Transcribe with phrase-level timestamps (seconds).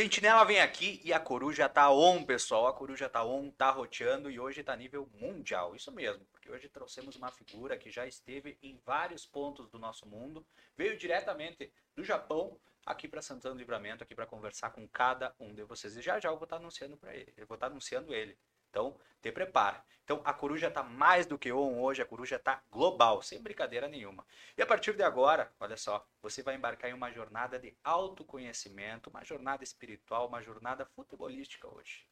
[0.00, 2.66] Sentinela vem aqui e a coruja tá on, pessoal.
[2.66, 5.76] A coruja tá on, tá roteando e hoje tá nível mundial.
[5.76, 10.08] Isso mesmo, porque hoje trouxemos uma figura que já esteve em vários pontos do nosso
[10.08, 10.42] mundo,
[10.74, 15.52] veio diretamente do Japão aqui para Santana do Livramento, aqui para conversar com cada um
[15.52, 15.94] de vocês.
[15.94, 17.34] E já já eu vou estar tá anunciando para ele.
[17.36, 18.38] Eu vou estar tá anunciando ele.
[18.70, 19.84] Então, te prepara.
[20.04, 23.86] Então, a coruja está mais do que on hoje, a coruja está global, sem brincadeira
[23.86, 24.26] nenhuma.
[24.56, 29.08] E a partir de agora, olha só, você vai embarcar em uma jornada de autoconhecimento,
[29.10, 32.04] uma jornada espiritual, uma jornada futebolística hoje,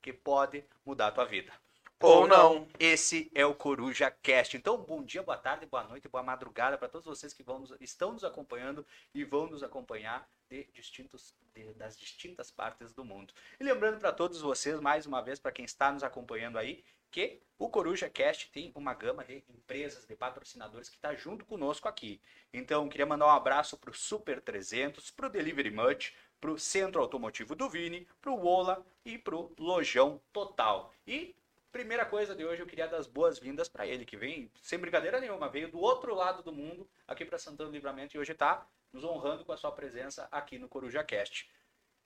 [0.00, 1.52] que pode mudar a tua vida.
[2.02, 2.66] Ou não.
[2.80, 4.56] Esse é o Coruja Cast.
[4.56, 8.12] Então, bom dia, boa tarde, boa noite, boa madrugada para todos vocês que vão estão
[8.12, 8.84] nos acompanhando
[9.14, 13.32] e vão nos acompanhar de distintos, de, das distintas partes do mundo.
[13.60, 17.40] E lembrando para todos vocês, mais uma vez, para quem está nos acompanhando aí, que
[17.56, 22.20] o Coruja Cast tem uma gama de empresas, de patrocinadores que está junto conosco aqui.
[22.52, 26.58] Então, queria mandar um abraço para o Super 300, para o Delivery Much, para o
[26.58, 30.92] Centro Automotivo do Vini, para o Ola e para o Lojão Total.
[31.06, 31.36] E
[31.72, 35.18] Primeira coisa de hoje, eu queria dar as boas-vindas para ele, que vem, sem brincadeira
[35.18, 38.68] nenhuma, veio do outro lado do mundo, aqui para Santana do Livramento, e hoje está
[38.92, 41.50] nos honrando com a sua presença aqui no Coruja Cast.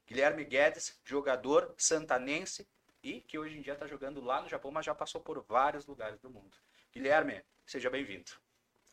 [0.06, 2.64] Guilherme Guedes, jogador santanense
[3.02, 5.84] e que hoje em dia está jogando lá no Japão, mas já passou por vários
[5.84, 6.56] lugares do mundo.
[6.92, 8.30] Guilherme, seja bem-vindo.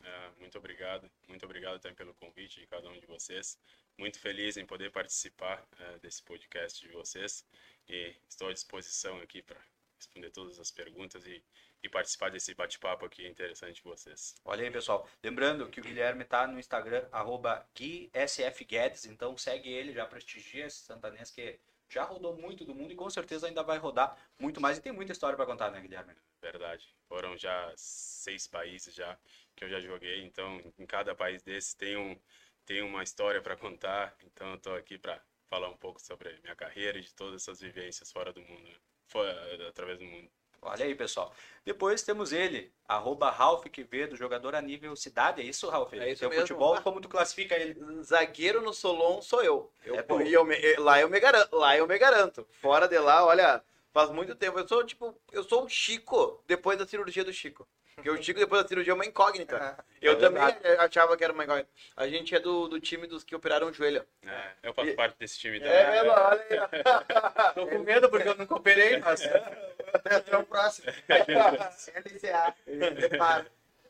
[0.02, 3.56] É, muito obrigado, muito obrigado também pelo convite de cada um de vocês.
[3.96, 7.46] Muito feliz em poder participar é, desse podcast de vocês
[7.88, 9.60] e estou à disposição aqui para
[10.04, 11.42] responder todas as perguntas e,
[11.82, 14.34] e participar desse bate-papo aqui interessante de vocês.
[14.44, 15.08] Olha aí, pessoal.
[15.22, 20.84] Lembrando que o Guilherme está no Instagram, arroba GuiSFGuedes, então segue ele, já prestigia esse
[20.84, 24.78] santanês que já rodou muito do mundo e com certeza ainda vai rodar muito mais.
[24.78, 26.14] E tem muita história para contar, né, Guilherme?
[26.40, 26.94] Verdade.
[27.08, 29.18] Foram já seis países já
[29.56, 32.18] que eu já joguei, então em cada país desses tem, um,
[32.66, 34.16] tem uma história para contar.
[34.24, 37.60] Então eu estou aqui para falar um pouco sobre minha carreira e de todas essas
[37.60, 38.68] vivências fora do mundo.
[38.68, 38.76] Né?
[39.06, 39.28] Foi
[39.68, 40.28] através do mundo.
[40.62, 41.32] Olha aí, pessoal.
[41.64, 45.42] Depois temos ele, arroba Ralf Quevedo, jogador a nível cidade.
[45.42, 45.92] É isso, Ralf?
[45.92, 46.42] É isso Seu mesmo.
[46.42, 47.76] futebol, como tu classifica ele?
[48.02, 49.70] Zagueiro no Solon sou eu.
[49.84, 52.46] eu, É eu me- lá eu me garanto, lá eu me garanto.
[52.62, 54.58] Fora de lá, olha, faz muito tempo.
[54.58, 57.68] Eu sou tipo, eu sou o Chico depois da cirurgia do Chico.
[57.94, 59.78] Porque o Chico depois da cirurgia é uma incógnita.
[60.02, 60.80] Eu É também verdade.
[60.80, 61.68] achava que era uma incógnita.
[61.96, 64.04] A gente é do, do time dos que operaram o joelho.
[64.26, 65.74] É, eu faço E- parte desse time também.
[65.74, 67.52] É, mesmo, olha aí.
[67.54, 69.22] Tô com medo porque eu nunca operei, mas...
[70.04, 70.92] Até o próximo.
[71.08, 72.54] LCA.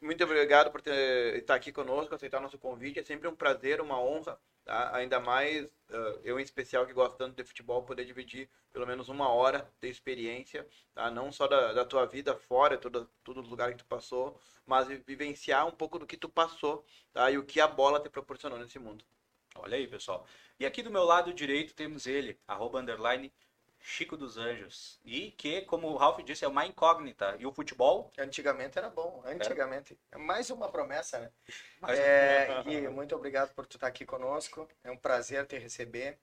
[0.04, 3.00] Muito obrigado por ter, estar aqui conosco, aceitar nosso convite.
[3.00, 4.94] É sempre um prazer, uma honra, tá?
[4.94, 9.08] ainda mais eh, eu em especial que gosto tanto de futebol, poder dividir pelo menos
[9.08, 11.10] uma hora de experiência, tá?
[11.10, 15.02] não só da, da tua vida fora, todo, todo lugar que tu passou, mas vi-
[15.06, 17.30] vivenciar um pouco do que tu passou tá?
[17.30, 19.04] e o que a bola te proporcionou nesse mundo.
[19.56, 20.26] Olha aí, pessoal.
[20.60, 23.32] E aqui do meu lado direito temos ele, arroba underline
[23.86, 24.98] Chico dos Anjos.
[25.04, 27.36] E que, como o Ralf disse, é uma incógnita.
[27.38, 28.10] E o futebol?
[28.18, 29.98] Antigamente era bom, antigamente.
[30.10, 31.30] É mais uma promessa, né?
[31.82, 34.66] Mais É, Gui, muito obrigado por tu estar aqui conosco.
[34.82, 36.18] É um prazer te receber.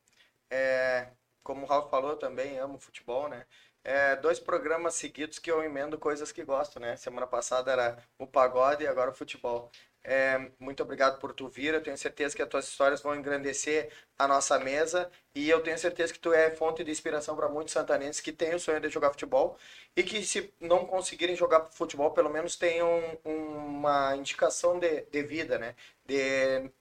[0.50, 1.12] É,
[1.44, 3.46] como o Ralf falou, também amo futebol, né?
[3.84, 6.96] É, dois programas seguidos que eu emendo coisas que gosto, né?
[6.98, 9.72] Semana passada era o pagode e agora o futebol.
[10.04, 11.74] É, muito obrigado por tu vir.
[11.74, 15.78] Eu tenho certeza que as tuas histórias vão engrandecer a nossa mesa e eu tenho
[15.78, 18.90] certeza que tu é fonte de inspiração para muitos santanenses que têm o sonho de
[18.90, 19.58] jogar futebol
[19.96, 22.90] e que se não conseguirem jogar futebol, pelo menos tenham
[23.24, 25.76] uma indicação de, de vida, né?
[26.06, 26.72] De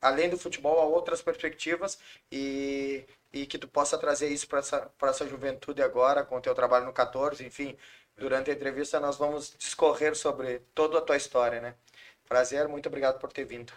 [0.00, 1.98] além do futebol a outras perspectivas
[2.30, 6.54] e, e que tu possa trazer isso para essa essa juventude agora com o teu
[6.54, 7.76] trabalho no 14, enfim,
[8.16, 11.74] durante a entrevista nós vamos discorrer sobre toda a tua história, né?
[12.32, 13.70] Prazer, muito obrigado por ter vindo.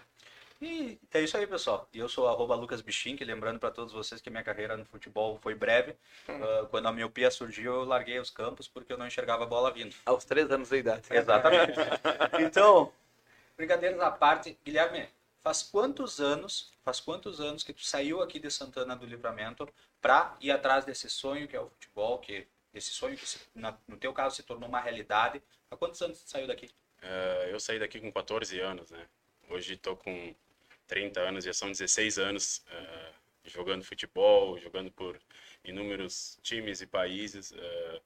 [0.61, 1.89] E é isso aí, pessoal.
[1.93, 5.37] E eu sou arroba Lucas Bichink, lembrando para todos vocês que minha carreira no futebol
[5.43, 5.93] foi breve.
[6.29, 9.73] Ah, quando a miopia surgiu, eu larguei os campos porque eu não enxergava a bola
[9.73, 9.93] vindo.
[10.05, 11.03] Aos três anos de idade.
[11.11, 11.73] Exatamente.
[12.39, 12.93] então,
[13.57, 15.09] brincadeiras à parte, Guilherme,
[15.43, 19.67] faz quantos anos, faz quantos anos que tu saiu aqui de Santana do Livramento
[20.01, 23.77] para ir atrás desse sonho que é o futebol, que esse sonho que se- na-
[23.85, 25.43] no teu caso se tornou uma realidade?
[25.69, 26.69] Há quantos anos tu saiu daqui?
[27.05, 29.07] É, eu saí daqui com 14 anos, né?
[29.49, 30.35] Hoje estou com
[30.87, 33.11] 30 anos, já são 16 anos é,
[33.45, 35.19] jogando futebol, jogando por
[35.63, 37.53] inúmeros times e países.
[37.53, 38.01] é,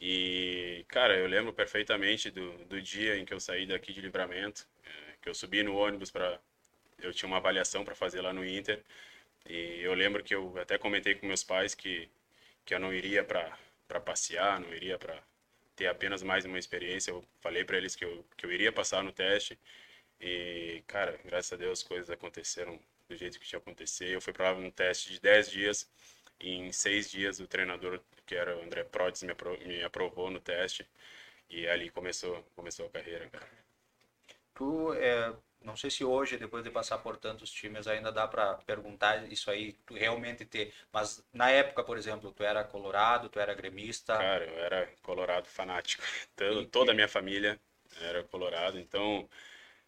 [0.00, 4.66] e, cara, eu lembro perfeitamente do, do dia em que eu saí daqui de Livramento,
[5.22, 6.40] que eu subi no ônibus para.
[6.98, 8.82] Eu tinha uma avaliação para fazer lá no Inter.
[9.48, 12.08] E eu lembro que eu até comentei com meus pais que,
[12.64, 15.22] que eu não iria para passear, não iria para
[15.80, 17.10] ter apenas mais uma experiência.
[17.10, 19.58] Eu falei para eles que eu, que eu iria passar no teste.
[20.20, 22.78] E, cara, graças a Deus as coisas aconteceram
[23.08, 24.10] do jeito que tinha que acontecer.
[24.10, 25.90] Eu fui para lá num teste de 10 dias
[26.40, 30.30] E em seis dias o treinador, que era o André Prodes, me, apro me aprovou
[30.30, 30.86] no teste.
[31.50, 33.48] E ali começou, começou a carreira, cara.
[34.54, 38.54] Tu, é, não sei se hoje, depois de passar por tantos times, ainda dá para
[38.54, 40.72] perguntar isso aí, tu realmente ter.
[40.92, 44.16] Mas na época, por exemplo, tu era colorado, tu era gremista.
[44.16, 46.02] Cara, eu era colorado fanático.
[46.34, 47.60] Todo, toda a minha família
[48.00, 48.78] era colorado.
[48.78, 49.28] Então,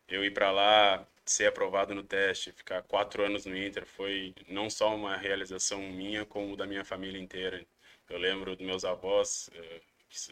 [0.08, 4.68] eu ir para lá, ser aprovado no teste, ficar quatro anos no Inter, foi não
[4.68, 7.64] só uma realização minha, como da minha família inteira.
[8.08, 9.80] Eu lembro dos meus avós, eh,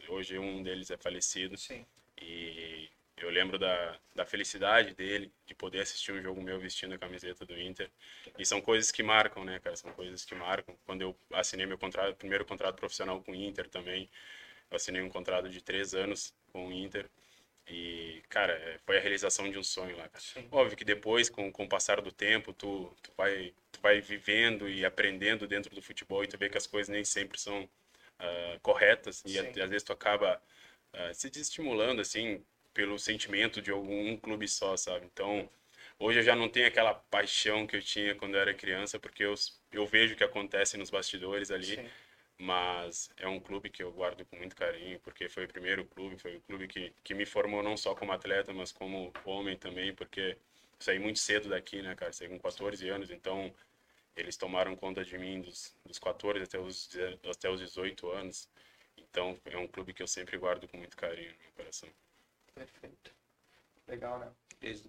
[0.08, 1.56] hoje um deles é falecido.
[1.56, 1.86] Sim.
[2.20, 2.90] E
[3.24, 7.44] eu lembro da, da felicidade dele de poder assistir um jogo meu vestindo a camiseta
[7.44, 7.90] do Inter.
[8.38, 9.76] E são coisas que marcam, né, cara?
[9.76, 10.76] São coisas que marcam.
[10.86, 14.08] Quando eu assinei meu contrato, primeiro contrato profissional com o Inter também,
[14.70, 17.08] eu assinei um contrato de três anos com o Inter.
[17.68, 20.10] E, cara, foi a realização de um sonho lá.
[20.18, 20.48] Sim.
[20.50, 24.68] Óbvio que depois, com, com o passar do tempo, tu, tu, vai, tu vai vivendo
[24.68, 28.60] e aprendendo dentro do futebol e tu vê que as coisas nem sempre são uh,
[28.60, 29.22] corretas.
[29.24, 30.42] E, às vezes tu acaba
[30.94, 32.44] uh, se desestimulando, assim,
[32.80, 35.04] pelo sentimento de algum clube só, sabe?
[35.04, 35.46] Então,
[35.98, 39.22] hoje eu já não tenho aquela paixão que eu tinha quando eu era criança, porque
[39.22, 39.34] eu,
[39.70, 41.76] eu vejo o que acontece nos bastidores ali.
[41.76, 41.90] Sim.
[42.38, 46.16] Mas é um clube que eu guardo com muito carinho, porque foi o primeiro clube,
[46.16, 49.94] foi o clube que, que me formou não só como atleta, mas como homem também,
[49.94, 50.38] porque
[50.78, 52.14] saí muito cedo daqui, né, cara?
[52.14, 53.52] Saí com 14 anos, então
[54.16, 56.88] eles tomaram conta de mim dos, dos 14 até os,
[57.30, 58.48] até os 18 anos.
[58.96, 61.90] Então é um clube que eu sempre guardo com muito carinho no meu coração.
[62.54, 63.12] Perfeito.
[63.86, 64.30] Legal, né?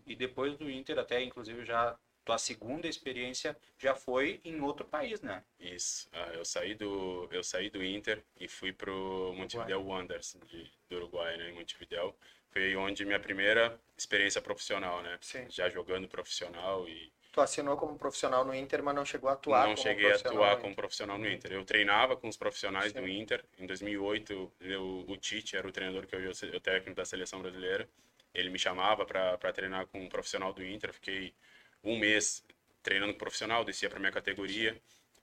[0.05, 5.21] E depois do Inter, até inclusive já tua segunda experiência já foi em outro país,
[5.21, 5.43] né?
[5.59, 6.07] Isso.
[6.11, 10.97] Ah, eu saí do eu saí do Inter e fui pro Montevideo Wanderers de, do
[10.97, 12.15] Uruguai, né, em Montevideo.
[12.51, 15.17] Foi onde minha primeira experiência profissional, né?
[15.21, 15.49] Sim.
[15.49, 19.67] Já jogando profissional e Tu assinou como profissional no Inter, mas não chegou a atuar
[19.67, 21.53] Não cheguei a atuar como profissional no Inter.
[21.53, 22.99] Eu treinava com os profissionais Sim.
[22.99, 23.43] do Inter.
[23.57, 27.87] Em 2008, eu, o Tite era o treinador que eu o técnico da seleção brasileira.
[28.33, 30.91] Ele me chamava para treinar com um profissional do Inter.
[30.93, 31.33] Fiquei
[31.81, 32.43] um mês
[32.83, 34.77] treinando com profissional, descia para minha categoria.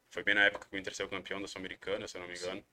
[0.08, 2.34] Foi bem na época que o Inter saiu campeão da Sul-Americana, se eu não me
[2.34, 2.60] engano.
[2.60, 2.64] Sim.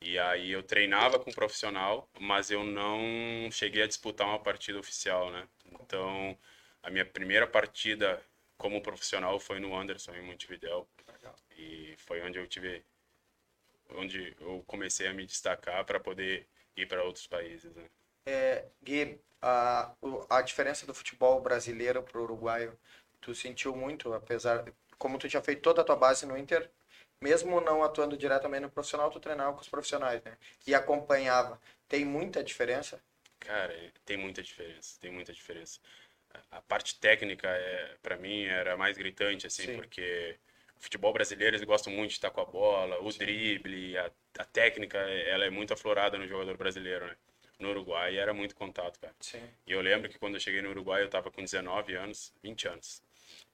[0.00, 5.30] E aí eu treinava com profissional, mas eu não cheguei a disputar uma partida oficial,
[5.30, 5.46] né?
[5.70, 6.36] Então,
[6.82, 8.20] a minha primeira partida
[8.62, 10.86] como profissional foi no Anderson em Montevideo.
[11.12, 11.34] Legal.
[11.58, 12.84] E foi onde eu tive
[13.90, 17.74] onde eu comecei a me destacar para poder ir para outros países.
[17.74, 17.84] Né?
[18.24, 19.92] É, Gui, a,
[20.30, 22.78] a diferença do futebol brasileiro para o uruguaio,
[23.20, 24.64] tu sentiu muito, apesar,
[24.96, 26.70] como tu tinha feito toda a tua base no Inter,
[27.20, 30.38] mesmo não atuando diretamente no profissional, tu treinava com os profissionais, né?
[30.66, 31.60] E acompanhava.
[31.88, 33.02] Tem muita diferença?
[33.40, 33.74] Cara,
[34.04, 35.80] tem muita diferença, tem muita diferença
[36.50, 39.76] a parte técnica é para mim era mais gritante assim Sim.
[39.76, 40.36] porque
[40.76, 43.18] o futebol brasileiro eles gostam muito de estar com a bola o Sim.
[43.18, 47.16] drible a, a, técnica ela é muito aflorada no jogador brasileiro né
[47.58, 49.42] no Uruguai era muito contato cara Sim.
[49.66, 52.68] e eu lembro que quando eu cheguei no Uruguai eu estava com 19 anos 20
[52.68, 53.02] anos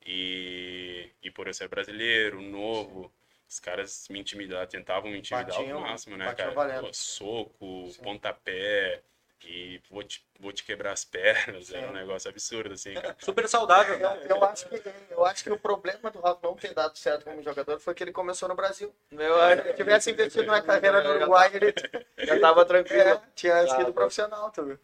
[0.06, 3.12] e e por eu ser brasileiro novo
[3.48, 6.80] os caras me intimidavam, tentavam me intimidar batiam, ao máximo, né, cara?
[6.82, 9.02] Pô, soco, pontapé,
[9.38, 12.94] que vou te, vou te quebrar as pernas, era um negócio absurdo, assim.
[12.94, 13.16] Cara.
[13.20, 13.98] Super saudável.
[13.98, 17.24] Eu, eu, acho que, eu acho que o problema do Rafa não ter dado certo
[17.24, 18.94] como jogador foi que ele começou no Brasil.
[19.10, 21.74] Eu, se ele tivesse investido na carreira no Uruguai, ele
[22.18, 23.00] já estava tranquilo.
[23.00, 24.78] É, tinha sido profissional também.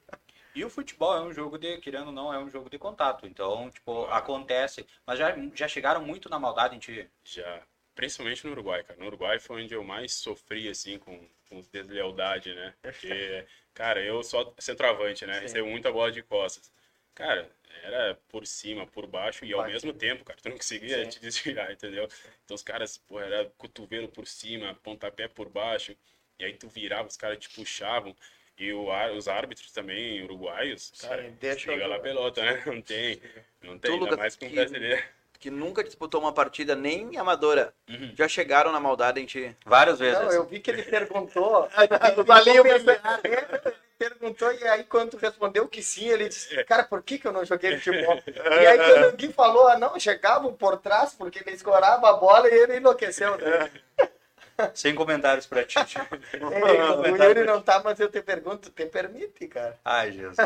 [0.55, 3.27] E o futebol é um jogo de, querendo ou não, é um jogo de contato.
[3.27, 4.87] Então, tipo, acontece.
[5.05, 7.11] Mas já, já chegaram muito na maldade em ti?
[7.25, 7.61] Já.
[7.95, 8.99] Principalmente no Uruguai, cara.
[8.99, 12.75] No Uruguai foi onde eu mais sofri, assim, com, com deslealdade, né?
[12.83, 15.41] Porque Cara, eu só centroavante, né?
[15.41, 16.73] Recebo muita bola de costas.
[17.15, 17.51] Cara,
[17.83, 21.11] era por cima, por baixo e ao mesmo tempo, cara, tu não conseguia Sim.
[21.11, 22.09] te desviar, entendeu?
[22.45, 25.97] Então os caras, pô, era cotovelo por cima, pontapé por baixo,
[26.39, 28.17] e aí tu virava, os caras te puxavam.
[28.57, 32.63] E o, os árbitros também, uruguaios, cara, Sim, deixa liga lá a pelota, né?
[32.67, 33.21] Não tem,
[33.61, 35.03] não tem, ainda mais com um brasileiro
[35.45, 38.15] que nunca disputou uma partida nem amadora, uhum.
[38.17, 39.55] já chegaram na maldade em ti?
[39.67, 40.19] Várias vezes.
[40.19, 41.69] Não, eu vi que ele perguntou.
[42.25, 46.65] Valia ele perguntou, e aí quando respondeu que sim, ele disse, é.
[46.65, 48.23] cara, por que, que eu não joguei futebol?
[48.27, 52.49] e aí quando alguém falou, ah, não, chegavam por trás, porque ele escorava a bola
[52.49, 53.37] e ele enlouqueceu.
[53.37, 53.71] Né?
[54.75, 55.77] Sem comentários pra ti.
[55.79, 59.79] o Yuri não tá, mas eu te pergunto, te permite, cara?
[59.85, 60.37] Ai, Jesus.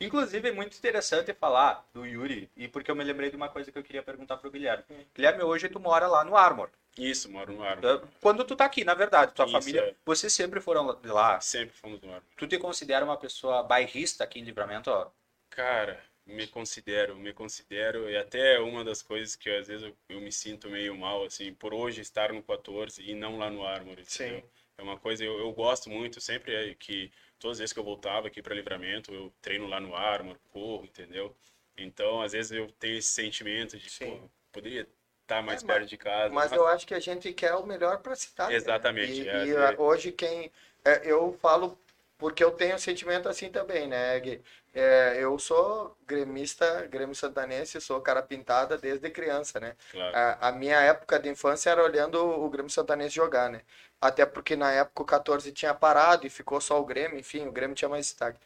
[0.00, 3.70] Inclusive, é muito interessante falar do Yuri, e porque eu me lembrei de uma coisa
[3.70, 4.84] que eu queria perguntar pro Guilherme.
[5.14, 6.70] Guilherme, hoje tu mora lá no Armor.
[6.96, 8.02] Isso, moro no Armor.
[8.20, 9.94] Quando tu tá aqui, na verdade, tua Isso, família, é.
[10.04, 11.40] vocês sempre foram lá?
[11.40, 12.22] Sempre fomos no Armor.
[12.36, 14.90] Tu te considera uma pessoa bairrista aqui em Livramento?
[14.90, 15.08] Ó?
[15.50, 20.20] Cara, me considero, me considero, e até uma das coisas que às vezes eu, eu,
[20.20, 24.04] me sinto meio mal, assim, por hoje estar no 14 e não lá no Armory,
[24.06, 24.42] Sim.
[24.76, 27.84] É uma coisa, eu, eu gosto muito, sempre é que, todas as vezes que eu
[27.84, 31.34] voltava aqui para Livramento, eu treino lá no Armor, corro, entendeu?
[31.76, 34.06] Então, às vezes eu tenho esse sentimento de, Sim.
[34.06, 34.86] pô, poderia
[35.22, 36.34] estar mais é, perto mas, de casa.
[36.34, 38.50] Mas, mas, eu acho que a gente quer o melhor para a cidade.
[38.50, 38.56] Né?
[38.56, 39.24] Exatamente.
[39.24, 39.46] Né?
[39.46, 40.52] E, é, e hoje quem...
[40.84, 41.76] É, eu falo
[42.18, 44.40] porque eu tenho sentimento assim também, né, Gui?
[44.80, 49.74] É, eu sou gremista, grêmio santanense, sou cara pintada desde criança, né?
[49.90, 50.16] Claro.
[50.16, 53.62] A, a, minha época de infância era olhando o Grêmio Santanense jogar, né?
[54.00, 57.50] Até porque na época o 14 tinha parado e ficou só o Grêmio, enfim, o
[57.50, 58.38] Grêmio tinha mais destaque.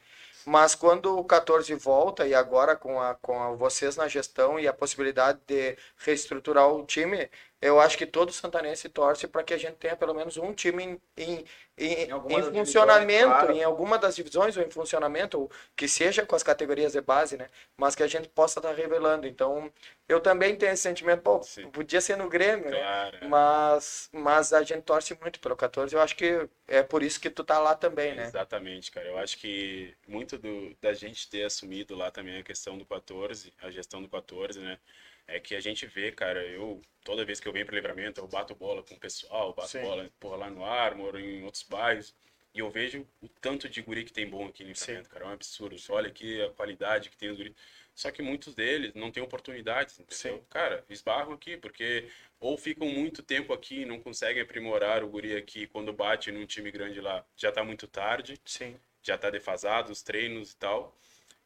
[0.47, 4.67] Mas quando o 14 volta e agora com, a, com a, vocês na gestão e
[4.67, 7.29] a possibilidade de reestruturar o time,
[7.62, 10.83] eu acho que todo santanense torce para que a gente tenha pelo menos um time
[10.83, 11.45] em, em,
[11.78, 13.52] em, em funcionamento, claro.
[13.52, 17.37] em alguma das divisões ou em funcionamento, ou que seja com as categorias de base,
[17.37, 17.47] né?
[17.76, 19.28] Mas que a gente possa estar tá revelando.
[19.28, 19.73] Então,
[20.09, 21.71] eu também tenho esse sentimento, pô, Sim.
[21.71, 22.81] podia ser no Grêmio, né?
[22.81, 23.19] claro.
[23.21, 23.28] né?
[23.28, 25.95] Mas, mas a gente torce muito pelo 14.
[25.95, 28.25] Eu acho que é por isso que tu tá lá também, né?
[28.25, 29.07] Exatamente, cara.
[29.07, 33.52] Eu acho que muito do, da gente ter assumido lá também a questão do 14,
[33.62, 34.78] a gestão do 14, né?
[35.26, 38.29] É que a gente vê, cara, eu, toda vez que eu venho para Livramento, eu
[38.29, 39.83] bato bola com o pessoal, bato Sim.
[39.83, 42.14] bola porra, lá no Armor, em outros bairros,
[42.55, 45.12] e eu vejo o tanto de guri que tem bom aqui em Livramento, Sim.
[45.12, 45.79] cara, é um absurdo.
[45.79, 47.55] Você olha aqui a qualidade que tem os guri.
[47.95, 50.38] Só que muitos deles não têm oportunidades, entendeu?
[50.38, 50.45] Sim.
[50.49, 52.09] Cara, esbarram aqui, porque
[52.41, 56.47] ou ficam muito tempo aqui e não conseguem aprimorar o guri aqui quando bate num
[56.47, 58.76] time grande lá, já está muito tarde, Sim.
[59.02, 60.97] já está defasado os treinos e tal.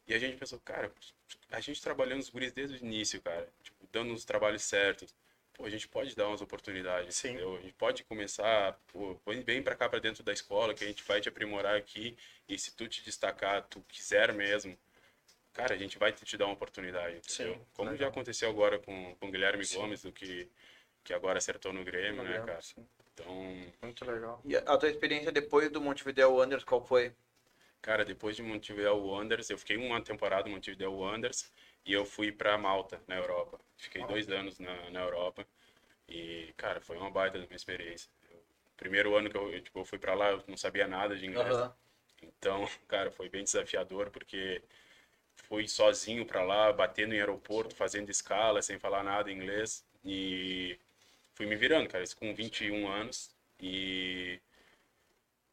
[0.07, 0.91] E a gente pensou, cara,
[1.51, 5.13] a gente trabalhando os guris desde o início, cara, tipo, dando os trabalhos certos.
[5.53, 7.29] Pô, a gente pode dar umas oportunidades, Sim.
[7.29, 7.55] entendeu?
[7.57, 11.03] A gente pode começar, pô, vem para cá para dentro da escola que a gente
[11.03, 12.15] vai te aprimorar aqui
[12.47, 14.77] e se tu te destacar, tu quiser mesmo,
[15.53, 17.55] cara, a gente vai te dar uma oportunidade, entendeu?
[17.55, 18.05] Sim, Como legal.
[18.05, 19.79] já aconteceu agora com com Guilherme Sim.
[19.79, 20.47] Gomes, do que
[21.03, 22.61] que agora acertou no Grêmio, né, cara?
[22.61, 22.85] Sim.
[23.13, 24.41] Então, muito legal.
[24.45, 27.13] E a tua experiência depois do Montevideo Wanderers qual foi?
[27.81, 31.51] Cara, depois de Montevideo Wanderers, eu fiquei uma temporada no Montevideo Wanderers
[31.85, 33.59] e eu fui para Malta, na Europa.
[33.77, 35.45] Fiquei dois anos na, na Europa
[36.07, 38.09] e, cara, foi uma baita minha experiência.
[38.31, 38.41] Eu,
[38.75, 41.55] primeiro ano que eu, tipo, eu fui para lá, eu não sabia nada de inglês.
[41.55, 41.71] Uhum.
[42.23, 44.61] Então, cara, foi bem desafiador porque
[45.35, 50.77] fui sozinho para lá, batendo em aeroporto, fazendo escala, sem falar nada em inglês e
[51.33, 53.29] fui me virando, cara, isso com 21 anos
[53.59, 54.39] e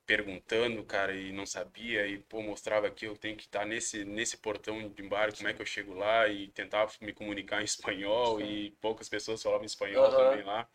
[0.06, 4.37] perguntando, cara, e não sabia, e pô, mostrava que eu tenho que estar nesse, nesse
[4.37, 8.38] portão de embarque, como é que eu chego lá, e tentava me comunicar em espanhol,
[8.38, 8.44] Sim.
[8.44, 10.16] e poucas pessoas falavam espanhol uhum.
[10.16, 10.68] também lá.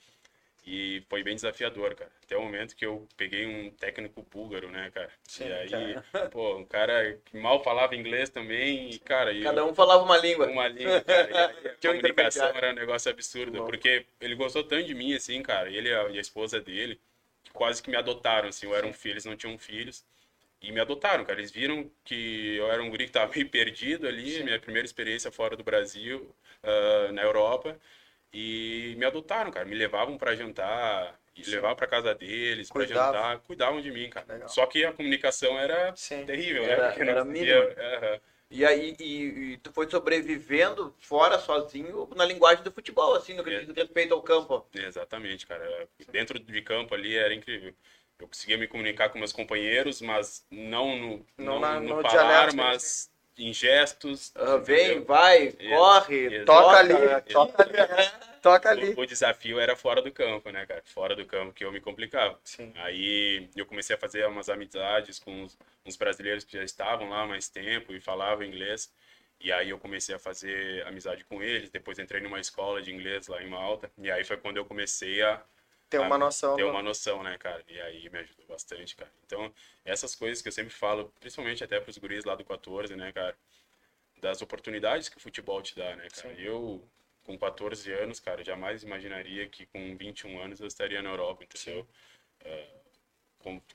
[0.66, 2.12] E foi bem desafiador, cara.
[2.24, 5.10] Até o momento que eu peguei um técnico búlgaro, né, cara?
[5.24, 6.30] Sim, e aí, cara.
[6.30, 9.32] pô, um cara que mal falava inglês também, e, cara...
[9.42, 10.48] Cada um falava uma língua.
[10.48, 11.56] Uma língua, cara.
[11.64, 15.72] E a comunicação era um negócio absurdo, porque ele gostou tanto de mim, assim, cara,
[15.72, 17.00] ele e a esposa dele,
[17.54, 20.06] quase que me adotaram, assim, eu era um filho, eles não tinham filhos,
[20.62, 24.08] e me adotaram, cara, eles viram que eu era um guri que tava meio perdido
[24.08, 24.44] ali, Sim.
[24.44, 27.78] minha primeira experiência fora do Brasil, uh, na Europa,
[28.34, 33.82] e me adotaram, cara, me levavam para jantar, levavam para casa deles para jantar, cuidavam
[33.82, 34.26] de mim, cara.
[34.28, 34.50] Legal.
[34.50, 36.26] Só que a comunicação era Sim.
[36.26, 36.88] terrível, era, né?
[36.90, 37.24] Porque era.
[37.24, 38.20] Uhum.
[38.52, 43.44] E aí e, e, tu foi sobrevivendo fora sozinho na linguagem do futebol, assim, no
[43.44, 44.66] que diz respeito ao campo.
[44.74, 45.88] Exatamente, cara.
[46.12, 47.74] Dentro de campo ali era incrível.
[48.18, 52.02] Eu conseguia me comunicar com meus companheiros, mas não no, não, não na, no, no
[52.02, 53.09] falar, mas
[53.40, 54.34] em gestos.
[54.36, 56.94] Uh, vem, vai, corre, toca ali,
[57.32, 58.12] toca ali.
[58.42, 58.94] toca ali.
[58.94, 60.82] O, o, desafio era fora do campo, né, cara?
[60.86, 62.38] Fora do campo que eu me complicava.
[62.44, 62.72] Sim.
[62.76, 67.24] Aí eu comecei a fazer umas amizades com uns, uns brasileiros que já estavam lá
[67.24, 68.92] há mais tempo e falavam inglês.
[69.42, 71.70] E aí eu comecei a fazer amizade com eles.
[71.70, 73.90] Depois entrei numa escola de inglês lá em Malta.
[73.98, 75.42] E aí foi quando eu comecei a
[75.90, 76.56] ter uma noção.
[76.56, 77.64] Ter uma noção, né, cara?
[77.68, 79.12] E aí me ajudou bastante, cara.
[79.26, 79.54] Então,
[79.84, 83.12] essas coisas que eu sempre falo, principalmente até para os guris lá do 14, né,
[83.12, 83.36] cara?
[84.22, 86.36] Das oportunidades que o futebol te dá, né, cara?
[86.36, 86.42] Sim.
[86.42, 86.88] Eu,
[87.24, 91.88] com 14 anos, cara, jamais imaginaria que com 21 anos eu estaria na Europa, entendeu?
[92.46, 92.80] Uh,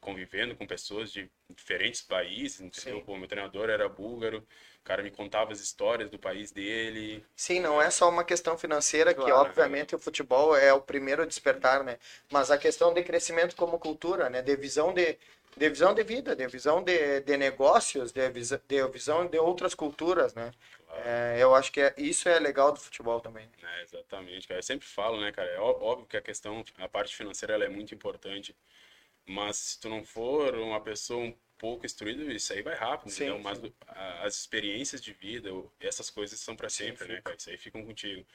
[0.00, 3.02] convivendo com pessoas de diferentes países, entendeu?
[3.02, 4.46] Pô, meu treinador era búlgaro,
[4.84, 7.24] o cara me contava as histórias do país dele.
[7.34, 11.22] Sim, não é só uma questão financeira, claro, que obviamente o futebol é o primeiro
[11.22, 11.98] a despertar, né?
[12.30, 14.42] Mas a questão de crescimento como cultura, né?
[14.42, 15.16] De visão de,
[15.56, 19.74] de visão de vida, de visão de, de negócios, de, visa, de visão de outras
[19.74, 20.52] culturas, né?
[20.86, 21.02] Claro.
[21.02, 23.48] É, eu acho que é, isso é legal do futebol também.
[23.62, 24.58] É, exatamente, cara.
[24.58, 25.48] Eu sempre falo, né, cara?
[25.48, 28.54] É óbvio que a questão, a parte financeira ela é muito importante,
[29.26, 33.42] mas se tu não for uma pessoa pouco instruído, isso aí vai rápido, Sim, entendeu?
[33.42, 33.72] Mas sim.
[34.22, 37.36] as experiências de vida, essas coisas são para sempre, né, cara?
[37.36, 38.26] Isso aí ficam contigo.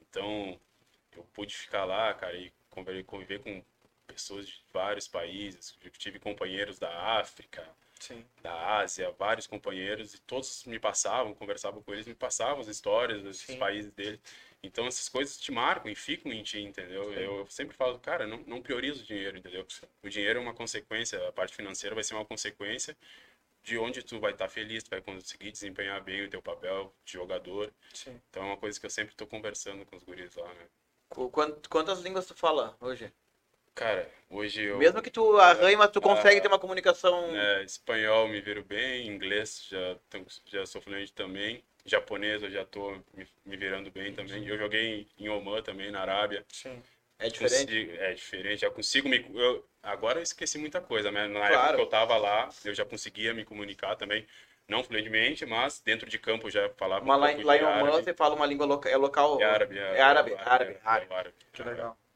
[0.00, 0.58] Então,
[1.16, 3.62] eu pude ficar lá, cara, e conviver, conviver com
[4.06, 5.76] pessoas de vários países.
[5.84, 7.68] Eu tive companheiros da África,
[7.98, 8.24] Sim.
[8.42, 13.22] da Ásia, vários companheiros, e todos me passavam, conversavam com eles, me passavam as histórias
[13.22, 13.58] desses Sim.
[13.58, 14.20] países deles.
[14.62, 17.12] Então essas coisas te marcam e ficam em ti, entendeu?
[17.14, 19.66] Eu sempre falo, cara, não, não prioriza o dinheiro, entendeu?
[20.02, 22.96] O dinheiro é uma consequência, a parte financeira vai ser uma consequência
[23.62, 27.12] de onde tu vai estar feliz, tu vai conseguir desempenhar bem o teu papel de
[27.14, 27.72] jogador.
[27.92, 28.20] Sim.
[28.30, 30.66] Então é uma coisa que eu sempre estou conversando com os guris lá, né?
[31.14, 33.12] Qu- quant- Quantas línguas tu fala hoje?
[33.74, 34.78] Cara, hoje eu...
[34.78, 37.30] Mesmo que tu arranhe, mas tu consegue Ah, ter uma comunicação.
[37.34, 39.96] É, espanhol me viro bem, inglês já,
[40.46, 44.46] já sou fluente também, japonês eu já tô me, me virando bem também.
[44.46, 46.44] Eu joguei em, em Oman também, na Arábia.
[46.48, 46.82] Sim.
[47.18, 47.72] É diferente.
[47.72, 49.18] Consigo- é diferente, já consigo me.
[49.34, 51.54] Eu, agora eu esqueci muita coisa, mas na Claro.
[51.54, 54.26] época que eu tava lá, eu já conseguia me comunicar também,
[54.68, 57.64] não fluentemente, mas dentro de campo já falava Mas um lá, pouco lá de em
[57.64, 58.02] Oman árabe.
[58.02, 59.40] você fala uma língua loca, é local.
[59.40, 61.08] É árabe, É árabe, árabe, é, árabe.
[61.10, 61.34] é árabe.
[61.52, 61.72] Que legal.
[61.72, 62.07] E aí,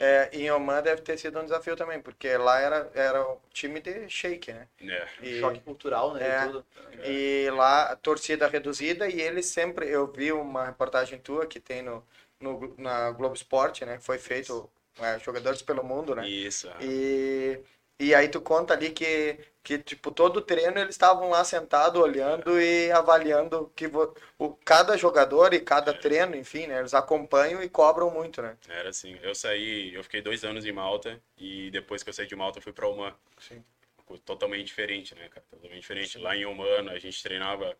[0.00, 3.80] É, em Oman deve ter sido um desafio também, porque lá era, era o time
[3.80, 4.68] de shake, né?
[4.80, 6.26] é, E, Choque cultural, né?
[6.26, 6.42] É.
[6.42, 6.66] e tudo.
[7.04, 9.88] e lá torcida reduzida e eles sempre.
[9.88, 12.04] Eu vi uma reportagem tua que tem no,
[12.40, 13.96] no, na Globo Esporte, né?
[13.96, 14.68] Que foi feito
[15.00, 16.28] é, Jogadores pelo Mundo, né?
[16.28, 16.70] Isso.
[16.80, 17.58] E,
[17.98, 22.60] e aí tu conta ali que, que tipo, todo treino eles estavam lá sentados olhando
[22.60, 26.80] e avaliando que vo- o, cada jogador e cada treino, enfim, né?
[26.80, 28.56] Eles acompanham e cobram muito, né?
[28.68, 29.18] Era assim.
[29.22, 32.58] Eu saí, eu fiquei dois anos em Malta e depois que eu saí de Malta
[32.58, 33.14] eu fui para Oman.
[33.38, 33.64] Sim.
[34.06, 35.44] Coisa Totalmente diferente, né, cara?
[35.50, 36.18] Totalmente diferente.
[36.18, 37.76] Lá em Oman a gente treinava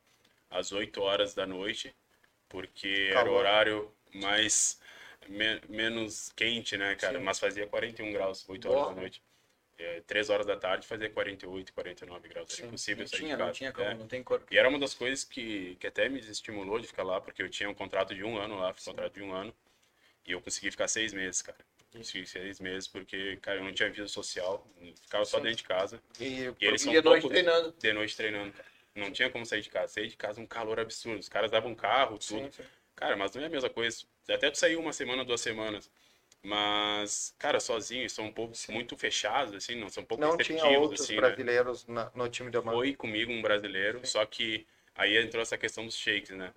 [0.50, 1.94] às 8 horas da noite,
[2.48, 4.80] porque era o horário mais
[5.28, 7.18] me- menos quente, né, cara?
[7.18, 7.24] Sim.
[7.24, 8.94] Mas fazia 41 graus, 8 horas Boa.
[8.94, 9.22] da noite.
[9.78, 12.52] É, 3 horas da tarde fazia 48, 49 graus.
[12.52, 12.62] Sim.
[12.62, 13.46] Era impossível Não sair tinha, de casa.
[13.46, 13.94] não tinha como, É.
[13.94, 14.46] não tem corpo.
[14.50, 17.48] E era uma das coisas que, que até me desestimulou de ficar lá, porque eu
[17.48, 19.52] tinha um contrato de um ano lá, fiz contrato de um ano,
[20.26, 21.58] e eu consegui ficar seis meses, cara.
[21.90, 24.66] Consegui seis meses porque, cara, eu não tinha vida social,
[25.02, 25.42] ficava só Sim.
[25.44, 27.74] dentro de casa, E, e eles são de noite treinando.
[27.78, 28.68] de noite treinando, cara.
[28.94, 29.88] Não tinha como sair de casa.
[29.94, 31.18] Sair de casa um calor absurdo.
[31.18, 32.22] Os caras davam carro, tudo.
[32.52, 32.62] sim.
[32.94, 34.04] Cara, mas não é a mesma coisa.
[34.28, 35.90] Até tu sair uma semana, duas semanas.
[36.44, 40.64] Mas, cara, sozinho, são um pouco muito fechados, assim, não são um pouco Não tinha
[40.80, 41.20] outros assim, né?
[41.20, 42.72] brasileiros na- no time de Oman.
[42.72, 46.52] Foi comigo um brasileiro, só que aí entrou essa questão dos shakes, né?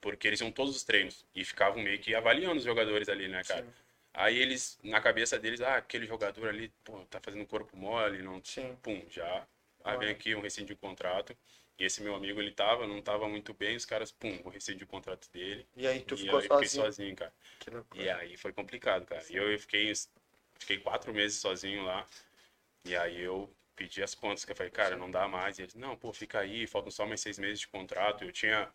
[0.00, 3.42] Porque eles iam todos os treinos e ficavam meio que avaliando os jogadores ali, né,
[3.42, 3.62] cara?
[3.62, 3.72] Sim.
[4.14, 8.40] Aí eles, na cabeça deles, ah, aquele jogador ali, pô, tá fazendo corpo mole, não
[8.44, 8.76] Sim.
[8.82, 9.46] pum, já.
[9.84, 11.36] Ah, vem aqui um rescinde o contrato.
[11.78, 14.84] E esse meu amigo, ele tava, não tava muito bem, os caras, pum, o rescinde
[14.84, 15.66] o contrato dele.
[15.76, 16.84] E aí tu e ficou aí eu fiquei sozinho.
[16.84, 17.32] sozinho, cara.
[17.94, 19.22] E aí foi complicado, cara.
[19.28, 19.92] E eu fiquei,
[20.58, 22.06] fiquei quatro meses sozinho lá.
[22.84, 25.58] E aí eu pedi as contas, que eu falei, cara, não dá mais.
[25.58, 28.24] E eles, não, pô, fica aí, faltam só mais seis meses de contrato.
[28.24, 28.70] Eu tinha,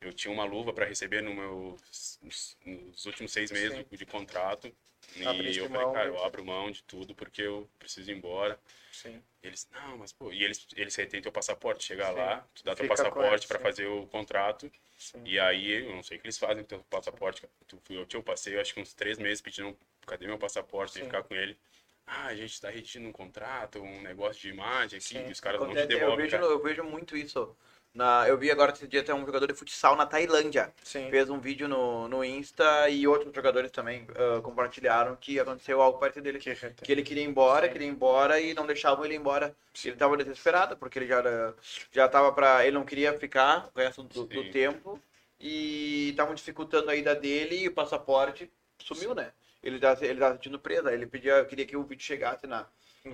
[0.00, 1.76] eu tinha uma luva para receber no meu,
[2.22, 3.84] nos, últimos seis meses Sim.
[3.90, 4.72] de, contrato.
[5.16, 8.16] E Abriste eu falei, mão, cara, eu abro mão de tudo porque eu preciso ir
[8.16, 8.60] embora.
[8.92, 9.20] Sim.
[9.42, 12.74] E eles, não, mas pô, e eles, eles retêm teu passaporte, chegar lá, tu dá
[12.74, 14.70] teu Fica passaporte para fazer o contrato.
[14.96, 15.22] Sim.
[15.24, 17.42] E aí, eu não sei o que eles fazem com o teu passaporte.
[17.68, 20.94] Tu- Eu, eu passei, acho que uns três meses pedindo, cadê meu passaporte?
[20.94, 21.04] Sim.
[21.04, 21.56] ficar com ele.
[22.04, 25.28] Ah, a gente tá redigindo um contrato, um negócio de imagem aqui, Sim.
[25.28, 27.56] e os caras não te Acontece, eu, devolvem, vejo, eu vejo muito isso.
[27.94, 30.72] Na, eu vi agora esse dia até um jogador de futsal na Tailândia.
[30.84, 31.10] Sim.
[31.10, 35.98] Fez um vídeo no, no Insta e outros jogadores também ah, compartilharam que aconteceu algo
[35.98, 36.38] parecido dele.
[36.38, 37.72] Que Que, ele queria ir embora, Sim.
[37.72, 39.54] queria ir embora e não deixavam ele ir embora.
[39.84, 41.54] Ele tava desesperado, porque ele já, era-
[41.90, 42.64] já tava pra.
[42.64, 44.50] Ele não queria ficar o resto do, do Sim.
[44.50, 45.00] tempo.
[45.40, 49.32] E estavam dificultando a ida dele e o passaporte sumiu, né?
[49.62, 50.88] Ele tá, ele tá sentindo preso.
[50.88, 52.66] Ele pedia, queria que o vídeo chegasse na,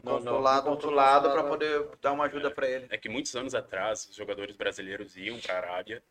[0.03, 2.87] No no, no- no consulado, consulado para poder dar uma ajuda pra ele.
[2.91, 6.03] É que muitos anos atrás, os jogadores brasileiros iam pra Arábia,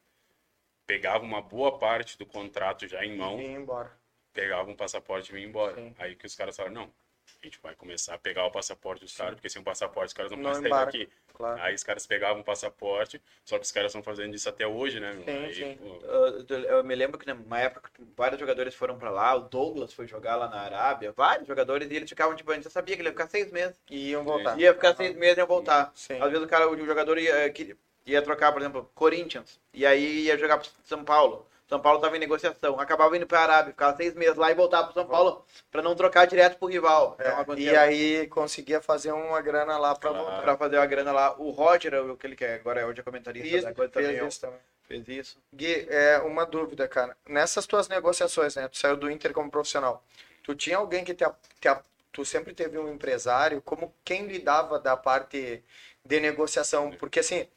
[0.85, 3.91] pegavam uma boa parte do contrato já em E mão, vir embora.
[4.33, 5.75] pegavam o passaporte e vinham embora.
[5.75, 5.95] Sim.
[5.97, 6.93] Aí que os caras falaram, não,
[7.41, 10.13] a gente vai começar a pegar o passaporte dos caras, porque sem o passaporte os
[10.13, 11.09] caras não, Não podem sair daqui.
[11.33, 11.61] Claro.
[11.61, 14.99] Aí os caras pegavam o passaporte, só que os caras estão fazendo isso até hoje,
[14.99, 15.13] né?
[15.25, 15.77] Sim, Aí, sim.
[15.77, 19.93] pô, Eu, eu me lembro que numa época vários jogadores foram pra lá, o Douglas
[19.93, 22.95] foi jogar lá na Arábia, vários jogadores, e eles ficavam, tipo, a gente já sabia
[22.95, 23.75] que ele ia ficar seis meses.
[23.89, 24.57] E iam voltar.
[24.59, 25.91] Ia ficar seis meses e ia voltar.
[25.95, 26.21] Sim.
[26.21, 27.51] Às vezes o cara, o jogador ia,
[28.05, 31.47] ia trocar, por exemplo, Corinthians, e aí ia jogar pro São Paulo.
[31.67, 34.85] São Paulo tava em negociação, acabava indo pra Arábia, ficava seis meses lá e voltava
[34.85, 37.15] pro São Paulo pra não trocar direto pro rival.
[37.19, 40.25] É, Então, e aí conseguia fazer uma grana lá pra Claro.
[40.25, 40.41] voltar.
[40.43, 41.35] pra fazer a grana lá.
[41.39, 44.09] O Roger, o que ele quer, agora é hoje é comentarista Isso, da coisa também,
[44.09, 44.59] fez ó, isso também.
[44.87, 45.37] fez isso.
[45.53, 47.15] Gui, é uma dúvida, cara.
[47.27, 48.67] Nessas tuas negociações, né?
[48.67, 50.03] Tu saiu do Inter como profissional.
[50.43, 54.27] Tu tinha alguém que te, a- te, a- tu sempre teve um empresário, como quem
[54.27, 55.63] lidava da parte
[56.05, 56.91] de negociação?
[56.91, 57.47] Porque assim,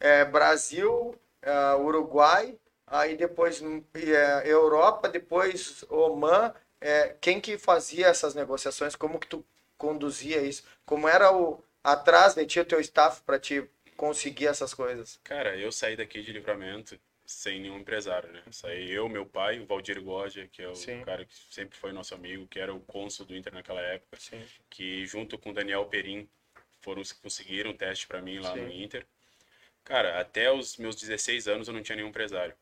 [0.00, 2.56] é, Brasil, é, Uruguai,
[2.90, 3.62] aí depois
[3.94, 8.96] é, Europa, depois Oman, é, quem que fazia essas negociações?
[8.96, 9.44] Como que tu
[9.78, 10.64] conduzia isso?
[10.84, 13.64] Como era o atrás de ti o teu staff para te
[13.96, 15.20] conseguir essas coisas?
[15.22, 18.42] Cara, eu saí daqui de livramento sem nenhum empresário, né?
[18.50, 21.00] Saí eu, meu pai, o Valdir Goja, que é o Sim.
[21.02, 24.44] cara que sempre foi nosso amigo, que era o cônsul do Inter naquela época, Sim.
[24.68, 26.28] que junto com o Daniel Perim
[26.80, 28.62] foram os que conseguiram o teste para mim lá Sim.
[28.62, 29.06] no Inter.
[29.84, 32.54] Cara, até os meus 16 anos eu não tinha nenhum empresário.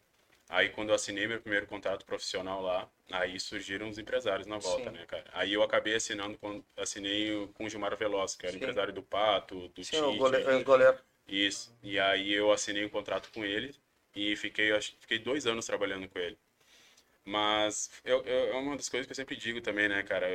[0.48, 4.90] Aí quando eu assinei meu primeiro contrato profissional lá, aí surgiram os empresários na volta,
[4.90, 4.96] Sim.
[4.96, 5.24] né, cara?
[5.32, 6.38] Aí eu acabei assinando,
[6.76, 8.58] assinei com o Gilmar Veloz, que era Sim.
[8.58, 10.04] empresário do Pato, do Sim, Tite.
[10.04, 10.98] O goleiro, goleiro.
[11.28, 11.76] Isso.
[11.82, 13.74] E aí eu assinei um contrato com ele
[14.16, 16.38] e fiquei, acho, fiquei dois anos trabalhando com ele.
[17.24, 20.26] Mas eu, eu, é uma das coisas que eu sempre digo também, né, cara?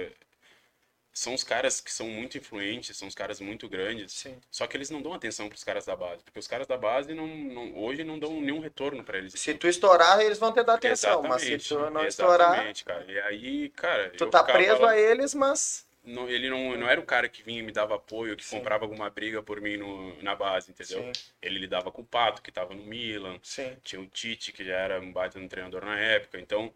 [1.14, 4.14] São os caras que são muito influentes, são os caras muito grandes.
[4.14, 4.36] Sim.
[4.50, 6.76] Só que eles não dão atenção para os caras da base, porque os caras da
[6.76, 9.34] base não, não hoje não dão nenhum retorno para eles.
[9.34, 13.06] Se tu estourar, eles vão te dar atenção, exatamente, mas se tu não estourar, cara.
[13.08, 17.06] E aí, cara, tu tá preso a eles, mas não, ele não, não era o
[17.06, 18.58] cara que vinha e me dava apoio, que Sim.
[18.58, 21.02] comprava alguma briga por mim no, na base, entendeu?
[21.02, 21.12] Sim.
[21.42, 23.40] Ele lidava com o Pato, que estava no Milan.
[23.42, 23.78] Sim.
[23.84, 26.40] Tinha o Tite, que já era um baita no treinador na época.
[26.40, 26.74] Então,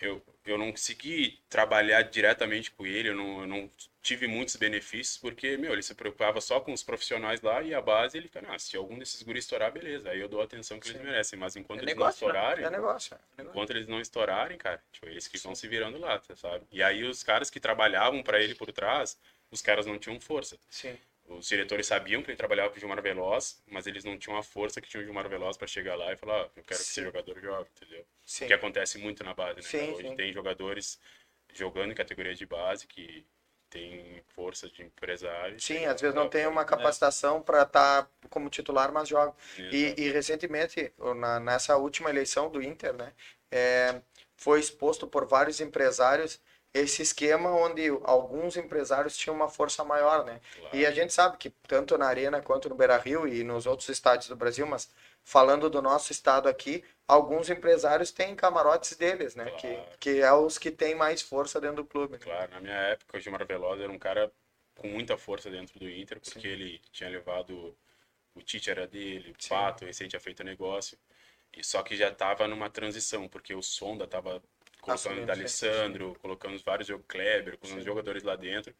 [0.00, 3.70] eu, eu não consegui trabalhar diretamente com ele, eu não, eu não
[4.02, 7.80] tive muitos benefícios, porque, meu, ele se preocupava só com os profissionais lá e a
[7.80, 10.78] base, ele fica, ah, se algum desses guris estourar, beleza, aí eu dou a atenção
[10.78, 10.94] que Sim.
[10.94, 12.38] eles merecem, mas enquanto é eles negócio, não né?
[12.38, 13.50] estourarem, é negócio, é negócio.
[13.50, 16.66] enquanto eles não estourarem, cara, tipo, eles que vão se virando lá, sabe?
[16.70, 19.18] E aí os caras que trabalhavam para ele por trás,
[19.50, 20.58] os caras não tinham força.
[20.68, 20.98] Sim.
[21.26, 24.42] Os diretores sabiam que ele trabalhava com o Gilmar Veloz, mas eles não tinham a
[24.42, 26.84] força que tinha o Gilmar Veloz para chegar lá e falar, ah, eu quero Sim.
[26.84, 28.06] que esse jogador jogue, entendeu?
[28.24, 28.44] Sim.
[28.44, 29.62] O que acontece muito na base, né?
[29.62, 31.00] Sim, Hoje tem jogadores
[31.52, 33.26] jogando em categoria de base que
[33.70, 35.58] tem força de empresário.
[35.58, 39.34] Sim, às vezes não tem uma capacitação para estar tá como titular, mas joga.
[39.58, 43.12] E, e, recentemente, na, nessa última eleição do Inter, né,
[43.50, 44.00] é,
[44.36, 46.40] foi exposto por vários empresários
[46.74, 50.40] esse esquema onde alguns empresários tinham uma força maior, né?
[50.58, 50.76] Claro.
[50.76, 54.28] E a gente sabe que tanto na Arena quanto no Beira-Rio e nos outros estádios
[54.28, 54.90] do Brasil, mas
[55.22, 59.44] falando do nosso estado aqui, alguns empresários têm camarotes deles, né?
[59.44, 59.56] Claro.
[59.98, 62.14] Que, que é os que têm mais força dentro do clube.
[62.14, 62.18] Né?
[62.20, 64.32] Claro, na minha época o Gilmar Veloz era um cara
[64.74, 66.48] com muita força dentro do Inter, porque Sim.
[66.48, 67.76] ele tinha levado
[68.34, 70.98] o Tite era dele, o Pato, recente tinha feito negócio.
[71.56, 74.42] E só que já estava numa transição, porque o Sonda estava
[74.84, 78.74] colocando o D'Alessandro, colocando vários o Kleber, com os jogadores lá dentro.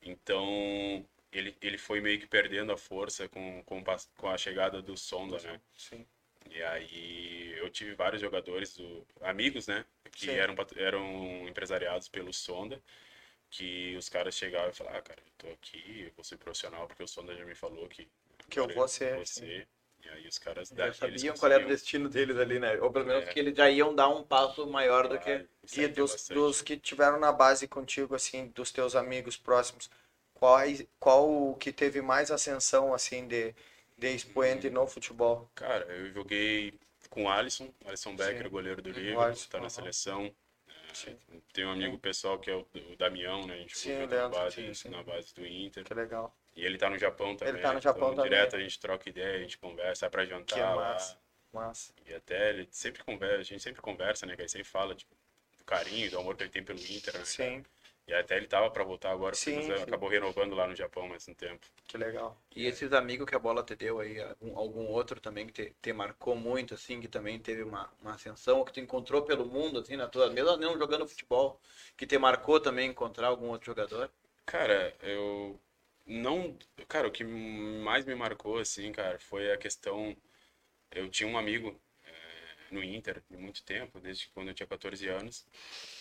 [0.00, 3.84] Então, ele, ele foi meio que perdendo a força com, com,
[4.16, 5.60] com a chegada do Sonda, né?
[5.76, 6.06] Sim.
[6.50, 9.84] E aí eu tive vários jogadores, do, amigos, né?
[10.10, 12.82] Que eram, eram empresariados pelo Sonda,
[13.50, 16.86] que os caras chegavam e falavam, ah, cara, eu tô aqui, eu vou ser profissional,
[16.86, 18.08] porque o Sonda já me falou que...
[18.48, 19.18] Que eu vou ser.
[19.18, 19.66] Você.
[20.04, 22.80] E aí os caras já sabiam qual era o destino deles ali, né?
[22.80, 23.32] Ou pelo menos é.
[23.32, 25.46] que eles já iam dar um passo maior do que.
[25.76, 29.88] E dos, dos que tiveram na base contigo, assim, dos teus amigos próximos,
[30.34, 30.60] qual,
[30.98, 33.54] qual que teve mais ascensão, assim, de,
[33.96, 34.72] de expoente hum.
[34.72, 35.48] no futebol?
[35.54, 36.74] Cara, eu joguei
[37.08, 38.48] com o Alisson, Alisson Becker, Sim.
[38.50, 40.34] goleiro do Liverpool, está na seleção.
[41.06, 41.14] É,
[41.52, 43.54] tem um amigo pessoal que é o, o Damião, né?
[43.54, 44.88] A gente sim, na base, sim.
[44.88, 45.84] na base do Inter.
[45.84, 46.34] Que legal.
[46.54, 47.54] E ele tá no Japão também.
[47.54, 48.30] Ele tá no Japão então, também.
[48.30, 50.54] Direto a gente troca ideia, a gente conversa, sai pra jantar.
[50.54, 51.14] Que é massa.
[51.14, 51.22] Lá.
[51.60, 51.92] Massa.
[52.06, 54.34] E até ele sempre conversa, a gente sempre conversa, né?
[54.34, 55.14] Que ele sempre fala, tipo,
[55.58, 57.24] do carinho, do amor que ele tem pelo Inter, né?
[57.24, 57.64] Sim.
[58.06, 59.72] E até ele tava para voltar agora, sim, sim.
[59.72, 61.64] acabou renovando lá no Japão mais um tempo.
[61.86, 62.36] Que legal.
[62.54, 65.76] E esses amigos que a bola te deu aí, algum, algum outro também que te,
[65.80, 69.46] te, marcou muito, assim, que também teve uma, uma ascensão, ou que tu encontrou pelo
[69.46, 71.60] mundo, assim, na tua, mesmo não jogando futebol,
[71.96, 74.10] que te marcou também encontrar algum outro jogador?
[74.44, 75.60] Cara, eu
[76.12, 76.56] não.
[76.88, 80.16] Cara, o que mais me marcou, assim, cara, foi a questão.
[80.90, 85.08] Eu tinha um amigo é, no Inter de muito tempo, desde quando eu tinha 14
[85.08, 85.46] anos.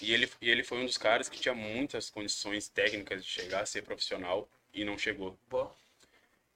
[0.01, 3.61] E ele, e ele foi um dos caras que tinha muitas condições técnicas de chegar
[3.61, 5.37] a ser profissional e não chegou.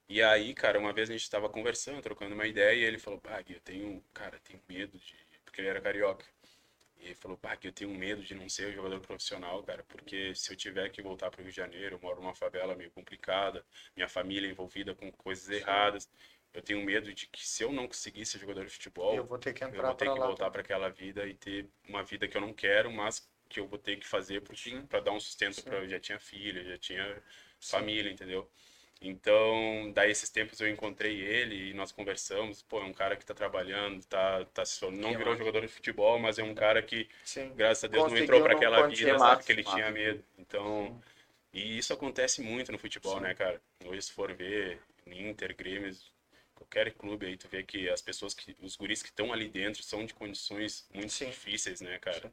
[0.10, 3.22] E aí, cara, uma vez a gente estava conversando, trocando uma ideia, e ele falou:
[3.26, 5.16] Ah, eu tenho, cara, tenho medo de.
[5.44, 6.26] Porque ele era carioca.
[6.98, 10.34] E ele falou, pá, que eu tenho medo de não ser jogador profissional, cara, porque
[10.34, 12.92] se eu tiver que voltar para o Rio de Janeiro, eu moro numa favela meio
[12.92, 16.10] complicada, minha família é envolvida com coisas erradas.
[16.54, 19.38] Eu tenho medo de que se eu não conseguir ser jogador de futebol, eu vou
[19.38, 22.28] ter que, entrar eu vou ter que voltar para aquela vida e ter uma vida
[22.28, 24.42] que eu não quero, mas que eu vou ter que fazer
[24.88, 27.22] para dar um sustento para eu já tinha filha, já tinha
[27.60, 27.72] Sim.
[27.78, 28.50] família, entendeu?
[29.08, 32.64] Então, daí esses tempos eu encontrei ele e nós conversamos.
[32.64, 36.40] Pô, é um cara que tá trabalhando, tá, tá não virou jogador de futebol, mas
[36.40, 37.52] é um cara que, Sim.
[37.56, 39.44] graças a Deus, Conseguiu não entrou para aquela vida, sabe?
[39.44, 40.24] Que ele tinha medo.
[40.40, 41.00] Então,
[41.54, 43.22] E isso acontece muito no futebol, Sim.
[43.22, 43.62] né, cara?
[43.86, 45.96] Hoje, se for ver, Inter, Grêmio,
[46.56, 49.84] qualquer clube aí, tu vê que as pessoas que, os guris que estão ali dentro
[49.84, 51.28] são de condições muito Sim.
[51.28, 52.32] difíceis, né, cara?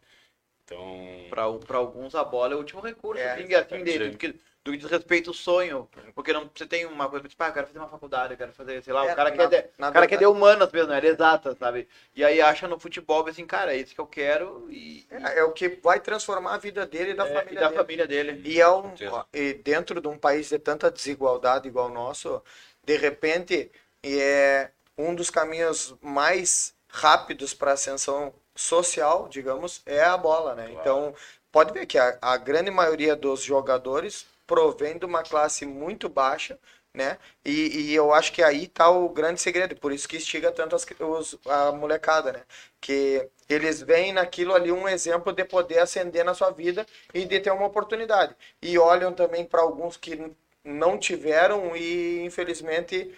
[0.64, 4.10] Então, Pra, pra alguns a bola é o último recurso, É, dele, sim.
[4.10, 7.48] porque do que diz respeito ao sonho, porque não, você tem uma coisa, tipo, ah,
[7.48, 9.62] eu quero fazer uma faculdade, eu quero fazer, sei lá, É, o cara na- quer,
[9.62, 11.88] de, na o cara quer de humanas mesmo, não era exata, sabe?
[12.14, 15.44] E aí acha no futebol, assim, cara, é isso que eu quero e, É, é
[15.44, 17.78] o que vai transformar a vida dele e da é, família e da dele.
[17.80, 18.42] família dele.
[18.48, 18.94] E, é um,
[19.32, 22.40] e dentro de um país de tanta desigualdade igual o nosso,
[22.84, 23.70] de repente,
[24.02, 30.66] é um dos caminhos mais rápidos para ascensão social, digamos, é a bola, né?
[30.68, 30.80] Claro.
[30.80, 31.14] Então,
[31.50, 36.58] pode ver que a, a grande maioria dos jogadores provém de uma classe muito baixa,
[36.94, 37.18] né?
[37.44, 40.76] E, e eu acho que aí tá o grande segredo, por isso que instiga tanto
[40.76, 42.42] as, os, a molecada, né?
[42.80, 47.40] Que eles veem naquilo ali um exemplo de poder ascender na sua vida e de
[47.40, 48.34] ter uma oportunidade.
[48.60, 50.32] E olham também para alguns que
[50.64, 53.12] não tiveram e infelizmente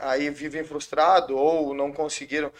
[0.00, 2.50] aí vivem frustrados ou não conseguiram,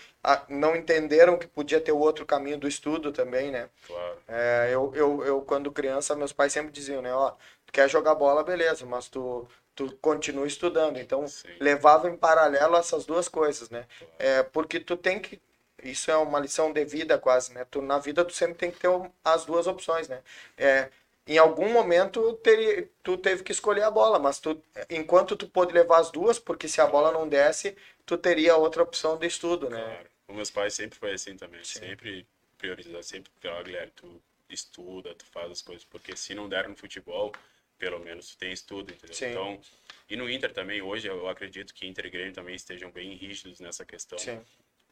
[0.49, 3.69] não entenderam que podia ter outro caminho do estudo também, né?
[3.87, 4.19] claro.
[4.29, 7.33] É, eu, eu, eu, quando criança, meus pais sempre diziam, né, ó,
[7.71, 10.99] tu quer jogar bola, beleza, mas tu, tu continua estudando.
[10.99, 11.49] Então, Sim.
[11.61, 13.87] levava em paralelo essas duas coisas, né?
[14.19, 15.41] É, porque tu tem que,
[15.83, 17.65] isso é uma lição de vida quase, né?
[17.71, 20.21] Tu, na vida tu sempre tem que ter um- as duas opções, né?
[20.59, 20.91] É,
[21.27, 25.73] em algum momento teria, tu teve que escolher a bola, mas tu, enquanto tu pôde
[25.73, 29.71] levar as duas, porque se a bola não desce, tu teria outra opção de estudo,
[29.71, 29.81] né?
[29.83, 30.11] Claro.
[30.27, 31.63] Com meus pais sempre foi assim também.
[31.63, 31.81] Sim.
[31.81, 32.27] Sempre
[32.59, 35.85] priorizar, sempre falar, Guilherme, tu estuda, tu faz as coisas.
[35.85, 37.33] Porque se não der no futebol,
[37.81, 39.17] pelo menos tem estudo, entendeu?
[39.17, 39.31] Sim.
[39.31, 39.61] Então,
[40.09, 43.59] e no Inter também, hoje eu acredito que Inter e Grêmio também estejam bem rígidos
[43.59, 44.19] nessa questão.
[44.19, 44.41] Sim.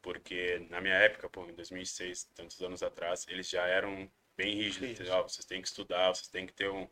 [0.00, 4.90] Porque na minha época, pô, em 2006, tantos anos atrás, eles já eram bem rígidos.
[4.90, 5.14] Entendeu?
[5.16, 6.88] Ah, vocês têm que estudar, vocês têm que ter um,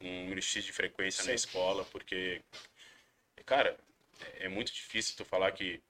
[0.00, 1.28] um número X de frequência Sim.
[1.28, 2.40] na escola, porque,
[3.44, 3.78] cara,
[4.40, 5.82] é é muito difícil tu falar que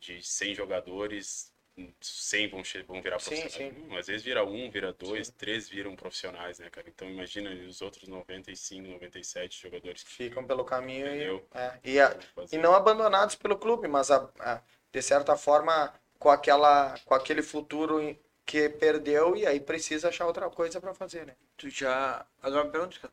[0.00, 1.52] de 100 jogadores,
[2.00, 3.74] 100 vão, vão virar Sim, profissionais.
[3.74, 3.88] sim.
[3.88, 6.88] Não, às vezes vira um, vira dois, três viram profissionais, né, cara?
[6.88, 12.16] Então imagina os outros 95, 97 jogadores que Ficam pelo caminho e, é, e, a-
[12.52, 14.62] e não abandonados pelo clube, mas a- a-
[14.92, 20.48] de certa forma com aquela com aquele futuro que perdeu e aí precisa achar outra
[20.48, 21.36] coisa para fazer, né?
[21.56, 22.24] Tu já.
[22.42, 23.12] Agora me pergunta, cara.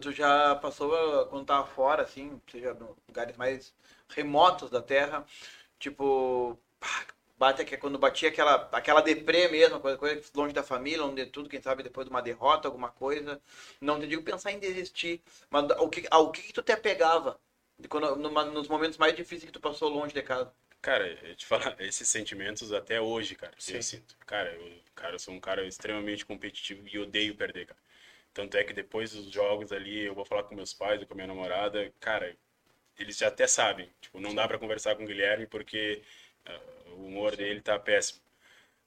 [0.00, 3.74] Tu já passou a- quando tava fora, assim, seja em lugares mais
[4.08, 5.24] remotos da Terra,
[5.78, 7.06] tipo, pá,
[7.42, 11.26] bate aqui, quando batia aquela, aquela deprê mesmo, coisa, coisa longe da família, longe de
[11.26, 13.40] tudo, quem sabe depois de uma derrota, alguma coisa.
[13.80, 17.38] Não te digo pensar em desistir, mas o que, ao que, que tu te apegava
[17.88, 20.52] quando, numa- nos momentos mais difíceis que tu passou longe de casa?
[20.80, 23.76] Cara, eu te falar, esses sentimentos até hoje, cara, Sim.
[23.76, 24.16] eu sinto.
[24.26, 27.80] Cara, eu, cara, eu sou um cara extremamente competitivo e odeio perder, cara.
[28.34, 31.26] Tanto é que depois dos jogos ali, eu vou falar com meus pais com minha
[31.26, 32.36] namorada, cara,
[32.98, 33.90] eles já até sabem.
[34.00, 36.02] Tipo, não dá pra conversar com o Guilherme porque
[36.96, 38.20] o humor dele tá péssimo.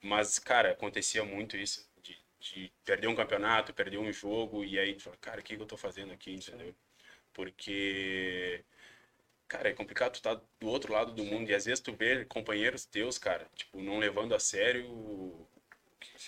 [0.01, 4.97] Mas, cara, acontecia muito isso, de, de perder um campeonato, perder um jogo, e aí
[5.21, 6.75] cara, o que que eu tô fazendo aqui, entendeu?
[7.33, 8.63] Porque
[9.47, 12.25] Cara, é complicado tu tá do outro lado do mundo e às vezes tu vê
[12.25, 15.47] companheiros teus, cara, tipo, não levando a sério o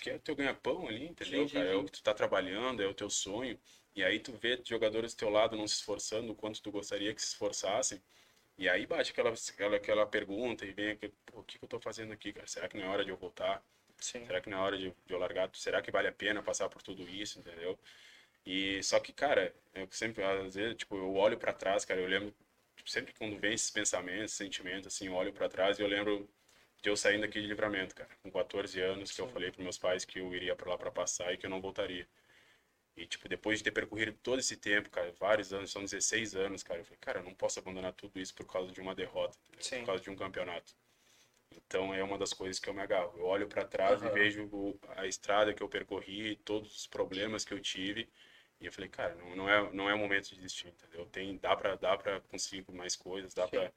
[0.02, 1.70] que é o teu ganha-pão ali, entendeu, Sim, sim, cara?
[1.70, 3.58] É o que tu tá trabalhando, é o teu sonho.
[3.94, 7.12] E aí tu vê jogadores do teu lado não se esforçando o quanto tu gostaria
[7.14, 8.00] que se esforçassem.
[8.58, 11.80] E aí bate aquela, aquela, aquela pergunta e vem aquele, o que que eu tô
[11.80, 12.46] fazendo aqui, cara?
[12.46, 13.62] Será que não é hora de eu voltar?
[13.98, 14.26] Sim.
[14.26, 15.48] Será que não é hora de, de eu largar?
[15.54, 17.78] Será que vale a pena passar por tudo isso, entendeu?
[18.46, 22.08] E só que, cara, eu sempre, às vezes, tipo, eu olho pra trás, cara, eu
[22.08, 22.34] lembro,
[22.76, 26.28] tipo, sempre quando vem esses pensamentos, sentimentos, assim, eu olho pra trás e eu lembro
[26.82, 29.78] de eu saindo aqui de livramento, cara, com 14 anos, que eu falei pros meus
[29.78, 32.06] pais que eu iria pra lá pra passar e que eu não voltaria.
[32.98, 36.62] E, tipo, depois de ter percorrido todo esse tempo, cara, vários anos, são 16 anos,
[36.62, 39.38] cara, eu falei, cara, eu não posso abandonar tudo isso por causa de uma derrota,
[39.80, 40.74] por causa de um campeonato.
[41.52, 43.14] Então é uma das coisas que eu me agarro.
[43.18, 44.14] Eu olho para trás e Aham.
[44.14, 48.08] vejo a estrada que eu percorri, todos os problemas que eu tive,
[48.60, 51.06] e eu falei, cara, não, não é não é o momento de desistir, entendeu?
[51.06, 53.72] Tem dá para dá para conseguir mais coisas, dá para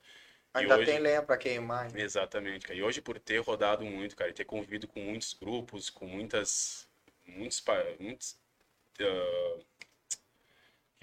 [0.54, 1.92] Ainda hoje- tem lenha para queimar.
[1.92, 2.02] né?
[2.02, 2.78] Exatamente, cara.
[2.80, 6.88] E hoje por ter rodado muito, cara, e ter convivido com muitos grupos, com muitas
[7.28, 7.64] muitos
[8.00, 8.38] muitos
[9.04, 9.60] ah,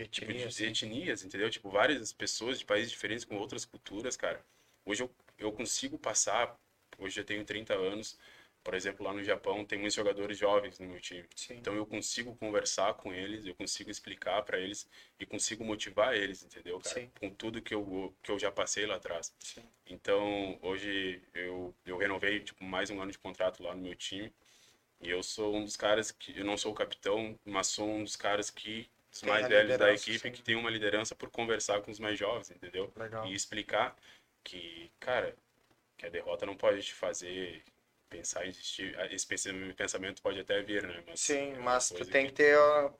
[0.07, 0.67] tipo de Etnia, assim.
[0.67, 1.51] etnias, entendeu?
[1.51, 4.45] Tipo, várias pessoas de países diferentes com outras culturas, cara.
[4.85, 6.59] Hoje eu, eu consigo passar,
[6.99, 8.19] hoje eu tenho 30 anos,
[8.63, 11.27] por exemplo, lá no Japão tem muitos jogadores jovens no meu time.
[11.35, 11.55] Sim.
[11.55, 16.43] Então eu consigo conversar com eles, eu consigo explicar para eles e consigo motivar eles,
[16.43, 17.01] entendeu, cara?
[17.01, 17.11] Sim.
[17.19, 19.33] Com tudo que eu, que eu já passei lá atrás.
[19.39, 19.63] Sim.
[19.87, 24.33] Então, hoje eu, eu renovei tipo, mais um ano de contrato lá no meu time.
[25.01, 26.39] E eu sou um dos caras que.
[26.39, 29.79] Eu não sou o capitão, mas sou um dos caras que dos Tem mais velhos
[29.79, 30.31] da equipe sim.
[30.33, 32.93] que tem uma liderança por conversar com os mais jovens, entendeu?
[32.97, 33.27] Legal.
[33.27, 33.97] E explicar
[34.45, 35.35] que, cara,
[35.97, 37.63] que a derrota não pode te fazer
[38.09, 38.97] pensar em desistir.
[39.13, 41.03] Esse pensamento- pode até vir, né?
[41.07, 42.93] Mas Sim, é mas tu tem que ter ó,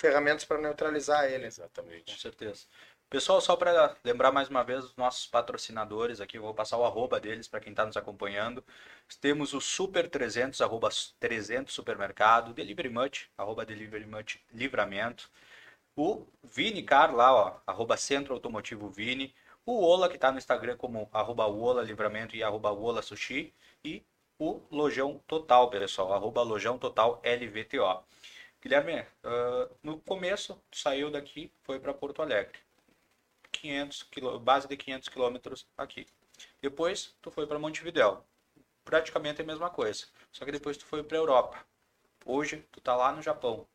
[0.00, 1.42] ferramentas para neutralizar ele.
[1.42, 2.20] Com Exatamente.
[2.20, 2.66] certeza.
[3.08, 7.20] Pessoal, só para lembrar mais uma vez os nossos patrocinadores aqui, vou passar o arroba
[7.20, 8.64] deles para quem está nos acompanhando.
[9.20, 10.88] Temos o Super 300, arroba
[11.20, 15.30] 300 Supermercado, Delivery Much, arroba Delivery Much Livramento.
[15.96, 19.34] O Vini Car lá, ó, arroba Centro Automotivo Vini.
[19.64, 23.54] O Ola, que está no Instagram como arroba Ola Livramento e arroba Ola Sushi.
[23.84, 24.04] E
[24.38, 28.04] o Lojão Total, pessoal, arroba Lojão Total LVTO.
[28.60, 32.65] Guilherme, ah, no começo, saiu daqui, foi para Porto Alegre.
[33.56, 36.06] 500 quilô- base de 500 quilômetros aqui.
[36.60, 38.24] Depois, tu foi para Montevidéu.
[38.84, 40.06] Praticamente a mesma coisa.
[40.32, 41.64] Só que depois tu foi para Europa.
[42.24, 43.66] Hoje, tu tá lá no Japão.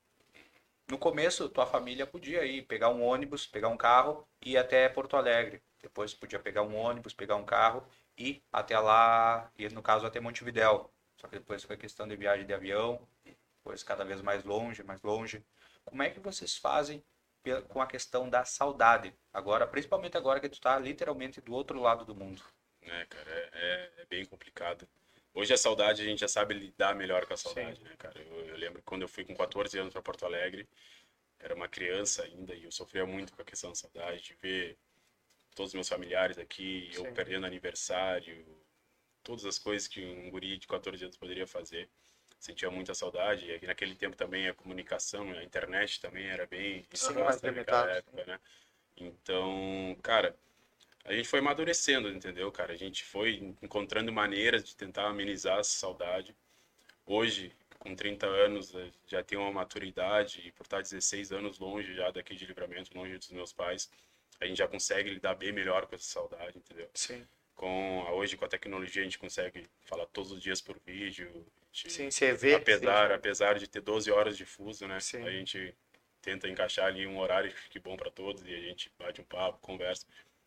[0.89, 4.87] No começo, tua família podia ir pegar um ônibus, pegar um carro e ir até
[4.89, 5.61] Porto Alegre.
[5.81, 7.83] Depois podia pegar um ônibus, pegar um carro
[8.17, 10.91] e até lá, e no caso até Montevidéu.
[11.17, 15.01] Só que depois foi questão de viagem de avião, depois cada vez mais longe, mais
[15.01, 15.43] longe.
[15.85, 17.03] Como é que vocês fazem
[17.67, 19.13] com a questão da saudade?
[19.33, 22.41] Agora, principalmente agora que tu tá literalmente do outro lado do mundo.
[22.81, 23.29] né, cara?
[23.29, 24.87] É, é- é bem complicado.
[25.33, 28.19] Hoje a saudade a gente já sabe lidar melhor com a saudade, né, cara?
[28.19, 30.67] Eu, eu lembro que quando eu fui com 14 anos para Porto Alegre,
[31.39, 34.77] era uma criança ainda e eu sofria muito com a questão da saudade, de ver
[35.55, 37.13] todos os meus familiares aqui, eu Sim.
[37.13, 38.45] perdendo aniversário,
[39.23, 41.89] todas as coisas que um guri de 14 anos poderia fazer.
[42.41, 43.45] Sentia muita saudade.
[43.61, 47.13] E naquele tempo também a comunicação, a internet também era bem escassa
[47.51, 48.39] mais naquela época, né?
[48.97, 50.35] Então, cara,
[51.05, 52.73] a gente foi amadurecendo, entendeu, cara?
[52.73, 56.35] A gente foi encontrando maneiras de tentar amenizar essa saudade.
[57.05, 61.93] Hoje, com 30 anos, eh, já tenho uma maturidade e por estar 16 anos longe
[61.95, 63.89] já daqui de Livramento, longe dos meus pais,
[64.39, 66.89] a gente já consegue lidar bem melhor com essa saudade, entendeu?
[66.93, 67.27] Sim.
[67.55, 71.45] Com a- hoje com a tecnologia a gente consegue falar todos os dias por vídeo.
[71.73, 72.55] Sim, você vê.
[72.55, 74.99] apesar, apesar de ter 12 horas de fuso, né?
[74.99, 75.25] Sim.
[75.25, 75.73] A gente
[76.21, 79.23] tenta encaixar ali um horário que fique bom para todos e a gente bate um
[79.23, 80.05] papo, conversa.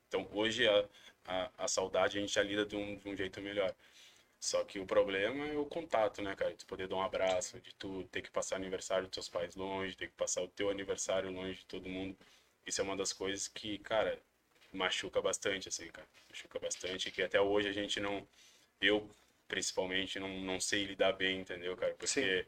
[0.09, 0.89] Então, hoje a,
[1.25, 3.75] a, a saudade a gente já lida de um, de um jeito melhor.
[4.39, 6.55] Só que o problema é o contato, né, cara?
[6.55, 9.97] De poder dar um abraço, de tu ter que passar aniversário dos teus pais longe,
[9.97, 12.17] ter que passar o teu aniversário longe de todo mundo.
[12.67, 14.21] Isso é uma das coisas que, cara,
[14.71, 16.07] machuca bastante, assim, cara.
[16.29, 18.27] Machuca bastante, que até hoje a gente não.
[18.81, 19.09] Eu,
[19.49, 21.95] principalmente, não, não sei lidar bem, entendeu, cara?
[21.95, 22.47] Porque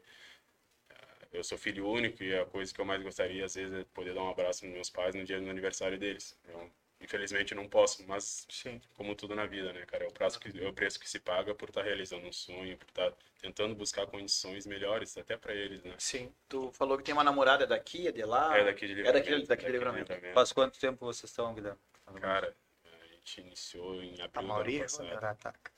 [0.89, 3.83] ah, eu sou filho único e a coisa que eu mais gostaria, às vezes, é
[3.93, 6.37] poder dar um abraço nos meus pais no dia do aniversário deles.
[6.47, 8.81] Eu, infelizmente, não posso, mas Sim.
[8.95, 10.03] como tudo na vida, né, cara?
[10.05, 12.75] É o, prazo que, é o preço que se paga por estar realizando um sonho,
[12.77, 15.93] por estar tentando buscar condições melhores, até para eles, né?
[15.99, 16.33] Sim.
[16.49, 18.57] Tu falou que tem uma namorada daqui, é de lá?
[18.57, 19.47] É daqui de É daqui, Livramento.
[19.47, 20.13] daqui de livramento.
[20.33, 21.79] Faz quanto tempo vocês estão, Guilherme?
[22.19, 22.55] Cara,
[22.85, 25.23] a gente iniciou em A abril do ano passado.
[25.23, 25.71] Ataca.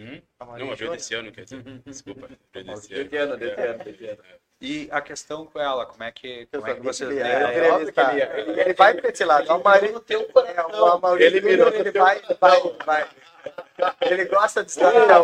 [0.00, 0.22] Hum?
[0.40, 0.96] Não, Júnior.
[0.96, 1.62] desse ano, quer dizer.
[1.84, 4.40] Desculpa, abril desse ano, ano.
[4.58, 7.80] E a questão com ela, como é que, como é que vocês ele Eu É
[7.80, 9.50] ele Ele, ele vai pra esse lado.
[9.50, 11.18] O Mauri, no teu é, coração.
[11.18, 13.08] Ele mirou ele teu vai, vai, vai.
[14.02, 15.16] Ele gosta de estar na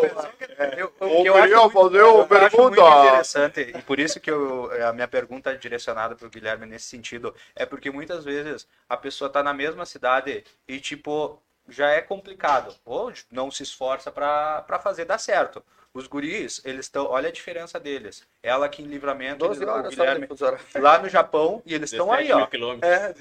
[0.77, 3.07] Eu, Ô, o que eu queria acho muito, fazer eu uma acho muito pergunta.
[3.07, 6.87] interessante, e por isso que eu, a minha pergunta é direcionada para o Guilherme nesse
[6.87, 12.01] sentido, é porque muitas vezes a pessoa tá na mesma cidade e, tipo, já é
[12.01, 15.63] complicado, ou não se esforça para fazer dar certo.
[15.95, 18.23] Os guris, eles estão, olha a diferença deles.
[18.43, 20.29] Ela aqui em Livramento, 12 eles- horas Guilherme
[20.75, 22.79] lá no Japão, e eles estão aí, 17 mil ó.
[22.83, 23.15] É,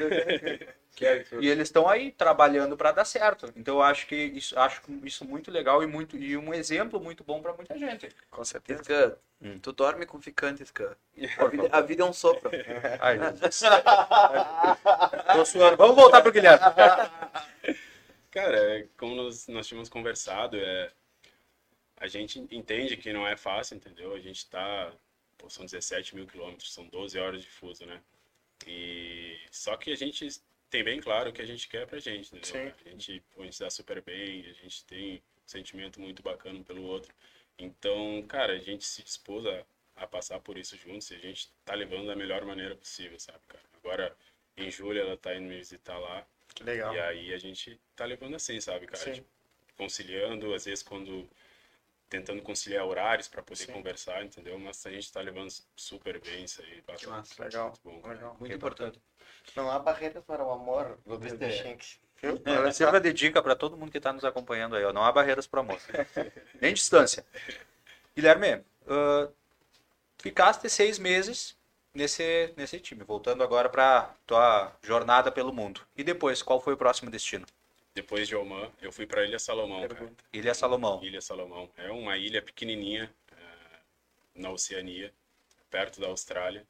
[1.41, 3.51] E eles estão aí trabalhando para dar certo.
[3.53, 7.21] Então eu acho que isso acho isso muito legal e muito e um exemplo muito
[7.21, 8.07] bom para muita gente.
[8.31, 8.81] com certeza.
[8.83, 9.59] Scan, Hum.
[9.61, 10.95] tu dorme com ficante, Scan.
[11.37, 12.49] A vida, a vida é um sopro.
[13.01, 13.19] Ai.
[15.33, 15.75] Tô suando.
[15.75, 16.63] Vamos voltar pro Guilherme.
[18.35, 20.91] Cara, é, como nós, nós tínhamos conversado, é,
[21.95, 24.13] a gente entende que não é fácil, entendeu?
[24.13, 24.93] A gente tá,
[25.37, 28.03] pô, são 17 mil quilômetros, são 12 horas de fuso, né?
[28.67, 30.27] E só que a gente
[30.69, 32.73] tem bem claro o que a gente quer pra gente, entendeu?
[32.73, 32.73] Sim.
[32.85, 36.21] A gente, pô, a gente se dá super bem, a gente tem um sentimento muito
[36.21, 37.15] bacana um pelo outro.
[37.57, 39.65] Então, cara, a gente se dispôs a,
[39.95, 43.39] a passar por isso juntos e a gente tá levando da melhor maneira possível, sabe,
[43.47, 43.63] cara?
[43.75, 44.13] Agora,
[44.57, 46.27] em julho, ela tá indo me visitar lá.
[46.55, 46.93] Que legal.
[46.95, 49.03] E aí a gente tá levando assim, sabe, cara?
[49.03, 49.13] Sim.
[49.13, 49.27] Tipo,
[49.77, 51.29] conciliando, às vezes quando
[52.09, 53.73] tentando conciliar horários para poder Sim.
[53.73, 54.57] conversar, entendeu?
[54.57, 56.81] Mas a gente tá levando super bem isso aí.
[56.81, 57.43] bastante, massa.
[57.43, 57.65] Legal.
[57.67, 58.07] muito bom.
[58.07, 58.37] Legal.
[58.39, 59.01] Muito importante.
[59.55, 61.35] Não há barreiras para o amor, Luiz É.
[61.35, 61.97] Deschenck.
[62.45, 64.83] Ela sirva de dica para todo mundo que está nos acompanhando aí.
[64.85, 64.93] Ó.
[64.93, 65.79] Não há barreiras para amor.
[66.61, 67.25] Nem distância.
[68.15, 69.29] Guilherme, ah,
[70.17, 71.55] ficaste seis meses
[71.95, 73.03] nesse, nesse time.
[73.03, 75.81] Voltando agora para tua jornada pelo mundo.
[75.97, 77.45] E depois, qual foi o próximo destino?
[77.93, 79.87] Depois de Oman, eu fui para Ilha Salomão.
[80.33, 81.01] Ilha Salomão.
[81.01, 81.69] Ilha Salomão.
[81.77, 83.79] É uma ilha pequenininha eh,
[84.35, 85.13] na Oceania,
[85.71, 86.67] perto da Austrália.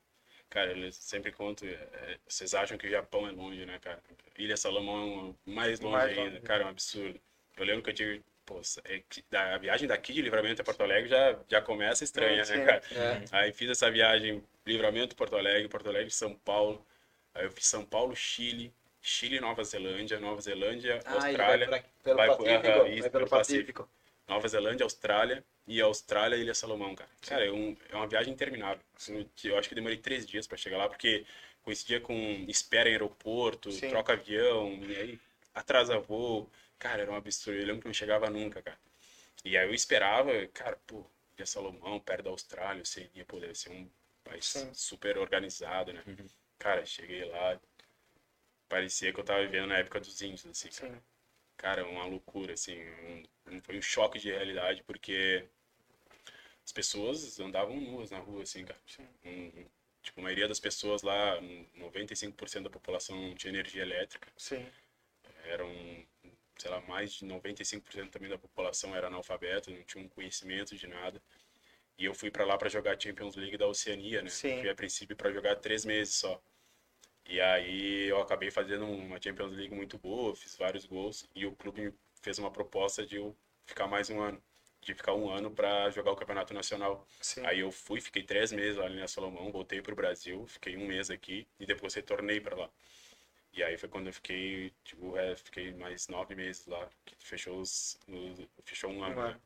[0.52, 4.00] Cara, eles sempre contam, eh, vocês acham que o Japão é longe, né, cara?
[4.38, 6.42] Ilha Salomão é mais longe Mais ainda, longe.
[6.42, 7.20] cara, é um absurdo.
[7.58, 11.10] Eu lembro que eu tive, pô, é a viagem daqui de Livramento a Porto Alegre
[11.10, 12.82] já, já começa estranha, Sim, né, cara?
[12.92, 13.24] É.
[13.32, 16.86] Aí fiz essa viagem, Livramento, Porto Alegre, Porto Alegre, São Paulo.
[17.34, 21.84] Aí eu fiz São Paulo, Chile, Chile, Nova Zelândia, Nova Zelândia, Ah, vai Austrália, pra-
[22.04, 22.44] pelo vai Pacífico.
[22.46, 23.90] vai isso, pelo pelo Pacífico.
[24.28, 27.10] Nova Zelândia, Austrália e Austrália Ilha Salomão, cara.
[27.22, 28.84] Cara, é, um- é uma viagem interminável.
[28.96, 31.26] Assim, Eu acho que eu demorei três dias para chegar lá, porque
[31.62, 33.90] coincidia com espera em aeroporto, Sim.
[33.90, 35.20] troca avião, e aí
[35.54, 36.50] atrasa voo.
[36.80, 37.60] Cara, era um absurdo.
[37.60, 38.78] Eu lembro que não chegava nunca, cara.
[39.44, 41.06] E aí eu esperava, cara, pô,
[41.38, 43.88] Ilha Salomão, perto da Austrália, Oceania, pô, deve ser um
[44.26, 44.74] país Sim.
[44.74, 46.04] super organizado, né?
[46.60, 47.60] Cara, cheguei lá,
[48.70, 50.94] parecia que eu tava vivendo na época dos índios, assim, cara.
[50.94, 51.02] Sim.
[51.58, 52.78] Cara, uma loucura, assim,
[53.48, 55.48] um- foi um choque de realidade, porque
[56.66, 58.80] as pessoas andavam nuas na rua, assim, cara.
[59.24, 59.66] Um-
[60.02, 64.66] tipo, a maioria das pessoas lá, um, 95% da população não tinha energia elétrica, Sim.
[65.46, 65.70] eram,
[66.58, 70.88] sei lá, mais de 95% também da população era analfabeta, não tinha um conhecimento de
[70.88, 71.22] nada.
[71.98, 74.30] E eu fui pra lá pra jogar Champions League da Oceania, né?
[74.30, 74.60] Sim.
[74.60, 76.42] Fui a princípio pra jogar três meses só.
[77.28, 81.56] E aí eu acabei fazendo uma Champions League muito boa, fiz vários gols e o
[81.56, 83.36] clube me fez uma proposta de eu
[83.66, 84.42] ficar mais um ano,
[84.82, 87.08] de ficar um ano pra jogar o Campeonato Nacional.
[87.22, 87.46] Sim.
[87.46, 91.10] Aí eu fui, fiquei três meses lá na Salomão, voltei pro Brasil, fiquei um mês
[91.10, 92.70] aqui e depois retornei pra lá.
[93.54, 97.60] E aí foi quando eu fiquei, tipo, é, fiquei mais nove meses lá, que fechou,
[97.60, 99.40] os, os- fechou um ano, né?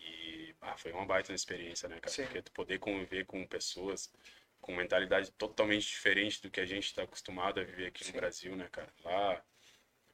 [0.00, 2.12] E ah, foi uma baita experiência, né, cara?
[2.12, 2.24] Sim.
[2.24, 4.12] Porque tu poder conviver com pessoas
[4.60, 8.54] com mentalidade totalmente diferente do que a gente está acostumado a viver aqui no Brasil,
[8.56, 8.92] né, cara?
[9.04, 9.42] Lá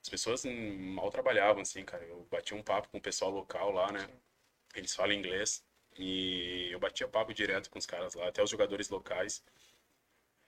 [0.01, 2.05] as pessoas hum, mal trabalhavam, assim, cara.
[2.05, 4.09] Eu bati um papo com o pessoal local lá, né?
[4.74, 5.64] Eles falam inglês
[5.99, 9.43] e eu batia papo direto com os caras lá, até os jogadores locais.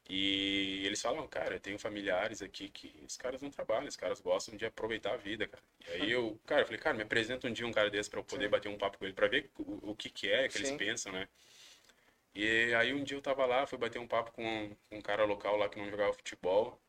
[0.09, 4.21] E eles falam, cara, eu tenho familiares aqui que os caras não trabalham, os caras
[4.21, 5.63] gostam de aproveitar a vida, cara.
[5.87, 8.21] E aí eu, cara, eu falei, cara, me apresenta um dia um cara desse pra
[8.21, 8.51] eu poder Sim.
[8.51, 10.79] bater um papo com ele, pra ver o, o que que é que eles Sim.
[10.79, 11.29] pensam, né?
[12.35, 15.25] E aí um dia eu tava lá, fui bater um papo com um, um cara
[15.25, 16.81] local lá que não jogava futebol.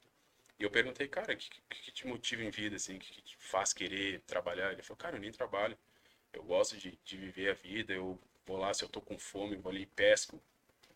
[0.60, 2.98] E eu perguntei, cara, o que, que, que te motiva em vida, assim?
[2.98, 4.72] O que, que te faz querer trabalhar?
[4.74, 5.78] Ele falou, cara, eu nem trabalho.
[6.34, 7.94] Eu gosto de, de viver a vida.
[7.94, 10.42] Eu vou lá, se eu tô com fome, vou ali e pesco,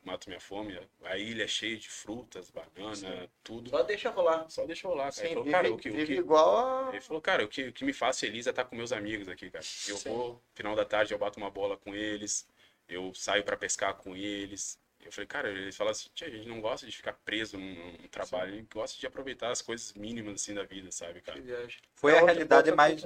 [0.04, 0.80] mato minha fome.
[1.04, 3.70] A ilha é cheia de frutas, banana, tudo.
[3.70, 4.50] Só deixa rolar.
[4.50, 5.28] Só deixa lá, cara.
[5.28, 6.90] Ele Sim, falou, vive, cara, o que, o que, igual a...
[6.92, 9.28] ele falou, cara, o que, o que me faz feliz é estar com meus amigos
[9.28, 9.64] aqui, cara.
[9.88, 10.10] Eu Sim.
[10.10, 12.48] vou, final da tarde, eu bato uma bola com eles,
[12.88, 14.80] eu saio para pescar com eles.
[15.06, 18.08] Eu falei, cara, eles falam assim, a gente não gosta de ficar preso num, num
[18.08, 21.42] trabalho, a gente gosta de aproveitar as coisas mínimas, assim, da vida, sabe, cara?
[21.96, 23.06] Foi É a outra- realidade outra mais.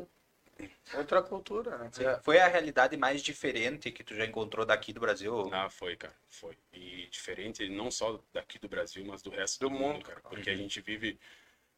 [0.95, 1.89] Outra cultura, né?
[1.91, 5.49] Sim, Foi a realidade mais diferente que tu já encontrou daqui do Brasil?
[5.53, 6.57] Ah, foi, cara, foi.
[6.73, 10.05] E diferente não só daqui do Brasil, mas do resto Do do, mundo, mundo.
[10.05, 10.21] cara.
[10.21, 11.19] Porque a gente vive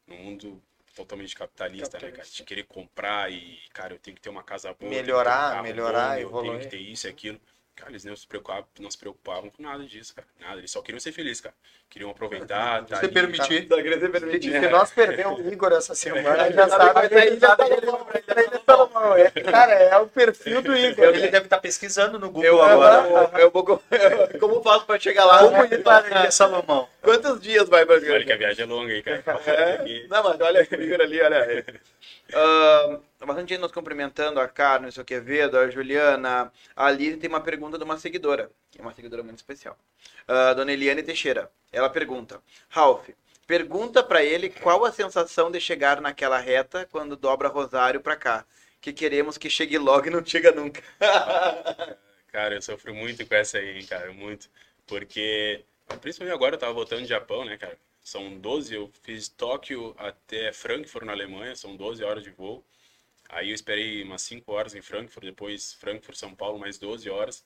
[0.06, 0.62] num mundo
[0.94, 2.12] totalmente capitalista, né, cara?
[2.12, 2.36] Capitalista.
[2.38, 5.62] De querer comprar e, cara, eu tenho que ter uma casa boa, eu Melhorar, um
[5.62, 6.50] melhorar, bom, eu evoluir.
[6.52, 7.40] tenho que ter isso e aquilo.
[7.76, 10.28] Cara, eles não se preocupavam, não se preocupavam com nada disso, cara.
[10.38, 10.58] Nada.
[10.58, 11.54] Eles só queriam ser felizes, cara.
[11.88, 13.66] Queriam aproveitar, tá Se permitir.
[13.68, 14.52] Querer se permitir.
[14.52, 19.16] se nós perdermos o Igor essa semana, já sabe ele sabe Ilha que ele Salomão.
[19.16, 21.04] É, Cara, é o perfil do Igor.
[21.06, 23.02] Ele deve estar pesquisando no Google Eu agora.
[23.02, 23.64] agora, eu vou,
[24.40, 25.38] como faço pra chegar lá?
[25.40, 26.88] Como ir para a Salomão?
[27.02, 29.22] Quantos dias vai pra Olha que a viagem é longa aí, cara.
[29.46, 30.06] É?
[30.08, 31.64] Não, mas olha o Igor ali, olha.
[32.32, 36.52] Ah, bastante gente nos cumprimentando, a Carmen, o Quevedo, a Juliana.
[36.76, 39.76] A Aline tem uma pergunta de uma seguidora, que é uma seguidora muito especial.
[40.28, 41.50] Ah, Dona Eliane Teixeira.
[41.72, 43.08] Ela pergunta: Ralph,
[43.50, 48.46] pergunta pra ele qual a sensação de chegar naquela reta quando dobra Rosário pra cá.
[48.80, 50.80] Que queremos que chegue logo e não chega nunca.
[52.30, 54.48] Cara, eu sofro muito com essa aí, cara, muito.
[54.86, 55.64] Porque,
[56.00, 57.76] principalmente agora eu tava voltando do Japão, né, cara?
[58.04, 62.64] São 12, eu fiz Tóquio até Frankfurt, na Alemanha, são 12 horas de voo.
[63.28, 67.44] Aí eu esperei umas 5 horas em Frankfurt, depois Frankfurt, São Paulo, mais 12 horas.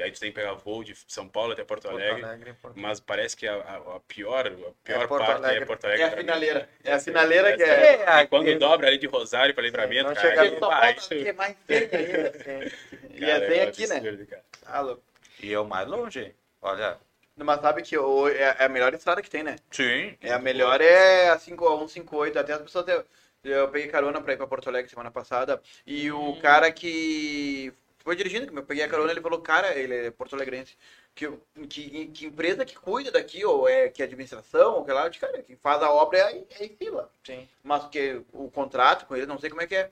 [0.00, 2.24] E aí tu tem que pegar voo de São Paulo até Porto Porto Alegre.
[2.24, 4.50] Alegre, Porto Mas parece que a, a- a pior, a
[4.82, 5.62] pior Porto parte Alegre.
[5.62, 6.04] é Porto É Alegre.
[6.04, 6.22] a pra mim.
[6.22, 6.68] finaleira.
[6.82, 7.66] É a finaleira que é.
[7.96, 11.08] É, E quando aquele- dobra ali de Rosário para Livramento, não cara, chega aí, isso-
[11.10, 12.32] que é mais feia ainda.
[12.70, 13.10] Sim.
[13.10, 13.96] E é bem aqui, né?
[13.96, 14.26] absurdo.
[14.64, 15.02] Ah, louco.
[15.42, 16.34] E é o mais longe.
[16.62, 16.96] Olha.
[17.36, 19.56] Mas sabe que o- é é a melhor estrada que tem, né?
[19.70, 20.16] Sim.
[20.22, 22.38] É a melhor é a 5 a 158.
[22.38, 22.88] Até as pessoas.
[22.88, 23.04] Eu,
[23.44, 25.60] eu peguei carona pra ir pra Porto Alegre semana passada.
[25.86, 27.72] E o cara que
[28.02, 30.76] Foi dirigindo, que eu peguei a carona, ele falou, cara, ele é porto alegrense,
[31.14, 31.30] que,
[31.68, 35.10] que, que empresa que cuida daqui, ou é que é administração, ou que lá, eu
[35.10, 37.10] disse, cara, quem faz a obra é, é em fila.
[37.22, 37.46] Sim.
[37.62, 39.90] Mas que o contrato com ele, não sei como é que é,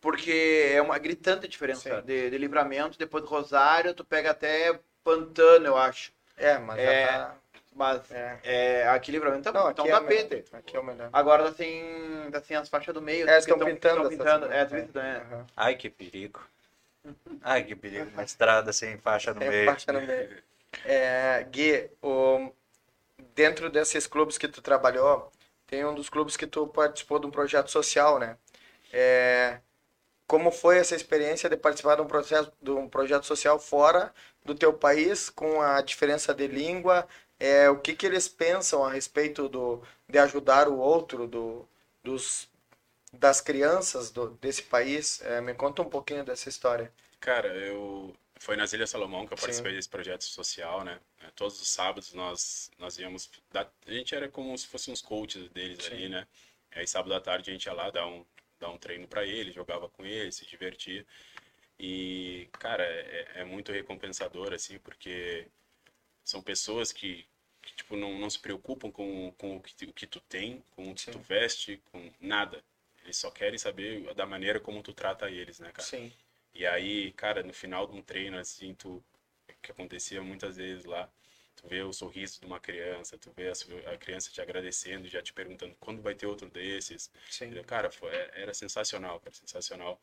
[0.00, 5.66] porque é uma gritante diferença de, de livramento, depois do Rosário, tu pega até Pantano,
[5.66, 6.12] eu acho.
[6.36, 7.36] É, mas É, já tá.
[7.74, 8.38] Mas É.
[8.42, 10.44] é, aqui livramento tá, Não, tá aqui um é tapete.
[10.52, 11.10] Aqui é o melhor.
[11.12, 13.28] Agora tá sem, tá sem as faixas do meio.
[13.28, 14.02] É, que estão tão- pintando.
[14.02, 14.46] tão essa pintando.
[14.46, 15.22] É, né?
[15.30, 15.46] Aham.
[15.56, 16.40] Ai, que perigo.
[17.42, 18.10] Ai, que perigo.
[18.10, 19.66] Uma estrada sem faixa no Tem meio.
[19.66, 20.42] faixa no meio.
[20.84, 22.52] É, Gui, o-
[23.34, 25.32] dentro desses clubes que tu trabalhou,
[25.66, 28.36] tem um dos clubes que tu participou de um projeto social, né?
[28.92, 29.60] É,
[30.26, 34.12] como foi essa experiência de participar de um, processo, de um projeto social fora
[34.44, 37.08] do teu país, com a diferença de língua?
[37.40, 41.68] É, o que, que eles pensam a respeito do, de ajudar o outro, do,
[42.02, 42.48] dos,
[43.12, 45.20] das crianças do, desse país?
[45.22, 46.92] É, me conta um pouquinho dessa história.
[47.20, 49.40] Cara, eu foi nas Ilhas Salomão que eu Sim.
[49.42, 51.00] participei desse projeto social, né?
[51.20, 55.02] É, Todos os sábados nós nós íamos dar- a gente era como se fossem uns
[55.02, 55.94] coaches deles Sim.
[55.94, 56.26] ali, né?
[56.72, 58.24] Aí sábado à tarde a gente ia lá dar um
[58.60, 61.06] dar um treino para eles, jogava com eles, se divertia.
[61.78, 65.46] E, cara, é, é muito recompensador assim, porque
[66.24, 67.26] são pessoas que,
[67.62, 70.62] que, tipo não, não se preocupam com, com o, que, tu- o que tu tem,
[70.72, 71.12] com o que Sim.
[71.12, 72.62] tu veste, com nada.
[73.08, 75.88] Eles só querem saber da maneira como tu trata eles, né, cara?
[75.88, 76.12] Sim,
[76.54, 79.02] E aí, cara, no final de um treino, assim, tu,
[79.62, 81.10] que acontecia muitas vezes lá,
[81.56, 83.50] tu vê o sorriso de uma criança, tu vê
[83.86, 87.10] a, criança te agradecendo, já te perguntando quando vai ter outro desses.
[87.30, 87.50] sim.
[87.62, 89.98] Cara, foi, era sensacional, cara, sensacional.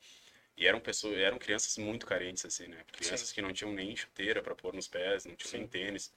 [0.58, 2.84] E eram pessoas, eram crianças muito carentes, assim, né?
[2.92, 5.58] Crianças que não tinham nem chuteira para pôr nos pés, não tinham Sim.
[5.60, 6.12] nem tênis.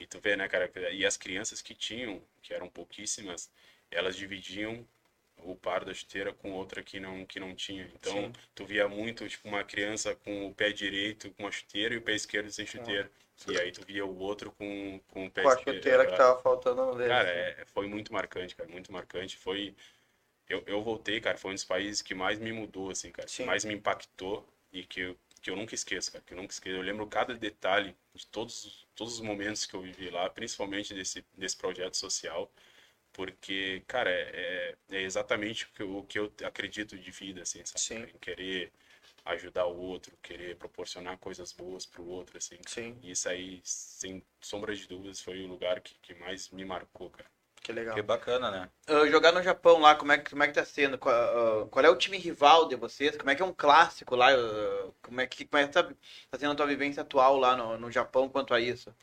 [0.00, 3.50] E tu vê, né, cara, e as crianças que tinham, que eram pouquíssimas,
[3.90, 4.86] elas dividiam
[5.42, 7.90] o par da chuteira com outra que não que não tinha.
[7.94, 8.32] Então, Sim.
[8.54, 12.02] tu via muito, tipo, uma criança com o pé direito com a chuteira e o
[12.02, 13.10] pé esquerdo sem chuteira.
[13.48, 15.76] E aí tu via o outro com, com o pé Com a esquerdo.
[15.76, 17.08] chuteira que tava faltando no deles.
[17.08, 19.36] Cara, é, foi muito marcante, cara, muito marcante.
[19.36, 19.74] Foi.
[20.48, 23.42] Eu, eu voltei, cara, foi um dos países que mais me mudou, assim, cara, Sim.
[23.42, 26.52] que mais me impactou e que eu, que eu nunca esqueço, cara, que eu nunca
[26.52, 26.76] esqueço.
[26.76, 31.24] Eu lembro cada detalhe de todos, todos os momentos que eu vivi lá, principalmente desse,
[31.36, 32.50] desse projeto social,
[33.16, 37.42] porque, cara, é, é, é exatamente o que, eu, o que eu acredito de vida,
[37.42, 37.78] assim, sabe?
[37.78, 38.06] Sim.
[38.14, 38.72] Em querer
[39.26, 42.58] ajudar o outro, querer proporcionar coisas boas pro outro, assim.
[42.66, 46.64] Sim, E isso aí, sem sombra de dúvidas, foi o lugar que, que mais me
[46.64, 47.30] marcou, cara.
[47.62, 47.96] que legal.
[47.96, 48.70] Que bacana, né?
[48.88, 50.98] Ah, jogar no Japão lá, como é, que- como é que tá sendo?
[50.98, 51.14] Qual,
[51.64, 53.16] ah, qual é o time rival de vocês?
[53.16, 54.28] Como é que é um clássico lá?
[54.32, 57.56] Ah, como é que como é que tá, tá sendo a tua vivência atual lá
[57.56, 58.94] no, no Japão quanto a isso?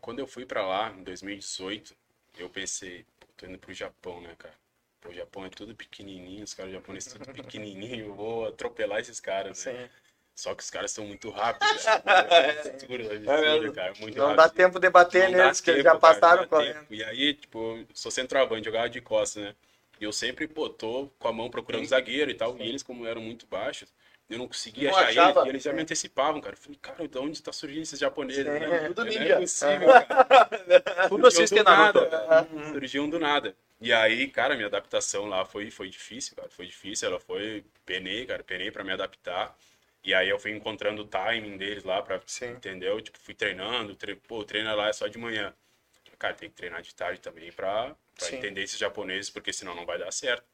[0.00, 1.96] Quando eu fui pra lá, em 2018,
[2.38, 3.04] eu pensei,
[3.36, 4.54] tô indo pro Japão, né, cara?
[5.00, 9.20] Pô, o Japão é tudo pequenininho, os caras japoneses tudo pequenininho, eu vou atropelar esses
[9.20, 9.72] caras, né?
[9.72, 9.90] Sim.
[10.34, 12.72] Só que os caras são muito rápidos, né?
[12.74, 14.36] Absurdo, absurdo, cara, muito Não rápido.
[14.36, 16.86] dá tempo de bater Não neles, que eles já passaram correndo.
[16.90, 19.54] E aí, tipo, sou centroavante, jogava de costas, né?
[20.00, 22.58] E eu sempre, pô, tô com a mão procurando zagueiro e tal.
[22.58, 23.92] E eles, como eram muito baixos,
[24.28, 25.40] eu não conseguia Não achar achava?
[25.40, 25.46] eles.
[25.46, 26.54] E eles já me antecipavam, cara.
[26.54, 28.44] Eu falei, cara, de onde tá surgindo esses japoneses?
[28.44, 28.88] Né?
[28.88, 29.34] Tudo Não ninja.
[29.34, 31.08] é possível, cara.
[31.08, 32.48] Tudo Surgiam do nada.
[32.72, 33.56] Surgiam do nada.
[33.80, 36.48] E aí, cara, minha adaptação lá foi, foi difícil, cara.
[36.48, 37.08] Foi difícil.
[37.08, 37.64] Ela foi.
[37.84, 38.42] Penei, cara.
[38.42, 39.54] Penei pra me adaptar.
[40.02, 42.20] E aí eu fui encontrando o timing deles lá pra.
[42.26, 42.52] Sim.
[42.52, 43.00] Entendeu?
[43.00, 43.94] Tipo, fui treinando.
[43.94, 44.16] Tre...
[44.16, 45.52] Pô, o treino lá é só de manhã.
[46.18, 49.84] Cara, tem que treinar de tarde também pra, pra entender esses japoneses, porque senão não
[49.84, 50.44] vai dar certo.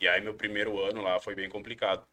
[0.00, 2.04] E aí meu primeiro ano lá foi bem complicado.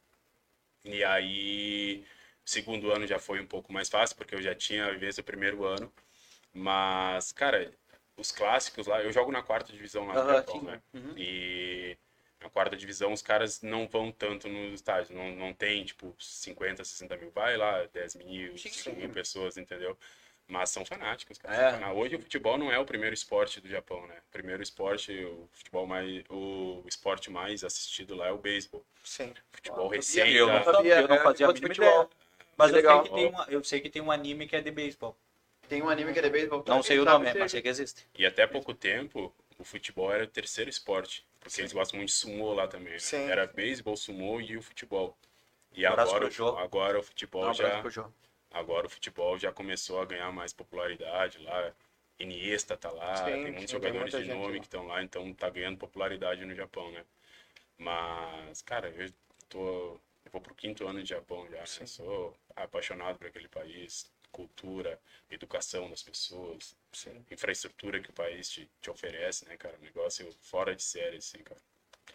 [0.94, 2.04] E aí,
[2.44, 5.26] segundo ano já foi um pouco mais fácil, porque eu já tinha a vivência do
[5.26, 5.92] primeiro ano.
[6.54, 7.72] Mas, cara,
[8.18, 10.82] os clássicos lá, eu jogo na quarta divisão lá no Japão, né?
[10.94, 11.14] Uhum.
[11.18, 11.98] E
[12.42, 16.84] na quarta divisão os caras não vão tanto nos estádios, não, não tem tipo 50,
[16.84, 18.96] 60 mil, vai lá 10 mil, Sim, 5 sim.
[18.96, 19.98] mil pessoas, entendeu?
[20.50, 21.56] Mas são fanáticos, cara.
[21.56, 21.72] É.
[21.72, 24.16] são faná- Hoje o futebol não é o primeiro esporte do Japão, né?
[24.28, 28.84] O primeiro esporte, o futebol mais, o esporte mais assistido lá é o beisebol.
[29.04, 29.32] Sim.
[29.52, 30.34] Futebol Ah, recém.
[30.34, 32.10] Eu não sabia, eu não é, fazia mínima futebol.
[32.58, 34.72] Mas eu sei, que tem uma, eu sei que tem um anime que é de
[34.72, 35.16] beisebol.
[35.70, 36.64] Tem um anime que é de beisebol.
[36.68, 38.08] Não sei o nome, mas sei que existe.
[38.18, 41.24] E até pouco tempo, o futebol era o terceiro esporte.
[41.40, 42.94] Porque eles gostam muito de sumô lá também.
[42.94, 43.00] né?
[43.00, 43.30] Sim.
[43.30, 45.16] Era beisebol, sumô e o futebol.
[45.74, 46.28] E agora,
[46.58, 47.84] agora o futebol Não, já.
[48.52, 51.74] Agora o futebol já começou a ganhar mais popularidade lá.
[52.20, 54.60] Iniesta tá lá, Sim, tem sim, muitos tem jogadores muita de nome lá.
[54.60, 57.06] que estão lá, então tá ganhando popularidade no Japão, né?
[57.78, 59.12] Mas, cara, eu
[59.50, 60.00] tô.
[60.26, 61.80] Eu vou pro quinto ano de Japão já, Sim.
[61.82, 61.88] né?
[61.88, 67.26] Sou apaixonado por aquele país, cultura, educação das pessoas, Sim.
[67.32, 69.78] infraestrutura que o país te, te oferece, né, cara?
[69.78, 71.62] Um negócio fora de série, assim, cara.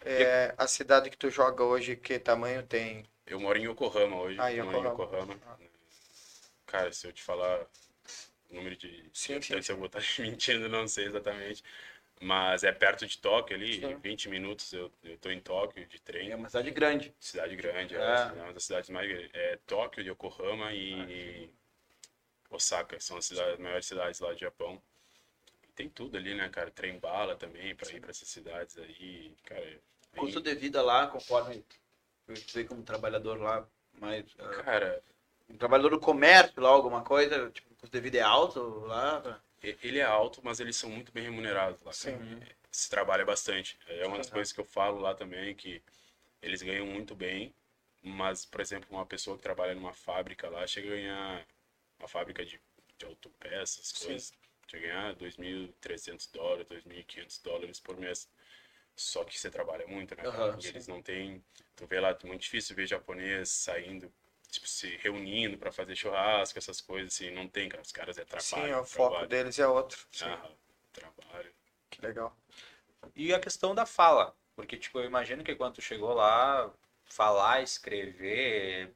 [0.04, 3.04] É, a cidade que tu joga hoje, que tamanho tem?
[3.26, 4.38] Eu moro em Yokohama hoje.
[4.38, 4.90] Ah, Yokohama.
[4.90, 5.36] Yokohama.
[6.74, 7.66] Cara, se eu te falar
[8.50, 9.54] o número de Sim, sim.
[9.68, 11.62] eu vou estar mentindo, não sei exatamente.
[12.20, 13.92] Mas é perto de Tóquio ali, Sim.
[13.92, 16.32] em 20 minutos eu, eu tô em Tóquio de trem.
[16.32, 17.14] É uma cidade grande.
[17.20, 18.32] Cidade grande, é, É.
[18.42, 19.30] uma das cidades mais grandes.
[19.34, 21.48] É Tóquio, Yokohama e
[22.50, 24.82] Osaka, são as cidades- as maiores cidades lá do Japão.
[25.68, 26.70] E tem tudo ali, né, cara?
[26.72, 29.64] Trem bala também para ir para essas cidades aí, cara.
[29.64, 31.64] é Custo de vida lá, conforme
[32.28, 33.66] eu estudei como trabalhador lá,
[34.00, 35.02] mas ah, Cara,
[35.58, 39.40] trabalhador do comércio lá, alguma coisa, tipo, o custo de vida é alto lá.
[39.62, 41.92] ele é alto, mas eles são muito bem remunerados lá.
[41.92, 42.18] cara.
[42.18, 42.40] Sim.
[42.70, 43.78] Se trabalha bastante.
[43.86, 45.82] É uma das coisas que eu falo lá também, que
[46.42, 47.54] eles ganham muito bem,
[48.02, 51.46] mas, por exemplo, uma pessoa que trabalha numa fábrica lá chega a ganhar
[51.98, 52.60] uma fábrica de,
[52.98, 54.06] de autopeças, Sim.
[54.06, 54.32] coisas,
[54.68, 58.28] chega a ganhar 2.300 dólares, 2.500 dólares por mês.
[58.96, 60.22] Só que você trabalha muito, né?
[60.24, 60.36] cara?
[60.36, 60.68] Aham, e sim.
[60.70, 61.44] eles não têm.
[61.76, 64.12] Tu vê lá, é muito difícil ver japonês saindo,
[64.54, 67.30] tipo, se reunindo para fazer churrasco, essas coisas assim.
[67.30, 67.82] Não tem, cara.
[67.82, 68.42] Os caras é trabalho.
[68.42, 69.28] Sim, o foco trabalho.
[69.28, 69.98] deles é outro.
[70.12, 70.50] Sim, Aham,
[70.92, 71.52] trabalho.
[71.90, 72.36] que legal.
[73.16, 74.36] E a questão da fala.
[74.56, 76.72] Porque, tipo, eu imagino que quando tu chegou lá,
[77.06, 78.94] falar, escrever.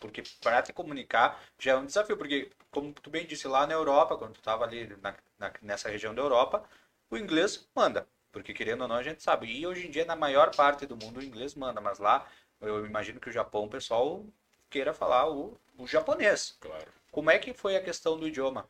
[0.00, 2.16] Porque para te comunicar já é um desafio.
[2.18, 5.90] Porque, como tu bem disse, lá na Europa, quando tu tava ali na, na- nessa
[5.90, 6.68] região da Europa,
[7.10, 8.08] o inglês manda.
[8.32, 9.46] Porque, querendo ou não, a gente sabe.
[9.48, 11.80] E hoje em dia, na maior parte do mundo, o inglês manda.
[11.80, 12.26] Mas lá,
[12.60, 14.26] eu imagino que o Japão, o pessoal
[14.70, 16.56] queira falar o, o japonês.
[16.60, 16.86] Claro.
[17.10, 18.68] Como é que foi a questão do idioma?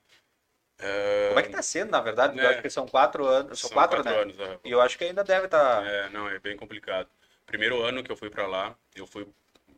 [0.78, 2.34] É, Como é que tá sendo, na verdade?
[2.34, 2.52] Porque Eu É.
[2.52, 3.60] acho que são quatro anos.
[3.60, 4.14] São, quatro, né?
[4.14, 4.38] anos.
[4.38, 4.58] é.
[4.64, 5.84] E eu acho que ainda deve estar.
[5.86, 7.08] É, não, é bem complicado.
[7.46, 9.26] Primeiro ano que eu fui pra lá, eu fui,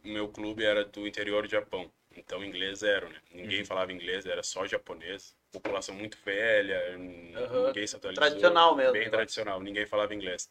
[0.02, 3.18] meu clube era do interior do Japão, então inglês zero, né?
[3.30, 3.42] Uhum.
[3.42, 5.36] Ninguém falava inglês, era só japonês.
[5.52, 6.78] População muito velha,
[7.36, 7.66] Aham.
[7.66, 8.24] ninguém se atualizou.
[8.26, 9.10] Tradicional mesmo, Bem né?
[9.10, 10.50] tradicional, ninguém falava inglês.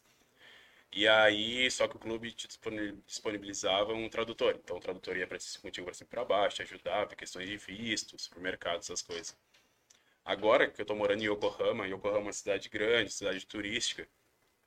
[0.92, 4.56] E aí, só que o clube te disponi- disponibilizava um tradutor.
[4.64, 8.20] Então o tradutor ia pra, contigo para cima para baixo, te ajudava, questões de visto,
[8.20, 9.38] supermercado, essas coisas.
[10.26, 14.08] Agora que eu tô morando em Yokohama, Yokohama é uma cidade grande, cidade turística,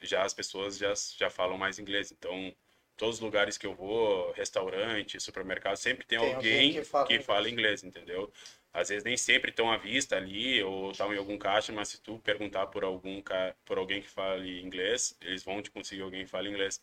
[0.01, 2.12] já as pessoas já, já falam mais inglês.
[2.12, 2.55] Então,
[2.97, 7.18] todos os lugares que eu vou, restaurante, supermercado, sempre tem, Tem alguém, alguém que, que
[7.18, 7.51] fala fala, inglês.
[7.51, 8.33] inglês, entendeu?
[8.73, 12.01] Às vezes nem sempre estão à vista ali ou estão em algum caixa, mas se
[12.01, 13.23] tu perguntar por algum
[13.64, 16.81] por alguém que fale inglês, eles vão te conseguir alguém que fale inglês.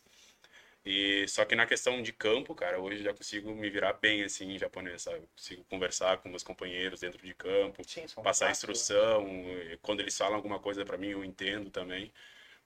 [0.84, 4.22] E só que na questão de campo, cara, hoje eu já consigo me virar bem
[4.22, 5.26] assim em japonês, sabe?
[5.36, 9.26] Consigo conversar com meus companheiros dentro de campo, Sim, passar quatro, instrução,
[9.70, 12.12] e quando eles falam alguma coisa para mim, eu entendo também.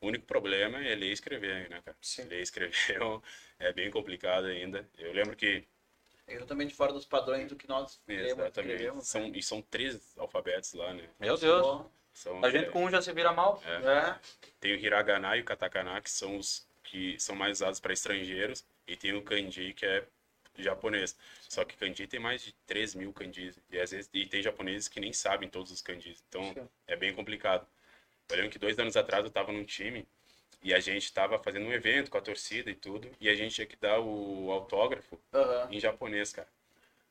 [0.01, 1.97] O único problema é ler e escrever, né, cara?
[2.01, 2.25] Sim.
[2.25, 2.73] Ler e escrever
[3.59, 4.89] é bem complicado ainda.
[4.99, 5.65] Eu lembro que
[6.27, 9.09] É totalmente fora dos padrões do que nós queremos, exatamente queremos.
[9.09, 11.09] são e são três alfabetos lá, né?
[11.19, 11.87] Meu Deus.
[12.13, 13.61] São A gente é, com um já se vira mal.
[13.65, 14.19] é.
[14.61, 18.65] tem o hiragana e o katakana que são os que são mais usados para estrangeiros
[18.87, 20.07] e tem o kanji que é
[20.59, 21.17] japonês.
[21.49, 24.89] Só que kanji tem mais de 3 mil kanjis e às vezes e tem japoneses
[24.89, 26.23] que nem sabem todos os kanjis.
[26.29, 26.69] Então Sim.
[26.87, 27.67] é bem complicado.
[28.29, 30.07] Eu lembro que dois anos atrás eu estava num time
[30.63, 33.55] e a gente estava fazendo um evento com a torcida e tudo e a gente
[33.55, 35.69] tinha que dar o autógrafo Aham.
[35.71, 36.49] em japonês, cara.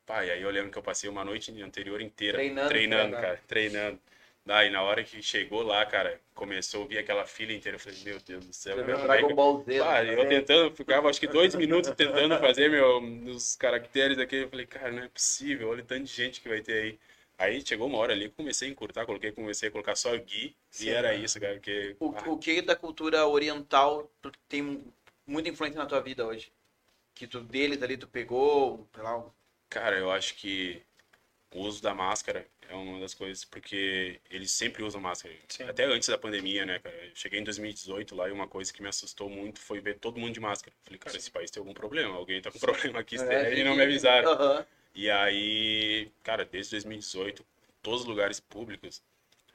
[0.06, 3.22] Pai, aí eu lembro que eu passei uma noite anterior inteira Treinando, treinando, treinando.
[3.22, 4.00] cara, treinando.
[4.44, 8.00] Daí na hora que chegou lá, cara, começou a ouvir aquela fila inteira, eu falei,
[8.04, 9.36] meu Deus do céu, meu, Dragon.
[9.36, 9.80] Ball Z.
[9.80, 10.16] Ah, né?
[10.16, 12.98] eu tentando, ficava acho que dois minutos tentando fazer meu,
[13.30, 16.50] os caracteres aqui, eu falei, cara, não é possível, olha o tanto de gente que
[16.50, 17.00] vai ter aí.
[17.42, 20.56] Aí chegou uma hora ali, que comecei a encurtar, coloquei, comecei a colocar só Gui,
[20.70, 21.96] Sim, e era isso, cara, porque...
[22.00, 24.12] O, ah, o que da cultura oriental
[24.48, 24.84] tem
[25.26, 26.54] muita influência na tua vida hoje?
[27.16, 29.26] Que tu deles ali tu pegou, sei lá,
[29.72, 30.84] Cara, eu acho que
[31.56, 35.34] o uso da máscara é uma das coisas, porque eles sempre usam máscara.
[35.48, 35.64] Sim.
[35.64, 36.96] Até antes da pandemia, né, cara?
[36.96, 40.20] Eu cheguei em 2018 lá e uma coisa que me assustou muito foi ver todo
[40.20, 40.76] mundo de máscara.
[40.84, 43.76] Falei, cara, esse país tem algum problema, alguém tá com problema aqui sério e não
[43.76, 44.30] me avisaram.
[44.30, 44.66] Aham.
[44.94, 47.46] E aí, cara, desde 2018,
[47.82, 49.02] todos os lugares públicos,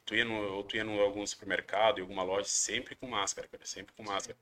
[0.04, 3.64] tu ia no, tu ia em algum supermercado, em alguma loja, sempre com máscara, cara,
[3.66, 4.36] sempre com máscara.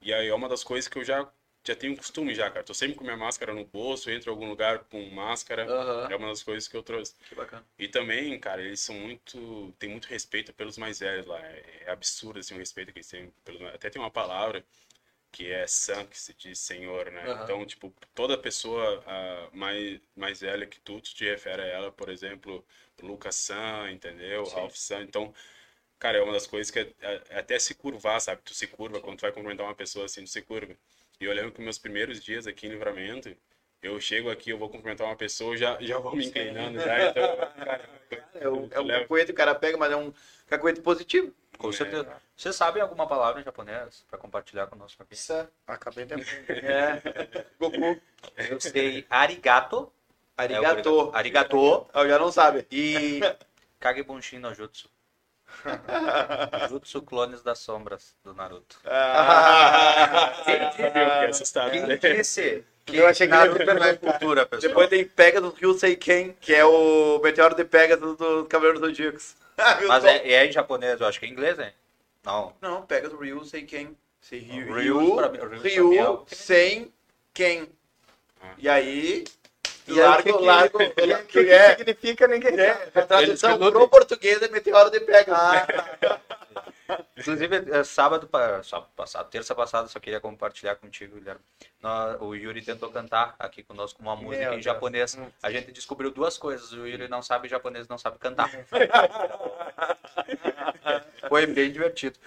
[0.00, 1.28] E aí é uma das coisas que eu já,
[1.64, 2.64] já tenho costume já, cara.
[2.64, 5.66] Tô sempre com minha máscara no bolso, entro em algum lugar com máscara.
[5.66, 6.08] Aham.
[6.10, 7.14] É uma das coisas que eu trouxe.
[7.28, 7.64] Que bacana.
[7.78, 9.74] E também, cara, eles são muito.
[9.78, 11.40] tem muito respeito pelos mais velhos lá.
[11.40, 13.32] É, é absurdo assim, o respeito que eles têm.
[13.44, 14.64] Pelos, até tem uma palavra
[15.30, 17.22] que é san, que se diz senhor, né?
[17.26, 17.44] Aham.
[17.44, 21.92] Então, tipo, toda pessoa ah, mais, mais velha que tu, tu te refere a ela,
[21.92, 22.64] por exemplo,
[23.02, 24.44] Lucas San, entendeu?
[24.46, 24.54] Sim.
[24.56, 25.02] Ralph San.
[25.02, 25.32] Então,
[25.98, 26.92] cara, é uma das coisas que é,
[27.30, 28.42] é até se curvar, sabe?
[28.44, 30.76] Tu se curva, quando tu vai cumprimentar uma pessoa assim, tu se curva.
[31.20, 33.34] E eu lembro que meus primeiros dias aqui em Livramento,
[33.82, 37.36] eu chego aqui, eu vou cumprimentar uma pessoa, já, já vou me inclinando, já, então,
[37.36, 37.88] cara,
[38.34, 40.12] É um, é um o cara pega, mas é um
[40.46, 41.32] cacuete positivo.
[41.58, 41.72] Com É.
[41.72, 42.08] certeza.
[42.36, 45.14] Vocês sabem alguma palavra em japonês para compartilhar conosco aqui?
[45.14, 45.32] Isso,
[45.66, 46.64] acabei de aprender.
[46.64, 47.44] É.
[47.58, 48.00] Goku.
[48.36, 49.92] Eu sei arigato.
[50.36, 50.68] é Arigato.
[50.90, 51.10] obrigado.
[51.16, 51.86] Arigato.
[51.92, 52.66] Ah, já não sabe.
[52.70, 53.20] E
[53.80, 54.88] Kagebunshin no Jutsu.
[56.68, 58.78] Jutsu Clones das Sombras do Naruto.
[58.84, 60.32] Ah.
[60.46, 60.70] Viu?
[60.72, 61.70] Fiquei assustado.
[61.72, 62.64] Quem disse?
[62.86, 63.96] Eu achei que pela perguntar.
[63.98, 64.68] cultura, pessoal.
[64.68, 69.34] Depois tem Pegasus Ryusei Ken, que é o meteoro de Pegasus dos Cavaleiros Zodíacos.
[69.86, 71.72] Mas é, é em japonês, eu acho que é em inglês, hein?
[72.24, 72.52] Não.
[72.60, 72.82] Não,
[73.62, 73.94] Ken.
[74.20, 76.92] Se Ryu, Ryu, Ryu, pra mim- Ryu é Ryu o- sem.
[78.40, 78.52] Ah.
[78.58, 79.24] E aí...
[79.86, 82.90] E aí, o que, largo, que, largo, o que, que, que é, significa ninguém é,
[82.94, 85.32] a tradução pro português é meteoro de Pegasus.
[85.32, 86.20] Ah.
[87.16, 88.28] Inclusive, é, sábado,
[88.64, 91.40] sábado passado, terça passada, só queria compartilhar contigo, Guilherme.
[92.20, 94.64] O Yuri tentou cantar aqui conosco uma música Meu em Deus.
[94.64, 95.18] japonês.
[95.42, 96.72] A gente descobriu duas coisas.
[96.72, 98.50] O Yuri não sabe japonês, não sabe cantar.
[101.28, 102.18] Foi bem divertido.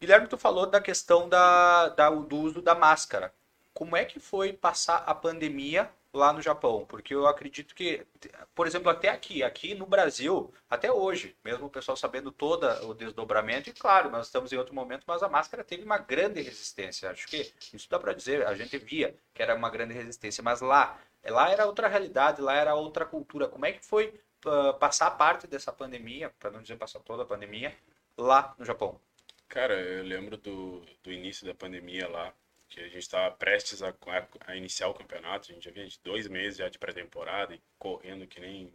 [0.00, 3.32] Guilherme, tu falou da questão da, da- do uso da máscara.
[3.72, 6.86] Como é que foi passar a pandemia lá no Japão?
[6.86, 8.06] Porque eu acredito que,
[8.54, 12.94] por exemplo, até aqui, aqui no Brasil, até hoje, mesmo o pessoal sabendo todo o
[12.94, 17.10] desdobramento, e claro, nós estamos em outro momento, mas a máscara teve uma grande resistência.
[17.10, 20.60] Acho que isso dá para dizer, a gente via que era uma grande resistência, mas
[20.60, 23.48] lá, lá era outra realidade, lá era outra cultura.
[23.48, 24.14] Como é que foi
[24.46, 27.74] ah, passar parte dessa pandemia, para não dizer passar toda a pandemia,
[28.16, 29.00] lá no Japão?
[29.48, 32.32] Cara, eu lembro do, do início da pandemia lá,
[32.74, 35.86] que a gente estava prestes a, a- a iniciar o campeonato, a gente já vinha
[35.86, 38.72] de dois meses já de pré-temporada e correndo que nem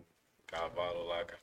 [0.48, 1.42] cavalo lá, cara.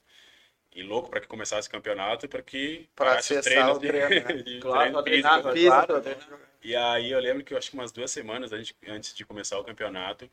[0.74, 4.08] E louco para que começasse o campeonato, para que os acessar o treinos de- treino,
[4.24, 4.42] né?
[4.42, 5.52] de Claro, treino pra físico, treinar, né?
[5.86, 6.40] claro, treinar.
[6.62, 9.58] E aí eu lembro que eu acho que umas duas semanas antes, antes de começar
[9.58, 10.24] o campeonato,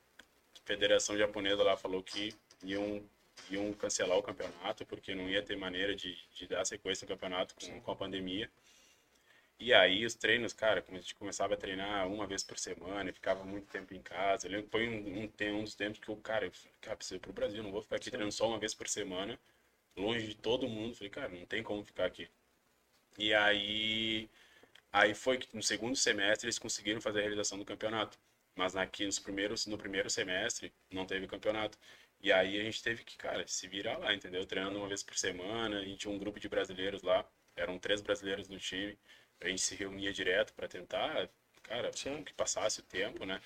[0.56, 3.04] a Federação Japonesa lá falou que iam,
[3.50, 7.56] iam cancelar o campeonato, porque não ia ter maneira de, de dar sequência no campeonato
[7.56, 8.50] com, com a pandemia.
[9.64, 13.14] E aí os treinos, cara, a gente começava a treinar uma vez por semana e
[13.14, 14.46] ficava muito tempo em casa.
[14.46, 16.98] Eu lembro que foi um, um, um dos tempos que o cara, eu falei, cara,
[16.98, 19.40] preciso ir pro Brasil, não vou ficar aqui treinando só uma vez por semana,
[19.98, 20.96] longe de todo mundo.
[20.96, 22.30] Falei, cara, não tem como ficar aqui.
[23.18, 24.30] E aí
[24.94, 28.18] Aí foi que no segundo semestre eles conseguiram fazer a realização do campeonato.
[28.56, 31.78] Mas aqui nos primeiros, no primeiro semestre não teve campeonato.
[32.22, 34.46] E aí a gente teve que, cara, se virar lá, entendeu?
[34.46, 35.80] Treinando uma vez por semana.
[35.80, 37.26] A gente tinha um grupo de brasileiros lá.
[37.56, 38.98] Eram três brasileiros no time.
[39.42, 41.30] A gente se reunia direto para tentar,
[41.64, 42.24] cara, Sim.
[42.24, 43.42] que passasse o tempo, né?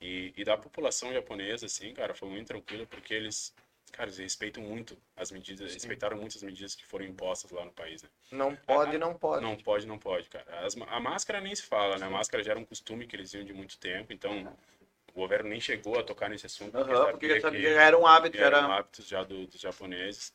[0.00, 3.54] E, e da população japonesa, assim, cara, foi muito tranquilo porque eles,
[3.92, 7.72] cara, eles respeitam muito as medidas, respeitaram muito as medidas que foram impostas lá no
[7.72, 8.08] país, né?
[8.30, 9.42] Não pode, não pode.
[9.42, 10.66] Não pode, não pode, cara.
[10.66, 12.06] As a máscara nem se fala, né?
[12.06, 14.56] A máscara já era um costume que eles iam de muito tempo, então
[15.12, 16.76] o governo nem chegou a tocar nesse assunto.
[16.76, 18.66] Aham, porque já que sabia, já era um hábito, era...
[18.66, 20.32] hábitos já do- dos japoneses.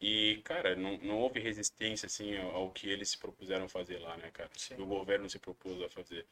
[0.00, 4.30] E, cara, não, não houve resistência, assim, ao, que eles se propuseram fazer lá, né,
[4.30, 4.50] cara?
[4.56, 4.76] Sim.
[4.78, 6.26] O governo se propôs a fazer.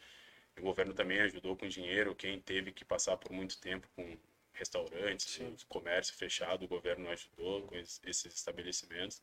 [0.58, 4.18] O governo também ajudou com dinheiro, quem teve que passar por muito tempo com
[4.54, 9.22] restaurantes, com comércio fechado, o governo ajudou com es- esses estabelecimentos.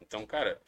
[0.00, 0.60] Então, cara,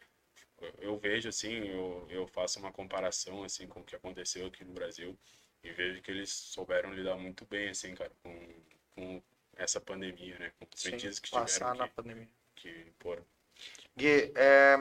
[0.79, 4.73] eu vejo assim, eu, eu faço uma comparação assim com o que aconteceu aqui no
[4.73, 5.19] Brasil
[5.63, 8.55] e vejo que eles souberam lidar muito bem assim, cara, com,
[8.95, 9.23] com
[9.57, 12.29] essa pandemia, né, com Sim, medidas que passar na tiveram pandemia.
[12.59, 13.23] Que, pôr.
[13.97, 14.81] Gui, é,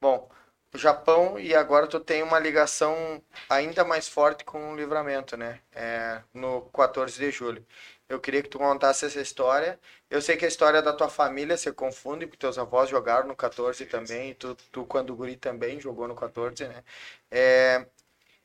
[0.00, 0.28] bom,
[0.74, 5.60] o Japão e agora tu tem uma ligação ainda mais forte com o livramento, né?
[5.72, 7.66] É, no 14 de julho.
[8.08, 9.78] Eu queria que tu contasse essa história.
[10.10, 13.36] Eu sei que a história da tua família se confunde, porque teus avós jogaram no
[13.36, 16.82] 14 também, e tu, tu quando guri também jogou no 14, né?
[17.30, 17.86] É,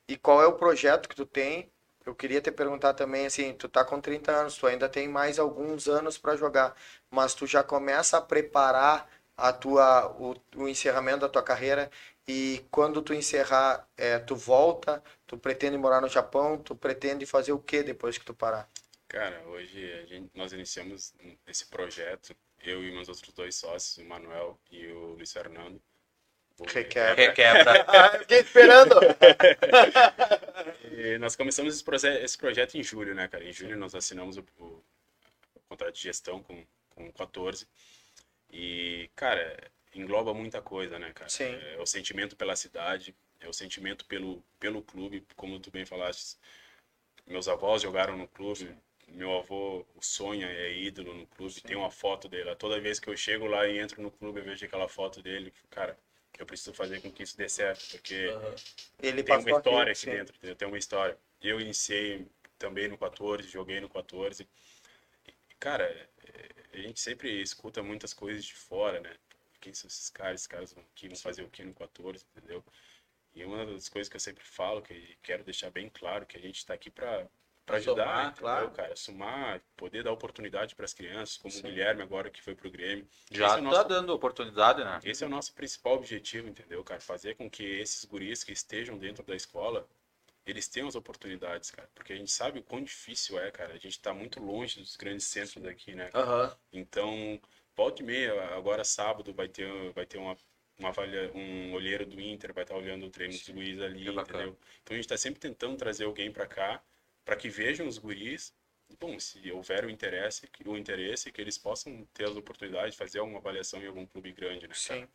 [0.07, 1.71] e qual é o projeto que tu tem?
[2.05, 5.39] Eu queria te perguntar também, assim, tu tá com 30 anos, tu ainda tem mais
[5.39, 6.75] alguns anos para jogar,
[7.09, 11.89] mas tu já começa a preparar a tua, o, o encerramento da tua carreira
[12.27, 17.51] e quando tu encerrar, é, tu volta, tu pretende morar no Japão, tu pretende fazer
[17.51, 18.69] o que depois que tu parar?
[19.07, 21.13] Cara, hoje gente, nós iniciamos
[21.45, 25.81] esse projeto, eu e meus outros dois sócios, o Manuel e o Luiz Fernando.
[26.61, 27.15] Requebra.
[27.15, 27.85] Requebra.
[27.87, 28.95] Ah, fiquei esperando!
[30.91, 33.43] E nós começamos esse, proje- esse projeto em julho, né, cara?
[33.43, 34.83] Em julho nós assinamos o, o-
[35.55, 37.67] o contrato de gestão com, com o 14.
[38.51, 41.29] E, cara, engloba muita coisa, né, cara?
[41.29, 41.45] Sim.
[41.75, 46.37] É o sentimento pela cidade, é o sentimento pelo, pelo clube, como tu bem falaste.
[47.27, 48.75] Meus avós jogaram no clube,
[49.07, 52.55] meu avô, o Sonha é ídolo no clube, tem uma foto dele.
[52.55, 55.53] Toda vez que eu chego lá e entro no clube, eu vejo aquela foto dele.
[55.69, 55.97] Cara,
[56.41, 58.27] eu preciso fazer com que isso dê certo, porque
[59.01, 60.55] Ele tem uma história aqui, aqui dentro, entendeu?
[60.55, 61.17] tem uma história.
[61.41, 62.25] Eu iniciei
[62.57, 64.47] também no 14, joguei no 14.
[65.27, 69.15] E, cara, é, a gente sempre escuta muitas coisas de fora, né?
[69.63, 70.41] quem são esses caras?
[70.41, 72.63] Esses caras vão, aqui, vão fazer o que no 14, entendeu?
[73.33, 76.41] E uma das coisas que eu sempre falo, que quero deixar bem claro, que a
[76.41, 77.27] gente está aqui para
[77.65, 78.71] para ajudar, Somar, claro.
[78.71, 78.95] cara?
[78.95, 83.07] Sumar, poder dar oportunidade para as crianças, como o Guilherme agora que foi pro Grêmio.
[83.31, 84.99] Já Esse tá é o nosso dando oportunidade, né?
[85.03, 86.99] esse é o nosso principal objetivo, entendeu, cara?
[86.99, 89.87] Fazer com que esses guris que estejam dentro da escola,
[90.45, 91.89] eles tenham as oportunidades, cara.
[91.95, 93.73] Porque a gente sabe o quão difícil é, cara.
[93.73, 96.09] A gente tá muito longe dos grandes centros daqui, né?
[96.13, 96.55] Aham.
[96.71, 97.39] Então,
[97.75, 100.35] volta e meia, agora sábado vai ter, vai ter uma,
[100.77, 100.91] uma
[101.33, 104.43] um olheiro do Inter, vai estar olhando o treino dos guris ali, bacana.
[104.43, 104.59] entendeu?
[104.83, 106.83] Então a gente tá sempre tentando trazer alguém para cá,
[107.25, 108.53] para que vejam os guris.
[108.99, 112.97] Bom, se houver o interesse, que- o interesse, que eles possam ter as oportunidades de
[112.97, 114.73] fazer uma avaliação em algum clube grande, né?
[114.75, 115.07] Sim.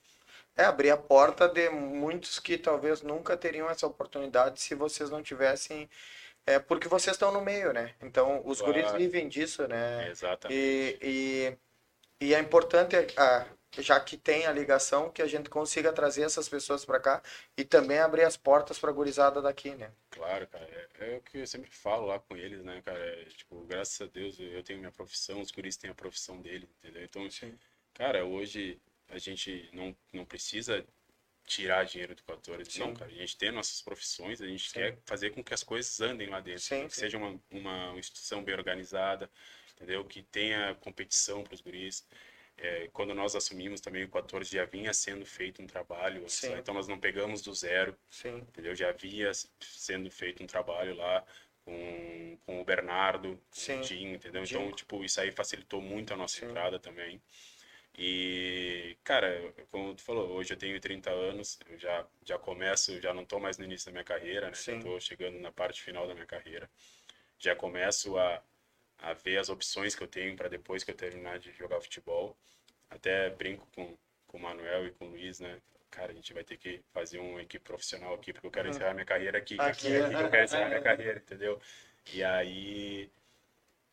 [0.56, 5.22] É abrir a porta de muitos que talvez nunca teriam essa oportunidade se vocês não
[5.22, 5.88] tivessem.
[6.46, 7.94] É porque vocês estão no meio, né?
[8.00, 8.74] Então os Claro.
[8.74, 10.08] guris vivem disso, né?
[10.08, 10.58] Exatamente.
[10.58, 11.56] E,
[12.20, 13.46] e, e é importante, ah,
[13.76, 17.22] já que tem a ligação, que a gente consiga trazer essas pessoas para cá
[17.56, 19.92] e também abrir as portas para a gurizada daqui, né?
[20.10, 22.98] Claro, cara, é, é o que eu sempre falo lá com eles, né, cara?
[22.98, 26.68] É, tipo, graças a Deus eu tenho minha profissão, os guris têm a profissão dele,
[26.78, 27.02] entendeu?
[27.02, 27.28] Então,
[27.94, 30.84] cara, hoje a gente não, não precisa
[31.48, 32.94] tirar dinheiro do 14, não, Sim.
[32.94, 33.10] cara.
[33.10, 36.40] A gente tem nossas profissões, a gente quer fazer com que as coisas andem lá
[36.40, 37.00] dentro, Sim, que sim.
[37.00, 39.30] seja uma, uma instituição bem organizada,
[39.74, 40.04] entendeu?
[40.04, 42.06] Que tenha competição para os guris.
[42.60, 46.54] É, quando nós assumimos também o 14 já vinha sendo feito um trabalho, Sim.
[46.54, 48.38] então nós não pegamos do zero, Sim.
[48.38, 48.74] entendeu?
[48.74, 49.30] Já havia
[49.60, 51.24] sendo feito um trabalho lá
[51.64, 53.78] com, com o Bernardo, com Sim.
[53.78, 54.42] o Dinho, entendeu?
[54.42, 54.60] Dinho.
[54.62, 57.22] Então, tipo, isso aí facilitou muito a nossa entrada também.
[57.96, 63.12] E, cara, como tu falou, hoje eu tenho 30 anos, eu já, já começo, já
[63.12, 64.54] não tô mais no início da minha carreira, né?
[64.54, 66.70] Já tô chegando na parte final da minha carreira.
[67.38, 68.42] Já começo a,
[68.98, 72.36] a ver as opções que eu tenho para depois que eu terminar de jogar futebol.
[72.90, 73.96] Até brinco com,
[74.26, 75.60] com o Manuel e com o Luiz, né?
[75.90, 78.94] Cara, a gente vai ter que fazer uma equipe profissional aqui, porque eu quero encerrar
[78.94, 79.56] minha carreira aqui.
[79.56, 79.70] cara.
[79.70, 79.92] Aqui.
[79.92, 81.60] É aqui que eu quero encerrar minha carreira, entendeu?
[82.12, 83.10] E aí,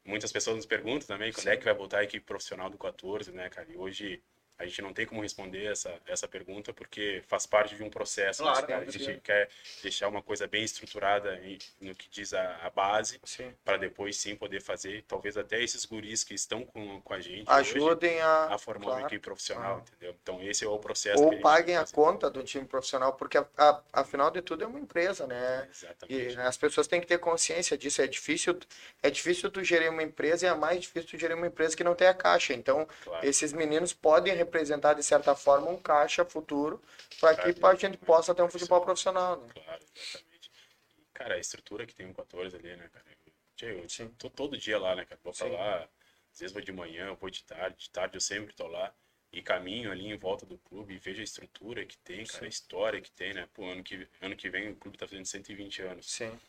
[0.03, 3.32] muitas pessoas nos perguntam também quando é que vai voltar a equipe profissional do 14,
[3.32, 3.72] né, cara?
[3.72, 4.22] E hoje
[4.58, 8.43] a gente não tem como responder essa, essa pergunta porque faz parte de um processo.
[8.43, 8.74] né, Claro?
[8.88, 9.49] A gente quer
[9.82, 11.39] deixar uma coisa bem estruturada
[11.82, 13.20] no que diz a, a base
[13.64, 17.49] para depois sim poder fazer, talvez até esses guris que estão com, com a gente
[17.49, 19.08] hoje, Ajudem a, a formar uma claro.
[19.08, 20.16] equipe profissional, entendeu?
[20.22, 21.24] Então esse é o processo.
[21.24, 24.64] ou gente paguem tem a conta do time profissional, porque a- a- afinal de tudo
[24.64, 25.68] é uma empresa, né?
[25.68, 26.39] E Exatamente.
[26.39, 28.01] as pessoas têm que ter consciência disso.
[28.01, 28.58] É difícil,
[29.03, 31.84] é difícil tu gerir uma empresa e é mais difícil tu gerir uma empresa que
[31.84, 32.53] não tem a caixa.
[32.53, 33.26] Então, Claro.
[33.26, 36.82] esses meninos podem representar de certa forma um caixa futuro
[37.20, 39.38] para que a gente possa ter um futebol profissional.
[39.38, 39.50] Né?
[39.54, 40.52] Claro, exatamente.
[40.98, 43.06] E, cara, a estrutura que tem o 14 ali, né, cara?
[43.62, 44.10] Eu, eu Sim.
[44.18, 45.20] tô todo dia lá, né, cara?
[45.24, 45.54] Vou pra Sim.
[45.54, 45.89] lá,
[46.34, 48.93] às vezes vou de manhã, vou de tarde, de tarde eu sempre tô lá.
[49.32, 52.48] E caminho ali em volta do clube e vejo a estrutura que tem, cara, a
[52.48, 53.50] história que tem, né?
[53.54, 56.10] Pô, ano que, ano que vem o clube tá fazendo 120 anos.
[56.10, 56.39] Sim.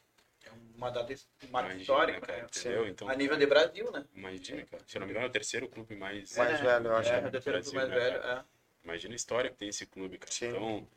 [0.46, 2.44] É uma data histórica, cara, né?
[2.44, 2.88] entendeu?
[2.88, 4.04] Então, A nível de Brasil, né?
[4.14, 4.82] imagina, cara.
[4.86, 6.36] Se eu não me engano, é o terceiro clube mais...
[6.36, 7.08] Mais velho, eu acho.
[7.10, 8.40] É, do o terceiro Brasil, mais né, velho, cara?
[8.40, 8.84] é.
[8.84, 10.32] Imagina a história que tem esse clube, cara.
[10.32, 10.48] Sim.
[10.48, 10.88] Então,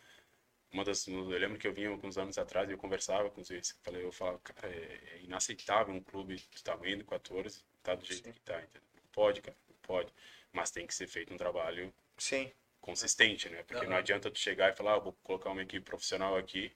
[0.72, 3.50] uma das, eu lembro que eu vinha alguns anos atrás e eu conversava com os
[3.82, 8.06] falei, eu falava, cara, é, é inaceitável um clube do tamanho do 14 tá do
[8.06, 8.34] jeito Sim.
[8.34, 8.82] que tá, entendeu?
[8.94, 10.14] Não pode, cara, não pode.
[10.54, 12.52] Mas tem que ser feito um trabalho Sim.
[12.80, 13.64] consistente, né?
[13.64, 14.00] Porque não Aham.
[14.00, 16.72] adianta tu chegar e falar, ah, vou colocar uma equipe profissional aqui,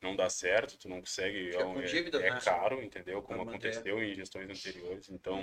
[0.00, 2.40] não dá certo, tu não consegue, é, um- com é- dívidas, é né?
[2.42, 3.22] caro, entendeu?
[3.22, 3.68] Como manter.
[3.70, 5.42] aconteceu em gestões anteriores, então...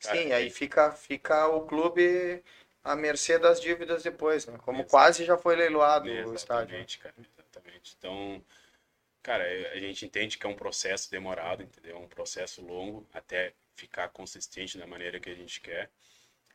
[0.00, 2.42] cara, Sim, aí fica, fica o clube
[2.82, 4.58] à mercê das dívidas depois, né?
[4.64, 6.74] Como quase já foi leiloado o estádio.
[6.74, 7.94] Exatamente, cara, exatamente.
[7.98, 8.44] Então,
[9.22, 11.96] cara, é- a gente entende que é um processo demorado, entendeu?
[11.96, 15.90] É um processo longo até ficar consistente da maneira que a gente quer,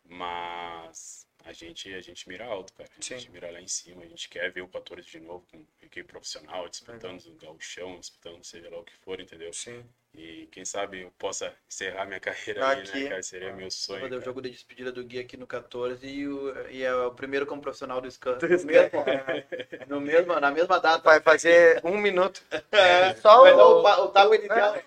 [0.05, 2.89] mas a gente a gente mira alto, cara.
[2.91, 3.29] A gente Sim.
[3.31, 6.67] mira lá em cima, a gente quer ver o 14 de novo com equipe profissional,
[6.69, 9.51] disputando o gauchão, disputando seja lá o que for, entendeu?
[9.53, 9.83] Sim.
[10.15, 13.03] E quem sabe eu possa encerrar minha carreira aí, Aqui.
[13.03, 13.23] né, cara?
[13.23, 14.01] Seria meu Vou sonho.
[14.01, 17.11] fazer o jogo de despedida do Gui aqui no 14 e, o, e é o
[17.11, 18.37] primeiro como profissional do Scan.
[18.39, 18.65] Do mesmo,
[19.87, 21.03] no mesmo, na mesma data.
[21.03, 22.41] Vai fazer um minuto.
[22.71, 24.77] É, Só vai dar o- o, pa- o tapa inicial.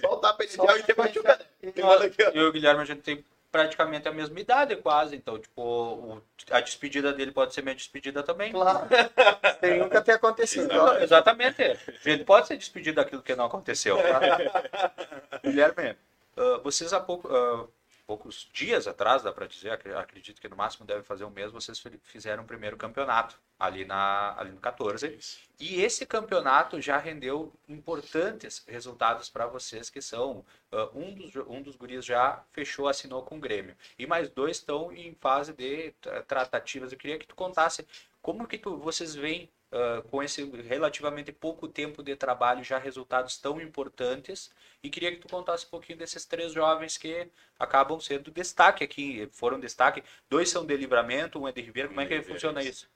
[0.00, 1.46] Só o tapa inicial e você machuca.
[1.82, 2.30] ó.
[2.34, 5.16] Eu e o Guilherme, a gente tem praticamente a mesma idade, quase.
[5.16, 8.52] Então, tipo, o- a despedida dele pode ser minha despedida também.
[8.52, 8.86] Claro.
[9.60, 10.68] Sem nunca ter acontecido.
[10.68, 11.62] Não, exatamente.
[11.62, 11.76] A
[12.08, 13.96] gente pode ser despedido daquilo que não aconteceu.
[15.42, 15.96] Guilherme,
[16.36, 17.66] ah, vocês há pouco, ah,
[18.10, 21.52] poucos dias atrás, dá para dizer, ac- acredito que no máximo deve fazer um mês,
[21.52, 23.38] vocês fi- fizeram o primeiro campeonato.
[23.58, 25.18] ali, na, ali no 14.
[25.58, 31.60] E esse campeonato já rendeu importantes resultados para vocês, que são uh, um, dos, um
[31.62, 33.76] dos guris já fechou, assinou com o Grêmio.
[33.98, 35.92] E mais dois estão em fase de
[36.26, 36.90] tratativas.
[36.92, 37.86] Eu queria que tu contasse
[38.22, 43.38] como que tu, vocês veem uh, com esse relativamente pouco tempo de trabalho já resultados
[43.38, 44.50] tão importantes
[44.82, 49.28] e queria que tu contasse um pouquinho desses três jovens que acabam sendo destaque aqui,
[49.32, 50.02] foram destaque.
[50.28, 51.88] Dois são de Livramento, um é de Ribeira.
[51.88, 52.88] Como é que funciona isso?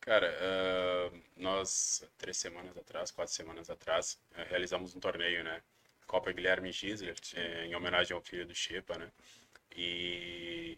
[0.00, 5.62] Cara, uh, nós, três semanas atrás, quatro semanas atrás, uh, realizamos um torneio, né?
[6.08, 7.14] Copa Guilherme Gisler,
[7.64, 9.10] em homenagem ao filho do Chepa, né?
[9.74, 10.76] E,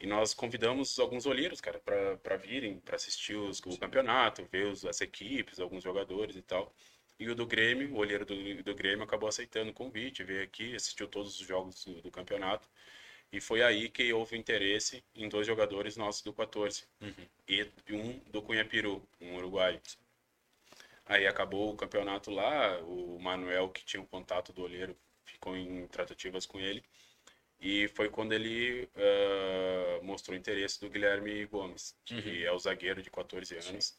[0.00, 4.84] e nós convidamos alguns olheiros, cara, para virem, para assistir os, o campeonato, ver os,
[4.84, 6.74] as equipes, alguns jogadores e tal.
[7.18, 10.74] E o do Grêmio, o olheiro do, do Grêmio acabou aceitando o convite, veio aqui,
[10.74, 12.68] assistiu todos os jogos do, do campeonato.
[13.32, 16.84] E foi aí que houve interesse em dois jogadores nossos do 14.
[17.00, 17.12] Uhum.
[17.48, 19.80] E um do Cunhapiru, um uruguaio.
[21.06, 25.86] Aí acabou o campeonato lá, o Manuel, que tinha o contato do olheiro, ficou em
[25.88, 26.82] tratativas com ele.
[27.64, 32.44] E foi quando ele uh, mostrou interesse do Guilherme Gomes, que uhum.
[32.44, 33.86] é o zagueiro de 14 anos.
[33.86, 33.94] Sim.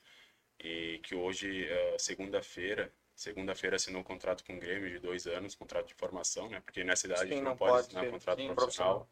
[0.59, 5.55] E que hoje, uh, segunda-feira, segunda-feira assinou um contrato com o Grêmio de dois anos,
[5.55, 6.59] contrato de formação, né?
[6.59, 8.95] Porque nessa idade Sim, a gente não, não pode, pode assinar contrato Sim, profissional.
[8.99, 9.09] profissional.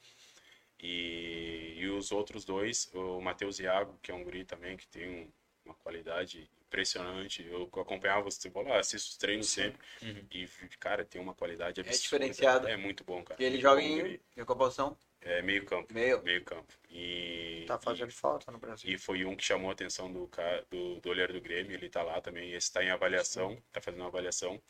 [0.79, 5.09] E, e os outros dois, o Matheus Iago, que é um guri também, que tem
[5.09, 5.31] um,
[5.65, 7.45] uma qualidade impressionante.
[7.45, 9.63] Eu acompanhava você falou, assisto os treinos Sim.
[9.63, 9.79] sempre.
[10.01, 10.25] Uhum.
[10.31, 10.47] E,
[10.79, 11.95] cara, tem uma qualidade é absurda.
[11.95, 12.67] É diferenciado.
[12.67, 13.41] É muito bom, cara.
[13.41, 14.97] E ele joga em, em qual posição?
[15.21, 15.93] É meio campo.
[15.93, 16.21] Meio.
[16.23, 16.73] Meio campo.
[16.89, 18.91] E, tá fazendo e, falta no Brasil.
[18.91, 20.29] E foi um que chamou a atenção do,
[20.69, 22.51] do, do olheiro do Grêmio, ele tá lá também.
[22.53, 23.63] Esse tá em avaliação, Sim.
[23.71, 24.61] tá fazendo uma avaliação.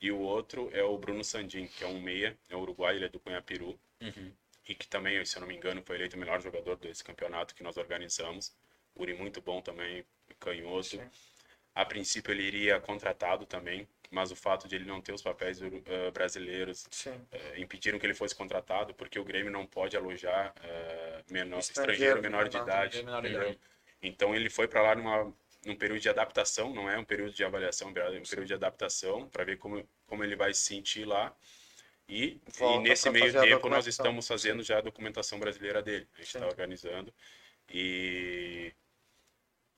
[0.00, 3.06] E o outro é o Bruno Sandin, que é um meia, é um uruguai, ele
[3.06, 3.78] é do Cunhapiru.
[4.00, 4.32] Uhum
[4.68, 7.54] e que também, se eu não me engano, foi eleito o melhor jogador desse campeonato
[7.54, 8.54] que nós organizamos.
[8.94, 10.04] Uri muito bom também,
[10.38, 10.88] canhoto.
[10.88, 11.10] Sim.
[11.74, 15.60] A princípio ele iria contratado também, mas o fato de ele não ter os papéis
[15.60, 21.32] uh, brasileiros uh, impediram que ele fosse contratado, porque o Grêmio não pode alojar uh,
[21.32, 23.02] menor, estrangeiro, menor, de idade.
[23.02, 23.58] menor de idade.
[24.02, 25.32] Então ele foi para lá numa,
[25.64, 29.28] num período de adaptação, não é um período de avaliação, é um período de adaptação,
[29.28, 31.34] para ver como, como ele vai se sentir lá
[32.08, 36.08] e, e nesse meio tempo nós estamos fazendo já a documentação brasileira dele.
[36.14, 37.12] A gente está organizando.
[37.70, 38.72] E,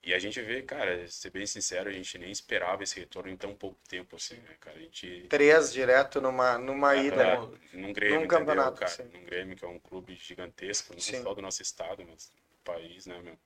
[0.03, 3.37] e a gente vê, cara, ser bem sincero, a gente nem esperava esse retorno em
[3.37, 4.79] tão pouco tempo, assim, né, cara?
[4.79, 5.27] A gente...
[5.29, 7.37] Três direto numa, numa ida.
[7.39, 8.91] No, num Grêmio, num campeonato, cara?
[8.91, 9.11] Sim.
[9.13, 11.23] Num Grêmio, que é um clube gigantesco, não sim.
[11.23, 13.39] só do nosso estado, mas do país, né, meu?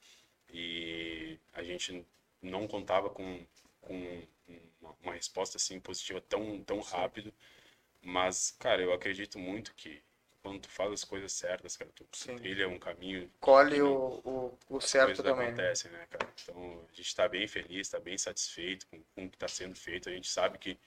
[0.48, 2.06] E a gente
[2.40, 3.44] não contava com,
[3.80, 4.22] com
[4.80, 7.34] uma, uma resposta, assim, positiva tão, tão rápido.
[8.00, 10.00] Mas, cara, eu acredito muito que
[10.44, 12.36] quando tu faz as coisas certas, cara, tu Sim.
[12.36, 13.32] trilha um caminho.
[13.40, 15.46] Colhe o, o, o certo também.
[15.46, 15.52] Né?
[15.52, 16.30] acontecem, né, cara?
[16.42, 19.74] Então, a gente está bem feliz, está bem satisfeito com, com o que está sendo
[19.74, 20.10] feito.
[20.10, 20.78] A gente sabe que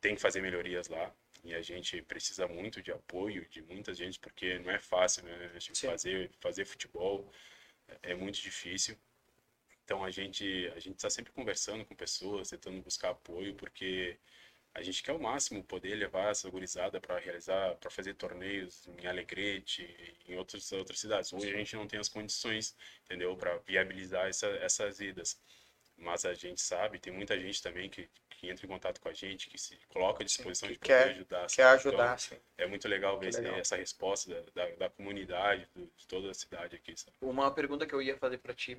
[0.00, 1.14] tem que fazer melhorias lá.
[1.44, 5.52] E a gente precisa muito de apoio de muita gente, porque não é fácil, né?
[5.60, 7.32] Fazer, fazer futebol
[8.02, 8.98] é muito difícil.
[9.84, 14.18] Então a gente a gente está sempre conversando com pessoas, tentando buscar apoio, porque
[14.74, 19.06] a gente quer ao máximo poder levar essa gurizada para realizar, para fazer torneios em
[19.06, 21.32] Alegrete, em outras outras cidades.
[21.32, 25.40] Hoje a gente não tem as condições, entendeu, para viabilizar essa, essas idas.
[25.96, 29.12] Mas a gente sabe, tem muita gente também que, que entra em contato com a
[29.12, 31.46] gente, que se coloca à disposição sim, de poder quer, ajudar.
[31.48, 32.36] Quer ajudar, então, sim.
[32.56, 33.56] É muito legal ver legal.
[33.56, 36.96] essa resposta da, da, da comunidade, do, de toda a cidade aqui.
[36.96, 37.16] Sabe?
[37.20, 38.76] Uma pergunta que eu ia fazer para ti,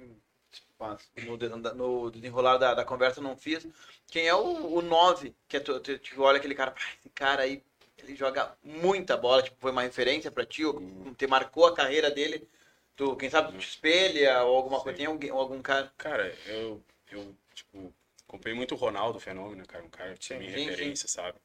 [1.75, 3.67] no, desenrolar da, da conversa não fiz.
[4.07, 5.35] Quem é o 9?
[5.47, 7.61] Que é tu, tu, tu, olha aquele cara, esse cara aí,
[7.97, 11.13] ele joga muita bola, tipo, foi uma referência para ti, ou hum.
[11.17, 12.47] te marcou a carreira dele.
[12.95, 15.91] Tu, quem sabe, tu te espelha ou alguma coisa, tem alguém, algum cara?
[15.97, 16.81] Cara, eu,
[17.11, 17.93] eu tipo,
[18.27, 21.15] comprei muito o Ronaldo Fenômeno, cara, um cara que sim, minha referência, sim.
[21.15, 21.37] sabe?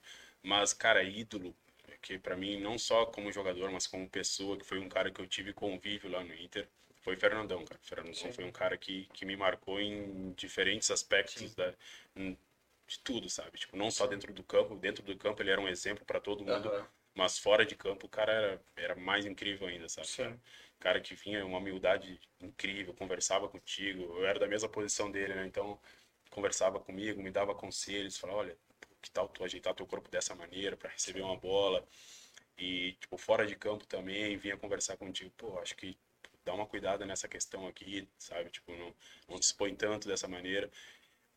[0.42, 1.54] Mas, cara, ídolo,
[2.02, 5.20] que para mim, não só como jogador, mas como pessoa, que foi um cara que
[5.20, 6.68] eu tive convívio lá no Inter
[7.04, 7.78] foi Fernandão, cara.
[7.82, 8.32] Fernandão Sim.
[8.32, 11.72] foi um cara que, que me marcou em diferentes aspectos da,
[12.16, 13.58] de tudo, sabe?
[13.58, 16.44] Tipo, não só dentro do campo, dentro do campo ele era um exemplo para todo
[16.44, 16.84] mundo, uhum.
[17.14, 20.08] mas fora de campo o cara era, era mais incrível ainda, sabe?
[20.16, 20.40] Cara?
[20.80, 25.46] cara que vinha uma humildade incrível, conversava contigo, eu era da mesma posição dele, né?
[25.46, 25.78] Então,
[26.30, 28.58] conversava comigo, me dava conselhos, falava, olha,
[29.00, 31.86] que tal tu ajeitar teu corpo dessa maneira para receber uma bola?
[32.58, 35.96] E, tipo, fora de campo também, vinha conversar contigo, pô, acho que
[36.44, 38.50] dá uma cuidada nessa questão aqui, sabe?
[38.50, 38.94] Tipo, não,
[39.28, 40.70] não se expõe tanto dessa maneira.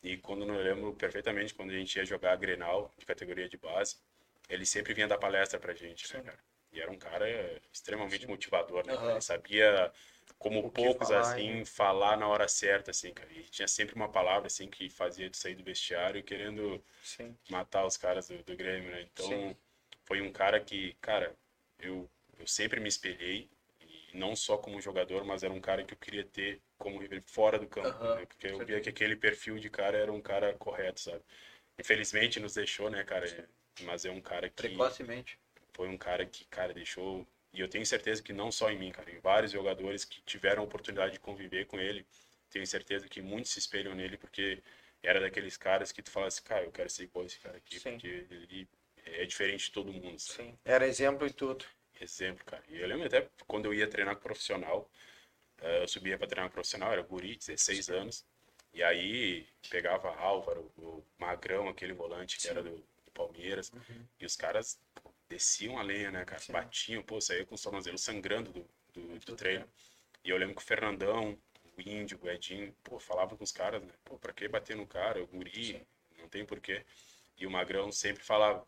[0.04, 3.58] E quando eu lembro perfeitamente, quando a gente ia jogar a Grenal, de categoria de
[3.58, 3.98] base,
[4.50, 6.40] ele sempre vinha dar palestra pra gente, né, cara?
[6.72, 7.26] E era um cara
[7.74, 8.28] extremamente Sim.
[8.28, 8.94] motivador, né?
[8.96, 9.12] Uhum.
[9.12, 9.92] Ele sabia
[10.38, 11.66] como O poucos, falar, assim, hein?
[11.66, 13.32] falar na hora certa, assim, cara.
[13.34, 17.36] E tinha sempre uma palavra, assim, que fazia de sair do vestiário querendo Sim.
[17.50, 19.02] matar os caras do, do Grêmio, né?
[19.14, 19.56] Então, Sim.
[20.06, 21.36] foi um cara que, cara,
[21.80, 23.50] eu, eu sempre me espelhei,
[24.18, 27.68] não só como jogador, mas era um cara que eu queria ter como fora do
[27.68, 28.26] campo, Aham, né?
[28.26, 31.24] Porque eu via que aquele perfil de cara era um cara correto, sabe?
[31.80, 33.26] Infelizmente nos deixou, né, cara?
[33.84, 35.40] Mas é um cara que Precocemente.
[35.74, 37.26] foi um cara que, cara, deixou.
[37.54, 40.64] E eu tenho certeza que não só em mim, cara, em vários jogadores que tiveram
[40.64, 42.06] a oportunidade de conviver com ele,
[42.50, 44.62] tenho certeza que muitos se espelham nele, porque
[45.04, 47.80] era daqueles caras que tu fala assim, cara, eu quero ser igual esse cara aqui,
[47.80, 47.92] Sim.
[47.92, 48.68] porque ele
[49.06, 50.50] é diferente de todo mundo, sabe?
[50.50, 50.58] Sim.
[50.66, 51.64] Era exemplo em tudo.
[52.00, 52.64] Exemplo, cara.
[52.70, 54.90] E eu lembro até quando eu ia treinar com profissional,
[55.62, 58.26] eh, eu subia para treinar com profissional, era guri, 16 anos,
[58.74, 63.72] e aí pegava Álvaro, o Magrão, aquele volante que era do, do Palmeiras,
[64.20, 64.80] e os caras
[65.30, 66.40] desciam a lenha, né, cara?
[66.40, 66.54] Sim.
[66.54, 69.68] Batiam, pô, saía com os tornozelos sangrando do, do, do treino.
[70.24, 71.38] E eu lembro que o Fernandão,
[71.78, 73.94] o Índio, o Edinho, pô, falava com os caras, né?
[74.06, 75.22] Pô, pra que bater no cara?
[75.24, 75.86] O guri,
[76.20, 76.86] não tem porquê.
[77.38, 78.66] E o Magrão sempre falava,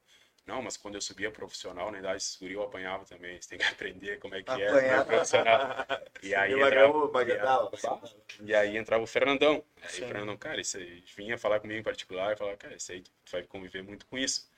[0.50, 3.40] não, mas quando eu subia profissional, na idade guri, eu apanhava também.
[3.40, 5.00] Você tem que aprender como é que é Apanhar.
[5.00, 5.86] ser profissional.
[6.24, 7.72] E aí, E entrava, Magrão dava.
[8.42, 9.64] e aí entrava o Fernandão.
[9.82, 10.04] Aí Sim.
[10.04, 13.02] o Fernandão, cara, isso aí, vinha falar comigo em particular e falava, cara, isso aí
[13.02, 14.50] tu vai conviver muito com isso.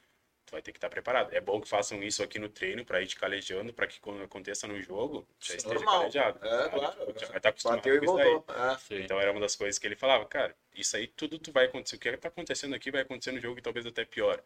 [0.45, 1.31] Tu vai ter que estar preparado.
[1.33, 4.23] É bom que façam isso aqui no treino para ir te calejando, para que quando
[4.23, 5.99] aconteça no jogo, já esteja Normal.
[5.99, 6.45] calejado.
[6.45, 6.69] É, sabe?
[6.79, 6.97] claro.
[7.05, 8.73] Tipo, já vai estar acostumado Bateu e com isso aí.
[8.73, 8.77] É.
[8.79, 9.03] Sim.
[9.03, 11.95] Então era uma das coisas que ele falava, cara, isso aí tudo tu vai acontecer,
[11.97, 14.41] o que tá acontecendo aqui vai acontecer no jogo e talvez até pior.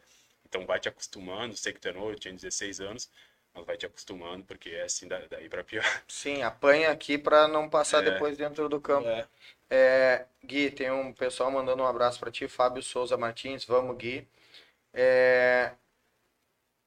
[0.45, 3.09] Então vai te acostumando, sei que tu é novo, eu tinha 16 anos,
[3.53, 5.83] mas vai te acostumando, porque é assim da- daí pra pior.
[6.07, 8.05] Sim, apanha aqui para não passar É.
[8.11, 9.07] depois dentro do campo.
[9.09, 9.27] É.
[9.69, 14.27] É, Gui, tem um pessoal mandando um abraço para ti, Fábio Souza Martins, vamos Gui.
[14.93, 15.73] É,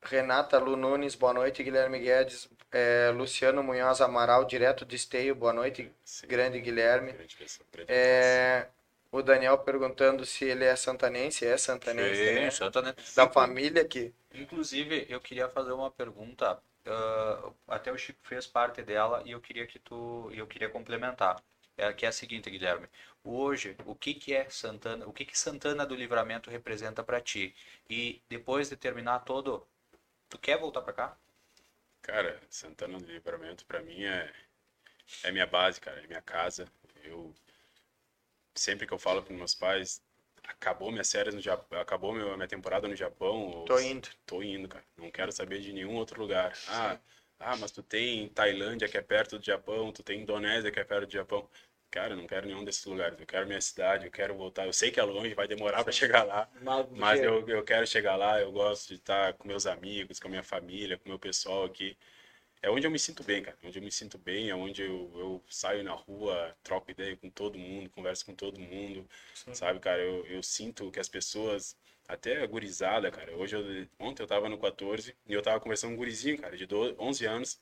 [0.02, 2.48] Renata Lu Nunes, boa noite, Guilherme Guedes.
[2.72, 7.12] É, Luciano Munhoz Amaral, direto de Esteio, boa noite, Sim, grande Guilherme.
[7.12, 7.92] grande pessoa, grande
[9.10, 12.50] o Daniel perguntando se ele é santanense, é santanense, Sim, né?
[12.50, 12.94] Santana.
[13.14, 14.14] Da família aqui.
[14.32, 16.60] Inclusive, eu queria fazer uma pergunta.
[16.86, 21.42] ah, até o Chico fez parte dela e eu queria que tu, eu queria complementar.
[21.76, 22.88] É, que é a seguinte, Guilherme.
[23.22, 25.06] Hoje, o que que é Santana?
[25.06, 27.54] O que que Santana do Livramento representa para ti?
[27.88, 29.66] E depois de terminar todo,
[30.30, 31.18] tu quer voltar para cá?
[32.02, 34.32] Cara, Santana do Livramento pra mim é,
[35.24, 36.66] é minha base, cara, é minha casa.
[37.04, 37.34] Eu
[38.58, 40.02] sempre que eu falo para meus pais,
[40.44, 44.08] acabou minhas séries no Japão, acabou minha temporada no Japão, Tô indo.
[44.26, 44.84] tô indo, cara.
[44.96, 46.52] Não quero saber de nenhum outro lugar.
[46.68, 46.98] Ah,
[47.40, 50.84] ah, mas tu tem Tailândia que é perto do Japão, tu tem Indonésia que é
[50.84, 51.48] perto do Japão.
[51.90, 53.18] Cara, eu não quero nenhum desses lugares.
[53.18, 54.66] Eu quero minha cidade, eu quero voltar.
[54.66, 56.48] Eu sei que é longe, vai demorar para chegar lá.
[56.94, 60.30] Mas eu, eu quero chegar lá, eu gosto de estar com meus amigos, com a
[60.30, 61.96] minha família, com o meu pessoal aqui.
[62.62, 63.56] É onde eu me sinto bem, cara.
[63.62, 67.16] É Onde eu me sinto bem, é onde eu, eu saio na rua, troco ideia
[67.16, 69.08] com todo mundo, converso com todo mundo,
[69.52, 70.00] sabe, cara?
[70.02, 73.36] Eu, eu sinto que as pessoas, até a gurizada, cara.
[73.36, 73.62] Hoje, eu,
[73.98, 76.94] ontem eu tava no 14 e eu tava conversando com um gurizinho, cara, de 12,
[76.98, 77.60] 11 anos.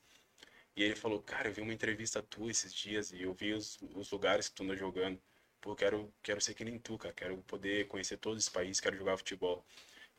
[0.75, 3.79] E ele falou, cara, eu vi uma entrevista tua esses dias e eu vi os,
[3.95, 5.19] os lugares que tu anda jogando.
[5.61, 7.13] Pô, quero, quero ser que nem tu, cara.
[7.13, 9.65] Quero poder conhecer todos os países, quero jogar futebol.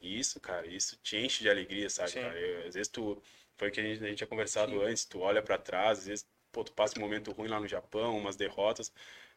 [0.01, 2.21] E isso, cara, isso te enche de alegria, sabe, Sim.
[2.23, 2.39] cara?
[2.41, 3.23] Eu- às vezes tu,
[3.59, 6.07] foi o que a gente, a gente tinha conversado antes, tu olha pra trás, às
[6.07, 8.93] vezes, pô, tu passa um momento ruim lá no Japão, umas derrotas,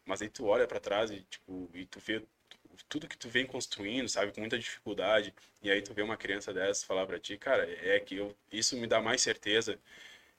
[0.05, 2.23] mas aí tu olha pra trás e, tipo, e tu vê
[2.89, 6.53] tudo que tu vem construindo, sabe, com muita dificuldade, e aí tu vê uma criança
[6.53, 9.79] dessa falar pra ti, cara, é que eu, isso me dá mais certeza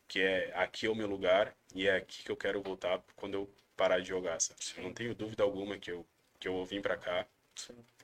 [0.09, 3.35] que é aqui é o meu lugar e é aqui que eu quero voltar quando
[3.35, 4.61] eu parar de jogar, sabe?
[4.77, 6.07] Eu não tenho dúvida alguma que eu,
[6.39, 7.27] que eu vim pra cá,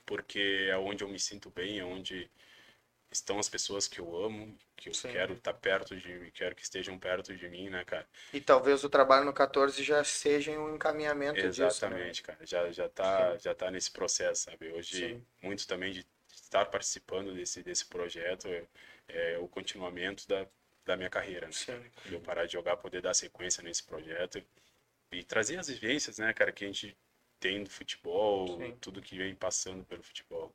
[0.05, 2.29] porque é onde eu me sinto bem, é onde
[3.11, 5.09] estão as pessoas que eu amo, que eu Sim.
[5.11, 8.07] quero estar perto de mim, quero que estejam perto de mim, né, cara?
[8.31, 11.67] E talvez o trabalho no 14 já seja um encaminhamento disso, né?
[11.67, 12.45] Exatamente, cara.
[12.45, 14.71] Já já tá já tá nesse processo, sabe?
[14.71, 15.25] Hoje Sim.
[15.41, 18.65] muito também de estar participando desse desse projeto é,
[19.07, 20.45] é o continuamento da
[20.85, 21.91] da minha carreira, né?
[22.05, 24.43] Eu parar de jogar, poder dar sequência nesse projeto
[25.11, 26.97] e trazer as vivências, né, cara, que a gente
[27.39, 30.53] tem do futebol, tudo que vem passando pelo futebol.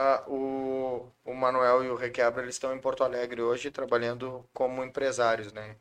[0.00, 4.84] Ah, o, o Manuel e o Requebra, eles estão em Porto Alegre hoje trabalhando como
[4.84, 5.76] empresários, né?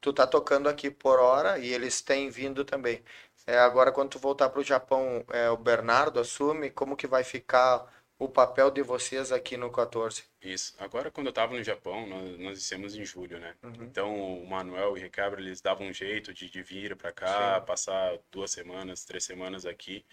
[0.00, 3.04] Tu tá tocando aqui por hora e eles têm vindo também.
[3.46, 7.22] É, agora, quando tu voltar para o Japão, é, o Bernardo assume como que vai
[7.22, 7.86] ficar
[8.18, 10.24] o papel de vocês aqui no 14?
[10.40, 10.74] Isso.
[10.78, 13.54] Agora, quando eu estava no Japão, nós, nós dissemos em julho, né?
[13.62, 13.82] Uhum.
[13.82, 17.60] Então, o Manuel e o Recabra, eles davam um jeito de, de vir para cá,
[17.60, 20.06] passar duas semanas, três semanas aqui,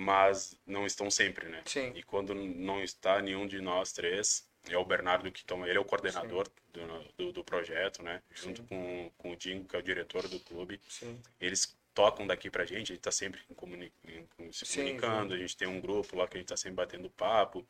[0.00, 1.62] mas não estão sempre, né?
[1.66, 1.92] Sim.
[1.94, 5.80] E quando não está nenhum de nós três, é o Bernardo que toma, ele é
[5.80, 6.80] o coordenador do,
[7.16, 8.22] do, do, projeto, né?
[8.30, 10.80] Junto com, com o Dinho, que é o diretor do clube.
[10.88, 11.20] Sim.
[11.38, 13.92] Eles tocam daqui pra gente, a gente tá sempre comuni
[14.52, 15.36] se comunicando, sim, sim.
[15.36, 17.66] a gente tem um grupo lá que a gente tá sempre batendo papo.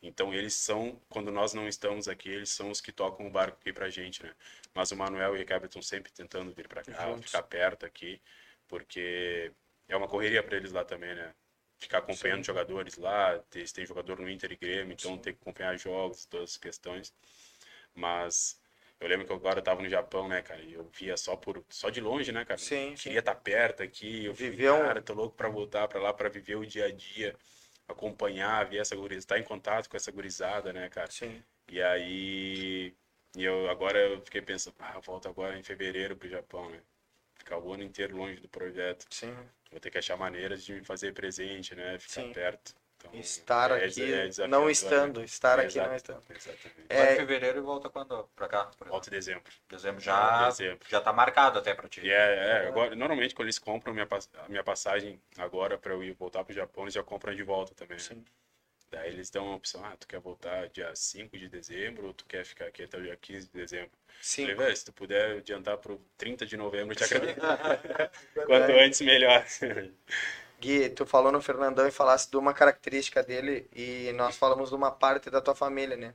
[0.00, 3.58] Então eles são, quando nós não estamos aqui, eles são os que tocam o barco
[3.60, 4.32] aqui pra gente, né?
[4.74, 7.26] Mas o Manuel e o Ricardo estão sempre tentando vir para cá, Juntos.
[7.26, 8.20] ficar perto aqui,
[8.68, 9.52] porque
[9.88, 11.32] é uma correria para eles lá também, né?
[11.82, 12.44] Ficar acompanhando Sim.
[12.44, 15.18] jogadores lá, tem, tem jogador no Inter e Grêmio, então Sim.
[15.18, 17.12] tem que acompanhar jogos, todas as questões.
[17.92, 18.60] Mas
[19.00, 21.64] eu lembro que agora eu tava no Japão, né, cara, e eu via só por
[21.68, 22.58] só de longe, né, cara?
[22.58, 22.94] Sim.
[22.94, 24.74] Queria estar tá perto aqui, eu Viveu...
[24.74, 27.34] falei, cara, tô louco para voltar para lá para viver o dia a dia,
[27.88, 31.10] acompanhar, ver essa gurizada, estar em contato com essa gurizada, né, cara?
[31.10, 31.42] Sim.
[31.68, 32.94] E aí
[33.36, 36.80] e eu agora eu fiquei pensando, ah, volto agora em fevereiro pro Japão, né?
[37.42, 39.04] Ficar o ano inteiro longe do projeto.
[39.10, 39.36] Sim.
[39.68, 41.98] Vou ter que achar maneiras de me fazer presente, né?
[41.98, 42.32] Ficar Sim.
[42.32, 42.72] perto.
[42.96, 45.24] Então, estar é, aqui é não estando, né?
[45.24, 46.22] estar é, aqui não estando.
[46.30, 46.86] Exatamente.
[46.88, 48.70] É, em fevereiro e volta quando para cá?
[48.86, 49.52] Volta em dezembro.
[49.68, 50.86] Dezembro já, dezembro.
[50.88, 52.08] já tá marcado até para ti.
[52.08, 54.06] É, é, agora, normalmente quando eles compram minha,
[54.38, 57.74] a minha passagem agora para eu ir voltar pro Japão, eles já compram de volta
[57.74, 57.96] também.
[57.96, 58.02] Né?
[58.02, 58.14] Sim.
[58.14, 58.22] Né?
[58.92, 62.26] Daí eles dão uma opção, ah, tu quer voltar dia 5 de dezembro ou tu
[62.26, 63.90] quer ficar aqui até o dia 15 de dezembro?
[64.20, 64.54] Sim.
[64.54, 67.40] Falei, se tu puder adiantar pro 30 de novembro, te agradeço.
[68.46, 69.46] Quanto antes, melhor.
[70.60, 74.74] Gui, tu falou no Fernandão e falasse de uma característica dele e nós falamos de
[74.76, 76.14] uma parte da tua família, né?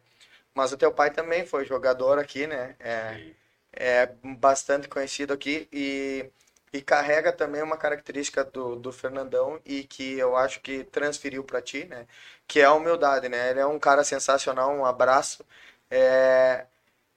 [0.53, 2.75] Mas o teu pai também foi jogador aqui, né?
[2.79, 3.33] É,
[3.73, 4.05] é
[4.37, 6.29] bastante conhecido aqui e
[6.73, 11.61] e carrega também uma característica do, do Fernandão e que eu acho que transferiu para
[11.61, 12.07] ti, né?
[12.47, 13.51] Que é a humildade, né?
[13.51, 15.45] Ele é um cara sensacional, um abraço.
[15.89, 16.65] É...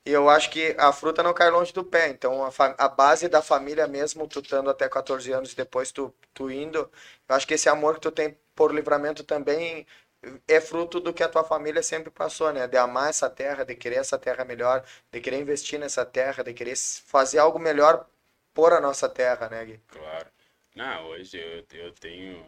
[0.05, 3.43] Eu acho que a fruta não cai longe do pé, então a, a base da
[3.43, 6.91] família mesmo, tu estando até 14 anos depois tu, tu indo,
[7.29, 9.87] eu acho que esse amor que tu tem por livramento também
[10.47, 12.67] é fruto do que a tua família sempre passou, né?
[12.67, 16.53] De amar essa terra, de querer essa terra melhor, de querer investir nessa terra, de
[16.53, 18.07] querer fazer algo melhor
[18.55, 19.81] por a nossa terra, né, Gui?
[19.89, 20.29] Claro.
[20.75, 22.45] Não, hoje eu, eu tenho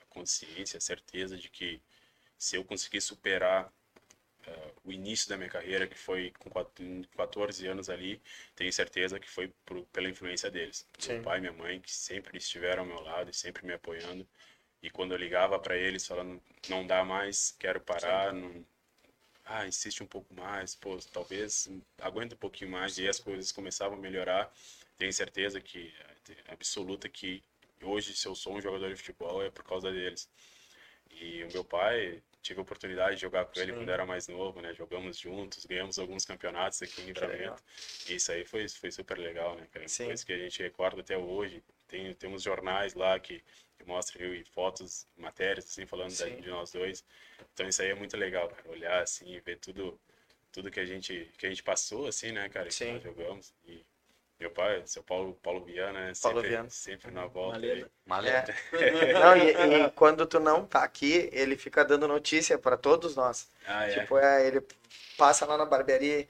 [0.00, 1.80] a consciência, a certeza de que
[2.36, 3.72] se eu conseguir superar
[4.46, 6.50] uh, o início da minha carreira, que foi com
[7.16, 8.20] 14 anos ali,
[8.56, 10.86] tenho certeza que foi por, pela influência deles.
[10.98, 11.14] Sim.
[11.14, 14.26] Meu pai e minha mãe, que sempre estiveram ao meu lado e sempre me apoiando.
[14.82, 18.64] E quando eu ligava para eles falando, não dá mais, quero parar, não,
[19.44, 21.68] ah, insiste um pouco mais, pô, talvez
[22.00, 24.50] aguenta um pouquinho mais, e as coisas começavam a melhorar
[25.00, 25.92] tenho certeza que,
[26.48, 27.42] absoluta, que
[27.82, 30.30] hoje, se eu sou um jogador de futebol, é por causa deles.
[31.10, 33.78] E o meu pai, tive a oportunidade de jogar com ele Sim.
[33.78, 34.74] quando era mais novo, né?
[34.74, 37.62] Jogamos juntos, ganhamos alguns campeonatos aqui em Livramento.
[38.10, 39.88] Isso aí foi, foi super legal, né, cara?
[39.88, 40.04] Sim.
[40.06, 41.64] Coisa que a gente recorda até hoje.
[41.88, 43.42] Tem, temos jornais lá que,
[43.78, 47.02] que mostram e fotos, matérias, assim, falando da, de nós dois.
[47.54, 48.68] Então isso aí é muito legal, cara.
[48.68, 49.98] Olhar assim ver tudo,
[50.52, 52.68] tudo que a gente, que a gente passou, assim, né, cara?
[52.68, 53.54] Que nós jogamos.
[53.64, 53.82] E
[54.40, 56.12] meu pai, seu Paulo, Paulo Viana, né?
[56.22, 56.70] Paulo sempre, Viana.
[56.70, 57.58] sempre na volta.
[57.58, 57.90] Maleta.
[58.06, 58.54] Maleta.
[58.72, 59.12] É.
[59.12, 63.50] não, e, e, quando tu não tá aqui, ele fica dando notícia para todos nós.
[63.66, 64.00] Ah, é.
[64.00, 64.62] Tipo, é, ele
[65.18, 66.26] passa lá na barbearia.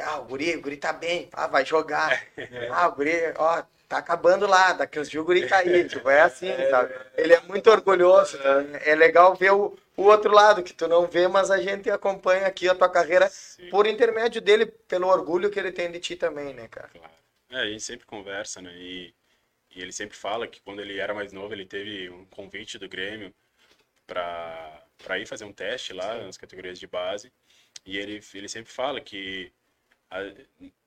[0.00, 1.28] Ah, o guri, o guri tá bem.
[1.30, 2.26] Ah, vai jogar.
[2.72, 4.72] Ah, o guri, ó, tá acabando lá.
[4.72, 5.84] Daqui uns dias o guri tá aí.
[5.86, 6.94] Tipo, é assim, é, sabe?
[7.14, 8.38] Ele é muito orgulhoso.
[8.82, 12.46] É legal ver o, o outro lado, que tu não vê, mas a gente acompanha
[12.46, 13.68] aqui a tua carreira Sim.
[13.68, 16.88] por intermédio dele, pelo orgulho que ele tem de ti também, né, cara?
[16.88, 17.21] Claro.
[17.52, 18.74] É, a gente sempre conversa, né?
[18.76, 19.14] E,
[19.74, 22.88] e ele sempre fala que quando ele era mais novo, ele teve um convite do
[22.88, 23.32] Grêmio
[24.06, 26.26] para ir fazer um teste lá Sim.
[26.26, 27.32] nas categorias de base.
[27.84, 29.52] E ele, ele sempre fala que
[30.10, 30.18] a,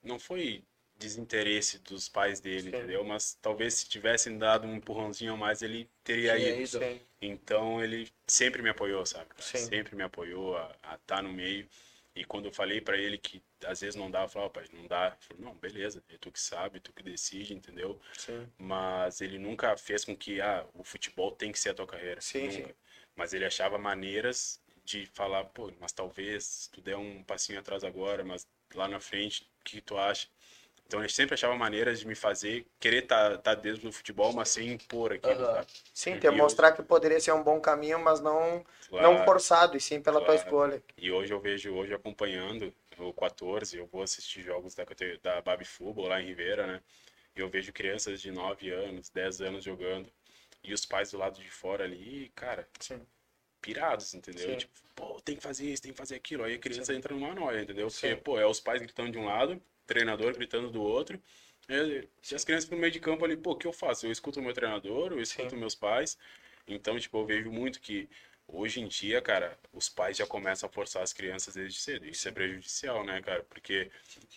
[0.04, 0.64] não foi
[0.98, 2.78] desinteresse dos pais dele, Sim.
[2.78, 3.04] entendeu?
[3.04, 6.84] Mas talvez se tivessem dado um empurrãozinho a mais, ele teria Sim, ido.
[6.84, 9.30] É então ele sempre me apoiou, sabe?
[9.38, 11.68] Sempre me apoiou a estar tá no meio.
[12.16, 14.88] E quando eu falei para ele que às vezes não dá, eu falava, pai, não
[14.88, 15.16] dá.
[15.20, 18.00] Falou, não, beleza, é tu que sabe, tu que decide, entendeu?
[18.18, 18.48] Sim.
[18.58, 22.22] Mas ele nunca fez com que, ah, o futebol tem que ser a tua carreira.
[22.22, 22.68] Sim, nunca.
[22.68, 22.74] sim.
[23.16, 28.24] Mas ele achava maneiras de falar, pô, mas talvez tu der um passinho atrás agora,
[28.24, 30.28] mas lá na frente, o que tu acha?
[30.88, 34.32] Então ele sempre achava maneiras de me fazer querer estar tá, tá dentro do futebol,
[34.34, 35.46] mas sem impor aquilo, uhum.
[35.56, 35.68] sabe?
[35.94, 36.76] Sim, demonstrar eu...
[36.76, 40.26] que poderia ser um bom caminho, mas não, claro, não forçado, e sim pela claro.
[40.26, 40.84] tua escolha.
[40.98, 44.86] E hoje eu vejo, hoje acompanhando o 14, eu vou assistir jogos da,
[45.22, 46.82] da Babi Futebol lá em Ribeira, né?
[47.36, 50.10] E eu vejo crianças de 9 anos, 10 anos jogando,
[50.64, 53.06] e os pais do lado de fora ali, cara, sim.
[53.62, 54.52] pirados, entendeu?
[54.52, 54.58] Sim.
[54.58, 56.44] Tipo, pô, tem que fazer isso, tem que fazer aquilo.
[56.44, 56.98] Aí a criança sim.
[56.98, 57.88] entra numa noia, entendeu?
[57.88, 61.22] Porque, pô, é os pais gritando de um lado, treinador gritando do outro.
[61.68, 64.06] E as crianças no meio de campo ali, pô, o que eu faço?
[64.06, 66.18] Eu escuto o meu treinador, eu escuto meus pais.
[66.68, 68.10] Então, tipo, eu vejo muito que
[68.48, 72.06] Hoje em dia, cara, os pais já começam a forçar as crianças desde cedo.
[72.06, 73.44] Isso é prejudicial, né, cara?
[73.50, 73.90] Porque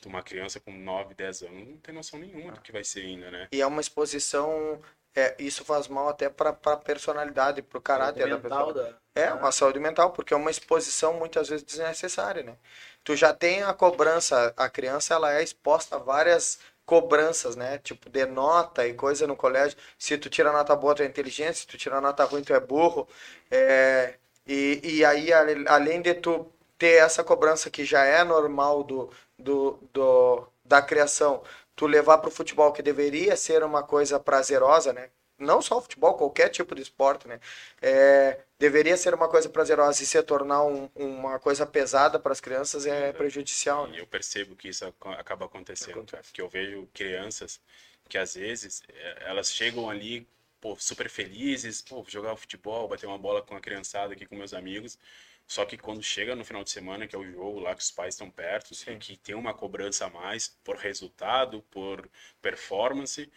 [0.06, 3.30] uma criança com 9, 10 anos não tem noção nenhuma do que vai ser ainda,
[3.30, 3.48] né?
[3.52, 4.80] E é uma exposição.
[5.14, 8.72] É, isso faz mal até para a personalidade, para o caráter da pessoa.
[8.72, 8.94] Da...
[9.14, 12.56] É, uma saúde mental, porque é uma exposição muitas vezes desnecessária, né?
[13.04, 17.78] Tu já tem a cobrança, a criança ela é exposta a várias cobranças, né?
[17.78, 19.76] Tipo, de nota e coisa no colégio.
[19.98, 21.58] Se tu tira nota boa, tu é inteligente.
[21.58, 23.06] Se tu tira nota ruim, tu é burro.
[23.50, 24.14] É...
[24.46, 25.28] E, e aí,
[25.68, 31.42] além de tu ter essa cobrança que já é normal do, do, do da criação,
[31.76, 35.10] tu levar para o futebol, que deveria ser uma coisa prazerosa, né?
[35.38, 37.40] Não só o futebol, qualquer tipo de esporte, né?
[37.82, 42.40] É, deveria ser uma coisa prazerosa e se tornar um, uma coisa pesada para as
[42.40, 43.86] crianças é prejudicial.
[43.86, 44.00] Né?
[44.00, 44.84] Eu percebo que isso
[45.18, 47.60] acaba acontecendo, cara, porque eu vejo crianças
[48.08, 50.26] que às vezes é, elas chegam ali
[50.60, 54.54] pô, super felizes, pô, jogar futebol, bater uma bola com a criançada aqui com meus
[54.54, 54.98] amigos,
[55.46, 57.90] só que quando chega no final de semana, que é o jogo lá que os
[57.90, 58.98] pais estão perto, Sim.
[58.98, 62.08] que tem uma cobrança a mais por resultado, por
[62.42, 63.30] performance,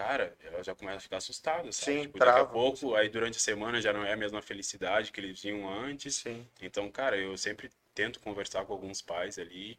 [0.00, 1.92] cara, ela já começa a ficar assustada, sabe?
[1.92, 5.12] Sim, tipo, daqui a pouco, aí durante a semana já não é a mesma felicidade
[5.12, 6.16] que eles tinham antes.
[6.16, 6.46] Sim.
[6.62, 9.78] Então, cara, eu sempre tento conversar com alguns pais ali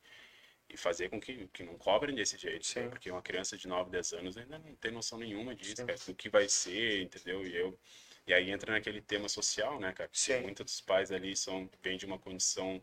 [0.70, 2.88] e fazer com que, que não cobrem desse jeito, Sim.
[2.88, 6.14] porque uma criança de 9, 10 anos ainda não tem noção nenhuma disso, cara, do
[6.14, 7.46] que vai ser, entendeu?
[7.46, 7.78] E eu
[8.28, 10.10] e aí entra naquele tema social, né, cara?
[10.14, 10.42] Sim.
[10.42, 12.80] Muitos dos pais ali são vêm de uma condição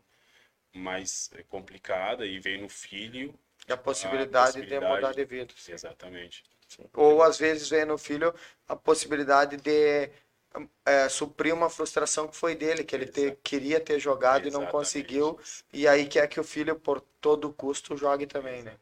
[0.73, 3.33] mais eh, complicada e vem no filho
[3.69, 5.53] a possibilidade, a possibilidade de mudar de vida.
[5.69, 6.43] Exatamente.
[6.69, 6.85] Sim.
[6.93, 8.33] Ou às vezes vem no filho
[8.67, 10.09] a possibilidade de
[10.85, 14.55] é, suprir uma frustração que foi dele, que ele ter, queria ter jogado Exatamente.
[14.55, 15.39] e não conseguiu,
[15.73, 18.75] e aí quer que o filho, por todo custo, jogue também, né?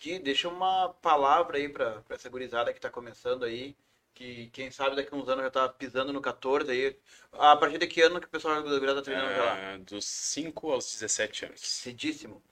[0.00, 3.76] Gui, deixa uma palavra aí para essa gurizada que está começando aí,
[4.18, 6.96] que quem sabe daqui a uns anos já tá pisando no 14 aí.
[7.32, 9.76] A partir de que ano que o pessoal da Gurizada tá treinando é, lá?
[9.78, 11.60] Dos 5 aos 17 anos.
[11.60, 12.42] Cedíssimo.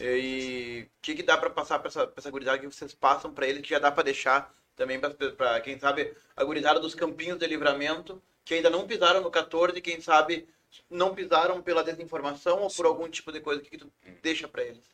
[0.00, 3.32] E o que, que dá para passar para essa, pra essa gurizada que vocês passam
[3.32, 7.38] para eles, que já dá para deixar também para quem sabe a gurizada dos campinhos
[7.38, 10.46] de livramento, que ainda não pisaram no 14, quem sabe
[10.88, 12.76] não pisaram pela desinformação ou Sim.
[12.76, 14.16] por algum tipo de coisa, o que, que tu hum.
[14.22, 14.84] deixa para eles?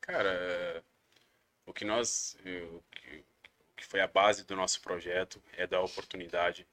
[0.00, 0.82] Cara, é,
[1.66, 2.36] o que nós,
[3.82, 6.66] que, foi a base do nosso projeto, é dar oportunidade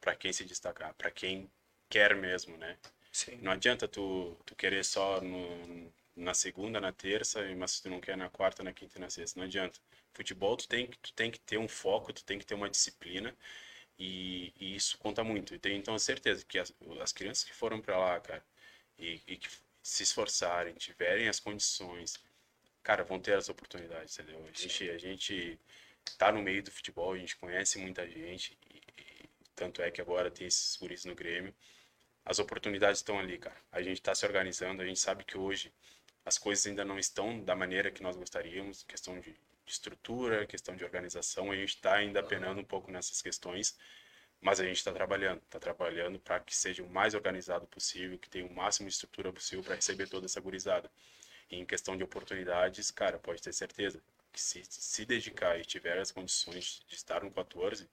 [0.00, 1.50] para quem se destacar, para quem
[1.88, 2.76] quer mesmo, né?
[3.12, 3.38] Sim.
[3.40, 8.00] Não adianta tu, tu querer só no, na segunda, na terça, mas se tu não
[8.00, 9.78] quer na quarta, na quinta e na sexta, não adianta.
[10.12, 13.34] Futebol tu tem, tu tem que ter um foco, tu tem que ter uma disciplina
[13.98, 15.54] e, e isso conta muito.
[15.54, 18.44] E tenho então certeza que as, as crianças que foram para lá, cara,
[18.98, 19.48] e, e que
[19.82, 22.18] se esforçarem, tiverem as condições,
[22.82, 24.44] cara, vão ter as oportunidades, entendeu?
[24.46, 25.58] A gente, a gente
[26.16, 30.00] tá no meio do futebol, a gente conhece muita gente, e, e tanto é que
[30.00, 31.54] agora tem esses guris no Grêmio.
[32.24, 33.56] As oportunidades estão ali, cara.
[33.70, 35.72] A gente está se organizando, a gente sabe que hoje
[36.24, 40.84] as coisas ainda não estão da maneira que nós gostaríamos, questão de, estrutura, questão de
[40.84, 43.76] organização, a gente está ainda penando um pouco nessas questões,
[44.40, 48.30] mas a gente está trabalhando, está trabalhando para que seja o mais organizado possível, que
[48.30, 50.90] tenha o máximo de estrutura possível para receber toda essa gurizada.
[51.50, 54.02] E em questão de oportunidades, cara, pode ter certeza,
[54.36, 57.88] que se se dedicar e tiver as condições de estar no 14,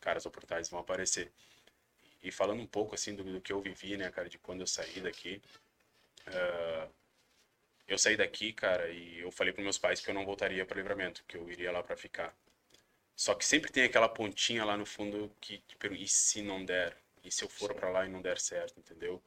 [0.00, 1.30] cara, as oportunidades vão aparecer.
[2.22, 4.66] E falando um pouco assim do, do que eu vivi, né, cara, de quando eu
[4.66, 5.42] saí daqui,
[6.28, 6.90] uh,
[7.86, 10.76] eu saí daqui, cara, e eu falei para meus pais que eu não voltaria para
[10.78, 12.34] Livramento, que eu iria lá para ficar.
[13.14, 16.96] Só que sempre tem aquela pontinha lá no fundo que, tipo, e se não der?
[17.24, 19.22] E se eu for para lá e não der certo, entendeu?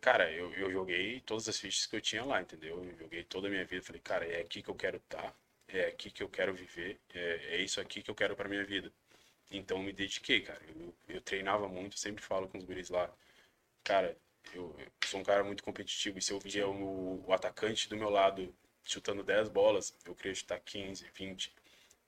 [0.00, 2.82] Cara, eu, eu joguei todas as fichas que eu tinha lá, entendeu?
[2.84, 3.82] Eu joguei toda a minha vida.
[3.82, 5.22] Falei, cara, é aqui que eu quero estar.
[5.22, 5.34] Tá
[5.74, 8.64] é aqui que eu quero viver, é, é isso aqui que eu quero para minha
[8.64, 8.92] vida.
[9.50, 10.60] Então me dediquei, cara.
[10.68, 13.12] Eu, eu, treinava muito, sempre falo com os guris lá,
[13.84, 14.16] cara,
[14.54, 17.96] eu, eu sou um cara muito competitivo e se eu via o, o, atacante do
[17.96, 21.52] meu lado chutando 10 bolas, eu queria chutar 15, 20.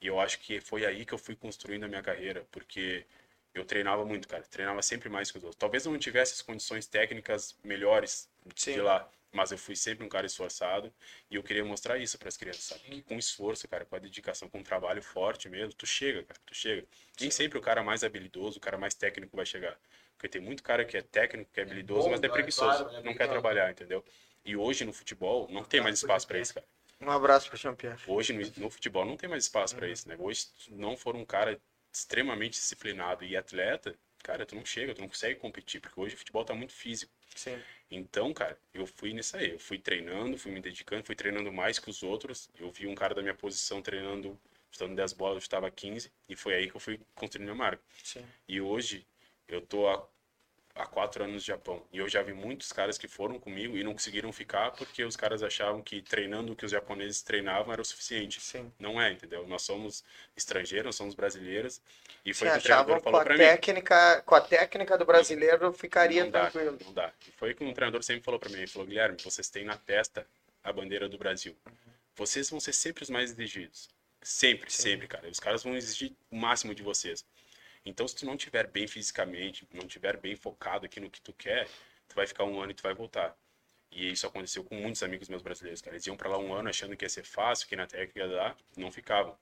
[0.00, 3.06] E eu acho que foi aí que eu fui construindo a minha carreira, porque
[3.54, 4.42] eu treinava muito, cara.
[4.44, 5.58] Treinava sempre mais que os outros.
[5.58, 8.74] Talvez eu não tivesse as condições técnicas melhores Sim.
[8.74, 10.92] de lá, mas eu fui sempre um cara esforçado
[11.30, 12.82] e eu queria mostrar isso para as crianças, sabe?
[12.82, 16.38] Que com esforço, cara, com a dedicação, com um trabalho forte mesmo, tu chega, cara,
[16.44, 16.86] tu chega.
[17.20, 19.78] Nem sempre o cara mais habilidoso, o cara mais técnico vai chegar.
[20.16, 23.04] Porque tem muito cara que é técnico, que é habilidoso, é mas é preguiçoso, claro,
[23.04, 24.04] não quer trabalhar, entendeu?
[24.44, 26.66] E hoje no futebol não tem mais espaço para isso, cara.
[27.00, 27.98] Um abraço para Jean-Pierre.
[28.06, 29.80] Hoje no, no, futebol não tem mais espaço uhum.
[29.80, 30.16] para isso, né?
[30.18, 31.60] Hoje, não for um cara
[31.92, 36.18] extremamente disciplinado e atleta, cara, tu não chega, tu não consegue competir, porque hoje o
[36.18, 37.12] futebol tá muito físico.
[37.34, 37.58] Sim.
[37.90, 39.50] Então, cara, eu fui nisso aí.
[39.50, 42.48] Eu fui treinando, fui me dedicando, fui treinando mais que os outros.
[42.58, 44.38] Eu vi um cara da minha posição treinando,
[44.70, 46.10] estando 10 bolas, eu estava 15.
[46.28, 47.82] E foi aí que eu fui construindo minha marca.
[48.02, 48.24] Sim.
[48.48, 49.06] E hoje,
[49.48, 50.06] eu tô há
[50.74, 51.82] há quatro anos no Japão.
[51.92, 55.16] E eu já vi muitos caras que foram comigo e não conseguiram ficar porque os
[55.16, 58.40] caras achavam que treinando o que os japoneses treinavam era o suficiente.
[58.40, 58.72] Sim.
[58.78, 59.46] Não é, entendeu?
[59.46, 60.02] Nós somos
[60.36, 61.80] estrangeiros, somos brasileiros.
[62.24, 63.40] E foi Sim, o que o treinador falou a para mim.
[63.40, 66.78] técnica, com a técnica do brasileiro ficaria Não dá, tranquilo.
[66.84, 67.12] não dá.
[67.26, 68.58] E foi o que um treinador sempre falou para mim.
[68.58, 70.26] Ele falou, Guilherme, vocês têm na testa
[70.64, 71.54] a bandeira do Brasil.
[72.14, 73.88] Vocês vão ser sempre os mais exigidos.
[74.22, 74.82] Sempre, Sim.
[74.82, 75.28] sempre, cara.
[75.28, 77.24] Os caras vão exigir o máximo de vocês.
[77.84, 81.32] Então, se tu não tiver bem fisicamente, não tiver bem focado aqui no que tu
[81.32, 81.68] quer,
[82.08, 83.36] tu vai ficar um ano e tu vai voltar.
[83.92, 85.96] E isso aconteceu com muitos amigos meus brasileiros, cara.
[85.96, 88.28] Eles iam pra lá um ano achando que ia ser fácil, que na técnica ia
[88.28, 89.36] dar, não ficavam.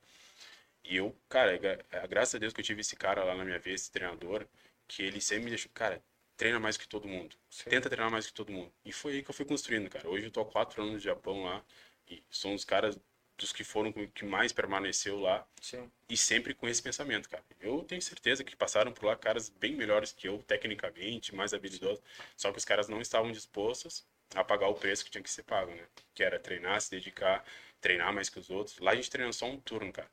[0.84, 3.44] E eu, cara, gra- é, graças a Deus que eu tive esse cara lá na
[3.44, 4.46] minha vez, esse treinador,
[4.88, 6.02] que ele sempre me deixou, cara,
[6.36, 7.36] treina mais que todo mundo.
[7.50, 7.70] Sim.
[7.70, 8.72] Tenta treinar mais que todo mundo.
[8.84, 10.08] E foi aí que eu fui construindo, cara.
[10.08, 11.64] Hoje eu tô há quatro anos no Japão lá,
[12.08, 12.98] e sou um dos caras
[13.40, 15.90] dos que foram que mais permaneceu lá Sim.
[16.08, 17.42] e sempre com esse pensamento, cara.
[17.60, 22.02] Eu tenho certeza que passaram por lá caras bem melhores que eu, tecnicamente, mais habilidosos,
[22.36, 25.42] só que os caras não estavam dispostos a pagar o preço que tinha que ser
[25.42, 25.84] pago, né?
[26.14, 27.44] Que era treinar, se dedicar,
[27.80, 28.78] treinar mais que os outros.
[28.78, 30.10] Lá a gente treina só um turno, cara.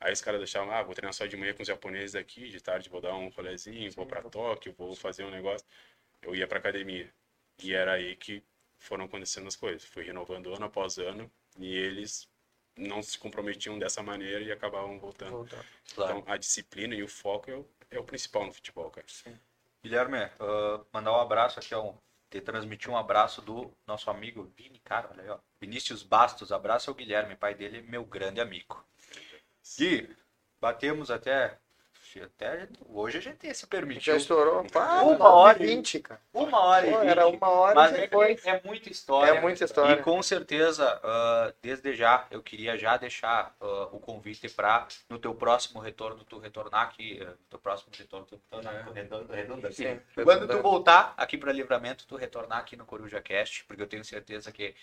[0.00, 2.60] Aí os caras deixavam, ah, vou treinar só de manhã com os japoneses aqui, de
[2.60, 5.66] tarde vou dar um rolezinho, vou pra Tóquio, vou fazer um negócio.
[6.22, 7.12] Eu ia pra academia.
[7.62, 8.42] E era aí que
[8.78, 9.84] foram acontecendo as coisas.
[9.84, 12.29] Fui renovando ano após ano e eles
[12.80, 15.32] não se comprometiam dessa maneira e acabavam voltando.
[15.32, 15.64] Voltando.
[15.94, 16.18] Claro.
[16.18, 19.06] Então, a disciplina e o foco é o, é o principal no futebol, cara.
[19.82, 21.94] Guilherme, ah, mandar um abraço aqui, ó,
[22.30, 25.38] te transmitir um abraço do nosso amigo Vini, cara, olha aí, ó.
[25.60, 28.84] Vinícius Bastos, abraço ao Guilherme, pai dele meu grande amigo.
[29.76, 30.16] Gui,
[30.60, 31.58] batemos até,
[32.18, 34.64] até hoje a gente se permitiu Já estourou?
[34.64, 36.20] Pá, Uma hora e- 20, cara.
[36.32, 38.46] uma hora e Pô, vinte, era uma hora mas e é, depois.
[38.46, 39.30] é muita história.
[39.30, 40.00] É muita história.
[40.00, 45.18] E com certeza, ah, desde já, eu queria já deixar ah, o convite para no
[45.18, 48.40] teu próximo retorno, tu retornar aqui, ah, no teu próximo retorno, tu,
[49.66, 49.72] aqui.
[49.72, 50.00] Sim.
[50.24, 54.04] Quando tu voltar aqui para Livramento, tu retornar aqui no Coruja Cast, porque eu tenho
[54.04, 54.74] certeza que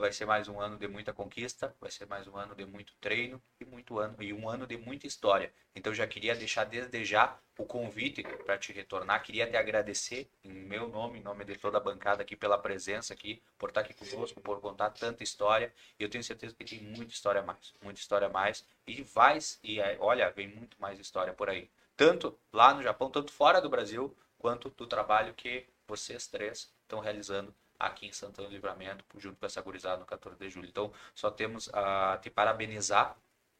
[0.00, 2.92] vai ser mais um ano de muita conquista, vai ser mais um ano de muito
[3.00, 5.52] treino e muito ano e um ano de muita história.
[5.74, 9.22] Então eu já queria deixar desde já o convite para te retornar.
[9.22, 13.14] Queria te agradecer em meu nome, em nome de toda a bancada aqui pela presença
[13.14, 15.72] aqui, por estar aqui conosco, por contar tanta história.
[15.98, 18.66] Eu tenho certeza que tem muita história a mais, muita história a mais.
[18.86, 21.70] E vai, e olha, vem muito mais história por aí.
[21.96, 26.98] Tanto lá no Japão, tanto fora do Brasil, quanto do trabalho que vocês três estão
[26.98, 30.68] realizando aqui em Santana do Livramento, junto com essa gurizada no 14 de julho.
[30.68, 33.16] Então, só temos a te parabenizar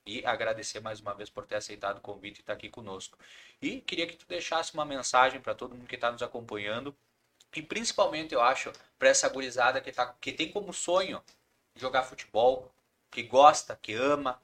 [0.06, 3.18] e agradecer mais uma vez por ter aceitado o convite e estar aqui conosco.
[3.60, 6.94] E queria que tu deixasse uma mensagem para todo mundo que está nos acompanhando
[7.54, 11.22] e principalmente, eu acho, para essa gurizada que, tá, que tem como sonho
[11.76, 12.72] jogar futebol,
[13.10, 14.40] que gosta, que ama,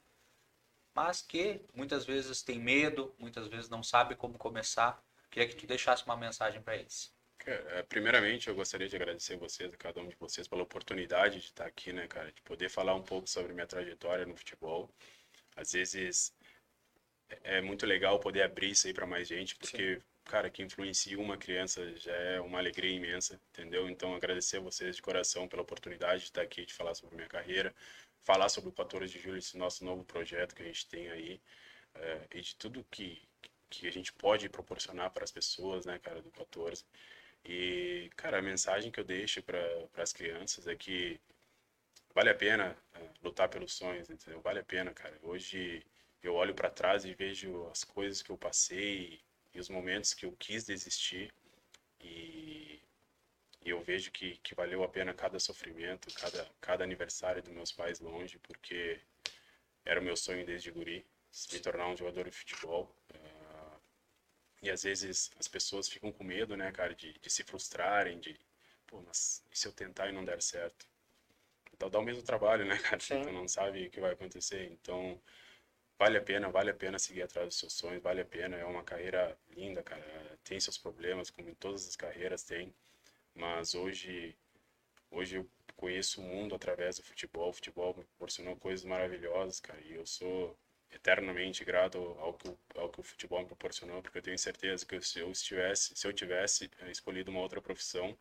[0.95, 5.03] mas que muitas vezes tem medo, muitas vezes não sabe como começar.
[5.31, 7.13] Queria que tu deixasse uma mensagem para eles.
[7.47, 11.47] É, Primeiramente, eu gostaria de agradecer vocês, a cada um de vocês, pela oportunidade de
[11.47, 12.31] estar aqui, né, cara?
[12.31, 14.91] De poder falar um pouco sobre minha trajetória no futebol.
[15.57, 16.33] Às vezes
[17.29, 21.19] é é muito legal poder abrir isso aí para mais gente, porque, cara, que influencia
[21.19, 23.89] uma criança já é uma alegria imensa, entendeu?
[23.89, 27.29] Então, agradecer a vocês de coração pela oportunidade de estar aqui, de falar sobre minha
[27.29, 27.75] carreira,
[28.23, 31.41] falar sobre o 14 de julho, esse nosso novo projeto que a gente tem aí,
[31.95, 33.23] é, e de tudo que,
[33.69, 36.85] que a gente pode proporcionar para as pessoas, né, cara, do 14.
[37.45, 39.59] E, cara, a mensagem que eu deixo para
[39.97, 41.21] as crianças é que
[42.15, 44.41] vale a pena é, lutar pelos sonhos, entendeu?
[44.41, 45.19] Vale a pena, cara.
[45.23, 45.85] Hoje
[46.23, 49.21] eu olho para trás e vejo as coisas que eu passei
[49.55, 51.33] e os momentos que eu quis desistir
[52.01, 52.81] e,
[53.65, 57.73] e eu vejo que, que valeu a pena cada sofrimento, cada, cada aniversário dos meus
[57.73, 59.01] pais longe, porque
[59.85, 61.07] era o meu sonho desde guri,
[61.53, 62.95] me tornar um jogador de futebol.
[63.15, 63.79] Ah,
[64.63, 68.39] e às vezes as pessoas ficam com medo, né, cara, de, de se frustrarem, de,
[68.87, 70.90] pô, mas e se eu tentar e não der certo?
[71.89, 73.01] Dá o mesmo trabalho, né, cara?
[73.01, 73.23] Sim.
[73.23, 74.71] Tu não sabe o que vai acontecer.
[74.73, 75.21] Então
[75.99, 78.57] vale a pena, vale a pena seguir atrás dos seus sonhos, vale a pena.
[78.57, 80.05] É uma carreira linda, cara.
[80.45, 82.75] Tem seus problemas, como em todas as carreiras tem.
[83.35, 84.37] Mas hoje,
[85.11, 87.51] hoje eu conheço o mundo através do futebol.
[87.51, 89.81] O futebol me proporcionou coisas maravilhosas, cara.
[89.83, 90.57] E eu sou
[90.93, 94.87] eternamente grato ao que, o- ao que o futebol me proporcionou, porque eu tenho certeza
[94.87, 98.17] que se eu estivesse, se eu tivesse eh, escolhido uma outra profissão,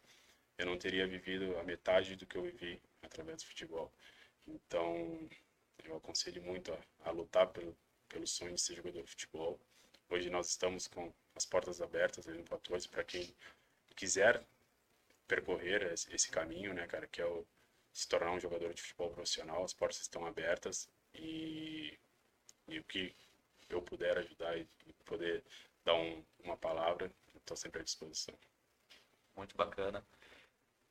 [0.57, 2.81] eu não teria vivido a metade do que eu vivi
[3.11, 3.91] através do futebol.
[4.47, 5.29] Então,
[5.83, 7.75] eu aconselho muito a, a lutar pelo,
[8.07, 9.59] pelo sonho de ser jogador de futebol.
[10.09, 13.33] Hoje nós estamos com as portas abertas ali no 14 para quem
[13.95, 14.43] quiser
[15.27, 17.45] percorrer esse, caminho, né, cara, que é o
[17.93, 19.63] se tornar um jogador de futebol profissional.
[19.63, 21.97] As portas estão abertas e,
[22.67, 23.15] e o que
[23.69, 24.67] eu puder ajudar e
[25.05, 25.43] poder
[25.83, 28.35] dar um, uma palavra, estou sempre à disposição.
[29.35, 30.03] muito bacana.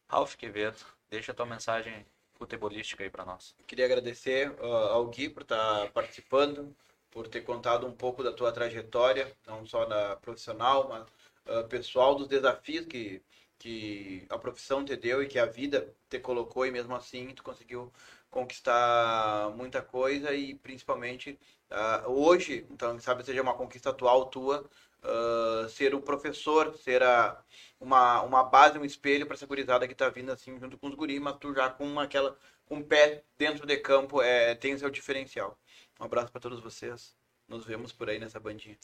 [0.08, 0.78] Ralf Quevedo,
[1.10, 3.54] deixa a tua mensagem futebolística aí para nós.
[3.66, 6.74] Queria agradecer uh, ao Gui por estar participando,
[7.10, 11.06] por ter contado um pouco da tua trajetória, não só na profissional, mas
[11.54, 13.22] uh, pessoal, dos desafios que,
[13.58, 17.42] que a profissão te deu e que a vida te colocou e mesmo assim tu
[17.42, 17.92] conseguiu
[18.30, 21.38] conquistar muita coisa e principalmente
[21.70, 24.68] uh, hoje, então sabe seja uma conquista atual tua,
[25.02, 27.42] uh, ser o professor, ser a,
[27.80, 30.94] uma, uma base, um espelho para essa gurizada que está vindo assim junto com os
[30.94, 34.90] guris, mas tu já com aquela com o pé dentro de campo é, tem seu
[34.90, 35.58] diferencial.
[35.98, 37.16] Um abraço para todos vocês.
[37.48, 38.78] Nos vemos por aí nessa bandinha.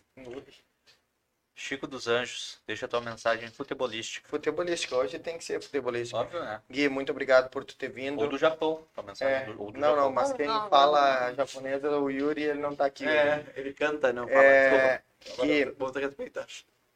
[1.57, 4.29] Chico dos Anjos, deixa a tua mensagem futebolística.
[4.29, 6.19] Futebolística, hoje tem que ser futebolística.
[6.19, 6.61] Óbvio, né?
[6.69, 8.21] Gui, muito obrigado por tu ter vindo.
[8.21, 10.05] Ou do Japão, a mensagem É, do, ou do não, Japão.
[10.05, 13.07] não, mas quem fala japonês é o Yuri, ele não tá aqui.
[13.07, 14.43] É, ele canta, não fala.
[14.43, 15.47] É, desculpa.
[15.47, 16.47] Gui, Agora, Vou te respeitar.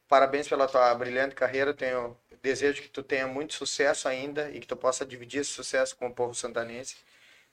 [0.07, 1.73] parabéns pela tua brilhante carreira.
[1.73, 5.95] Tenho desejo que tu tenha muito sucesso ainda e que tu possa dividir esse sucesso
[5.95, 6.97] com o povo santanense.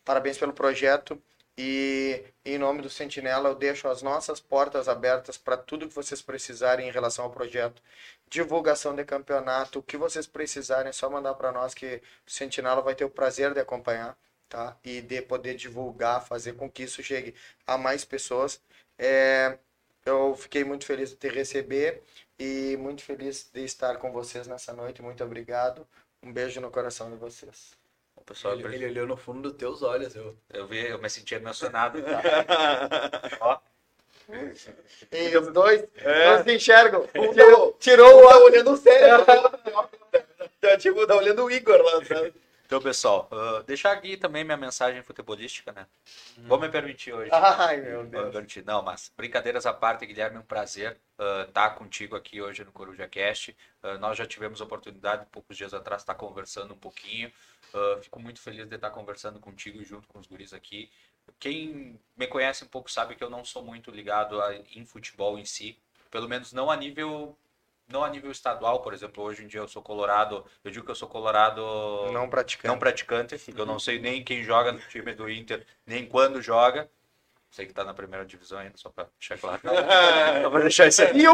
[0.04, 1.20] Parabéns pelo projeto
[1.58, 6.20] e em nome do Sentinela eu deixo as nossas portas abertas para tudo que vocês
[6.20, 7.82] precisarem em relação ao projeto.
[8.28, 12.82] Divulgação de campeonato, o que vocês precisarem, é só mandar para nós que o Sentinela
[12.82, 14.16] vai ter o prazer de acompanhar,
[14.48, 14.76] tá?
[14.84, 17.34] E de poder divulgar, fazer com que isso chegue
[17.66, 18.60] a mais pessoas.
[18.98, 19.58] É,
[20.04, 22.02] eu fiquei muito feliz de te receber
[22.38, 25.02] e muito feliz de estar com vocês nessa noite.
[25.02, 25.86] Muito obrigado.
[26.22, 27.85] Um beijo no coração de vocês.
[28.26, 30.16] O pessoal, Ele, ele olhou no fundo dos teus olhos.
[30.16, 30.36] Eu...
[30.52, 32.02] eu vi, eu me senti emocionado.
[33.40, 33.58] Ó,
[35.12, 36.36] E os dois É.
[36.36, 37.08] não se enxergam.
[37.14, 39.24] Um Tirou, tá, tirou um o tá olhando o sério.
[40.60, 42.34] tá, tipo, tá olhando o Igor lá atrás.
[42.66, 45.86] Então, pessoal, ah, deixar aqui também minha mensagem futebolística, né?
[46.48, 47.30] Vou me permitir hoje.
[47.32, 48.32] Ai, meu Vou me Deus.
[48.32, 48.64] permitir.
[48.64, 50.96] Não, mas brincadeiras à parte, Guilherme, é um prazer
[51.46, 53.56] estar contigo aqui hoje no Coruja Cast.
[53.84, 57.30] Ah, nós já tivemos a oportunidade, poucos dias atrás, estar conversando um pouquinho.
[57.74, 60.90] Ah, fico muito feliz de estar conversando contigo junto com os guris aqui.
[61.38, 65.38] Quem me conhece um pouco sabe que eu não sou muito ligado a, em futebol
[65.38, 65.78] em si,
[66.10, 67.36] pelo menos não a nível
[67.88, 70.90] não a nível estadual, por exemplo, hoje em dia eu sou colorado, eu digo que
[70.90, 71.62] eu sou colorado
[72.12, 72.72] Não praticando.
[72.74, 76.90] não praticante, eu não sei nem quem joga no time do Inter, nem quando joga.
[77.50, 79.62] Sei que tá na primeira divisão ainda, só pra deixar claro.
[80.42, 81.24] Só pra deixar isso aí.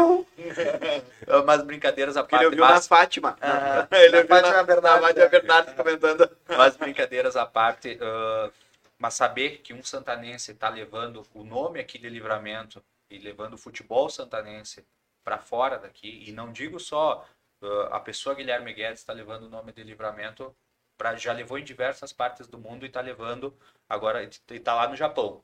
[1.45, 3.37] Mas brincadeiras à Ele parte, ouviu na mas, Fátima.
[3.41, 5.29] Ah, ele na ouviu Fátima na, Bernardes, na Fátima é.
[5.29, 6.37] Bernardes comentando.
[6.47, 8.49] mas brincadeiras à parte, ah,
[8.97, 13.57] mas saber que um santanense está levando o nome aqui de Livramento e levando o
[13.57, 14.85] futebol santanense
[15.23, 17.25] para fora daqui, e não digo só
[17.61, 20.55] ah, a pessoa Guilherme Guedes está levando o nome de Livramento,
[20.97, 23.53] pra, já levou em diversas partes do mundo e está levando
[23.89, 25.43] agora, e está lá no Japão.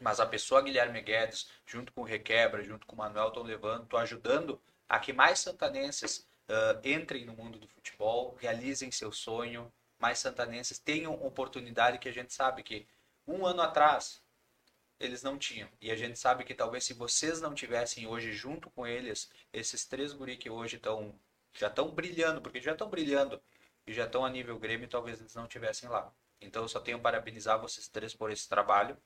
[0.00, 3.84] Mas a pessoa Guilherme Guedes, junto com o Requebra, junto com o Manuel, estão levando,
[3.84, 9.72] estão ajudando a que mais santanenses ah, entrem no mundo do futebol, realizem seu sonho,
[9.98, 12.86] mais santanenses tenham oportunidade que a gente sabe que
[13.26, 14.22] um ano atrás
[15.00, 15.68] eles não tinham.
[15.80, 19.84] E a gente sabe que talvez se vocês não tivessem hoje junto com eles, esses
[19.84, 21.14] três guri que hoje estão
[21.52, 23.40] já estão brilhando, porque já estão brilhando
[23.86, 26.12] e já estão a nível Grêmio, talvez eles não tivessem lá.
[26.40, 28.96] Então eu só tenho parabenizar vocês três por esse trabalho.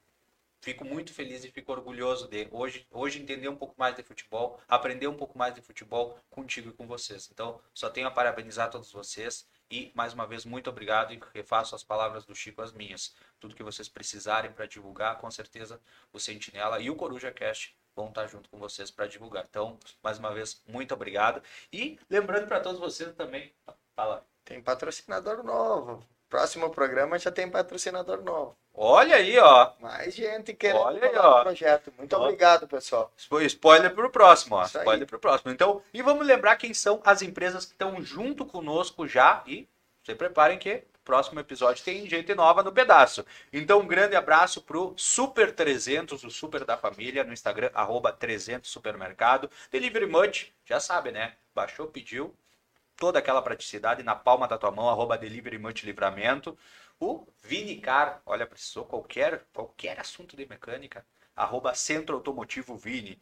[0.62, 4.60] Fico muito feliz e fico orgulhoso de hoje, hoje entender um pouco mais de futebol,
[4.68, 7.30] aprender um pouco mais de futebol contigo e com vocês.
[7.32, 11.74] Então, só tenho a parabenizar todos vocês e mais uma vez muito obrigado e refaço
[11.74, 13.14] as palavras do Chico as minhas.
[13.38, 15.80] Tudo que vocês precisarem para divulgar, com certeza
[16.12, 19.46] o Sentinela e o Coruja Cast vão estar junto com vocês para divulgar.
[19.48, 21.42] Então, mais uma vez, muito obrigado.
[21.72, 23.52] E lembrando para todos vocês também,
[23.96, 24.26] fala.
[24.44, 26.04] Tem patrocinador novo.
[26.28, 28.56] Próximo programa já tem patrocinador novo.
[28.82, 29.72] Olha aí, ó.
[29.78, 31.42] Mais gente querendo Olha aí, ó.
[31.42, 31.92] projeto.
[31.98, 32.22] Muito Ó.
[32.24, 33.12] obrigado, pessoal.
[33.16, 34.64] Spo- Spoiler pro próximo, ó.
[34.64, 34.78] Isso.
[34.78, 35.52] Spoiler pro próximo.
[35.52, 39.68] Então, e vamos lembrar quem são as empresas que estão junto conosco já e
[40.02, 43.24] se preparem que próximo episódio tem gente nova no pedaço.
[43.52, 48.70] Então, um grande abraço pro Super 300, o Super da Família, no Instagram, arroba 300
[48.70, 49.50] Supermercado.
[49.70, 51.34] Delivery Much, já sabe, né?
[51.54, 52.34] Baixou, pediu,
[52.96, 56.56] toda aquela praticidade na palma da tua mão, arroba Delivery Livramento.
[57.00, 61.04] O Vinicar, olha, precisou qualquer, qualquer assunto de mecânica,
[61.34, 63.18] arroba Centro Automotivo Vini.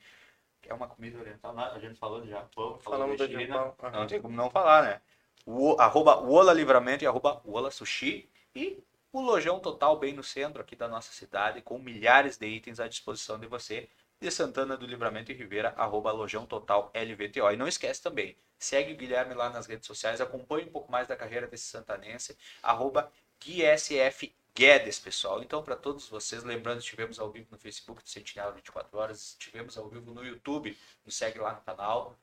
[0.61, 4.21] Que é uma comida oriental, a gente falou do Japão, falou China, Japão, não tem
[4.21, 5.01] como não falar, né?
[5.47, 8.29] O, arroba Ola Livramento e arroba Ola Sushi.
[8.53, 8.83] E
[9.13, 12.89] o Lojão Total bem no centro aqui da nossa cidade, com milhares de itens à
[12.89, 13.89] disposição de você.
[14.21, 17.53] De Santana do Livramento e Ribeira, arroba Lojão Total LVTO.
[17.53, 21.07] E não esquece também, segue o Guilherme lá nas redes sociais, acompanhe um pouco mais
[21.07, 23.13] da carreira desse santanense, arroba
[23.45, 25.43] GuiSF Guedes, pessoal.
[25.43, 29.79] Então, para todos vocês, lembrando, estivemos ao vivo no Facebook do Sentinela 24 Horas, estivemos
[29.79, 32.19] ao vivo no YouTube, nos segue lá no canal.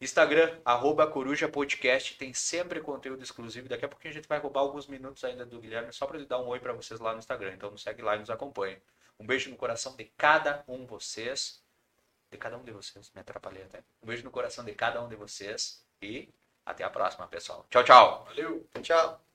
[0.00, 3.68] Instagram, arroba Coruja Podcast, tem sempre conteúdo exclusivo.
[3.68, 6.26] Daqui a pouquinho a gente vai roubar alguns minutos ainda do Guilherme, só para ele
[6.26, 7.52] dar um oi para vocês lá no Instagram.
[7.54, 8.78] Então nos segue lá e nos acompanhe.
[9.18, 11.62] Um beijo no coração de cada um de vocês.
[12.30, 13.84] De cada um de vocês, me atrapalhei até.
[14.02, 16.28] Um beijo no coração de cada um de vocês e
[16.66, 17.66] até a próxima, pessoal.
[17.70, 18.24] Tchau, tchau.
[18.24, 18.66] Valeu.
[18.82, 19.33] Tchau.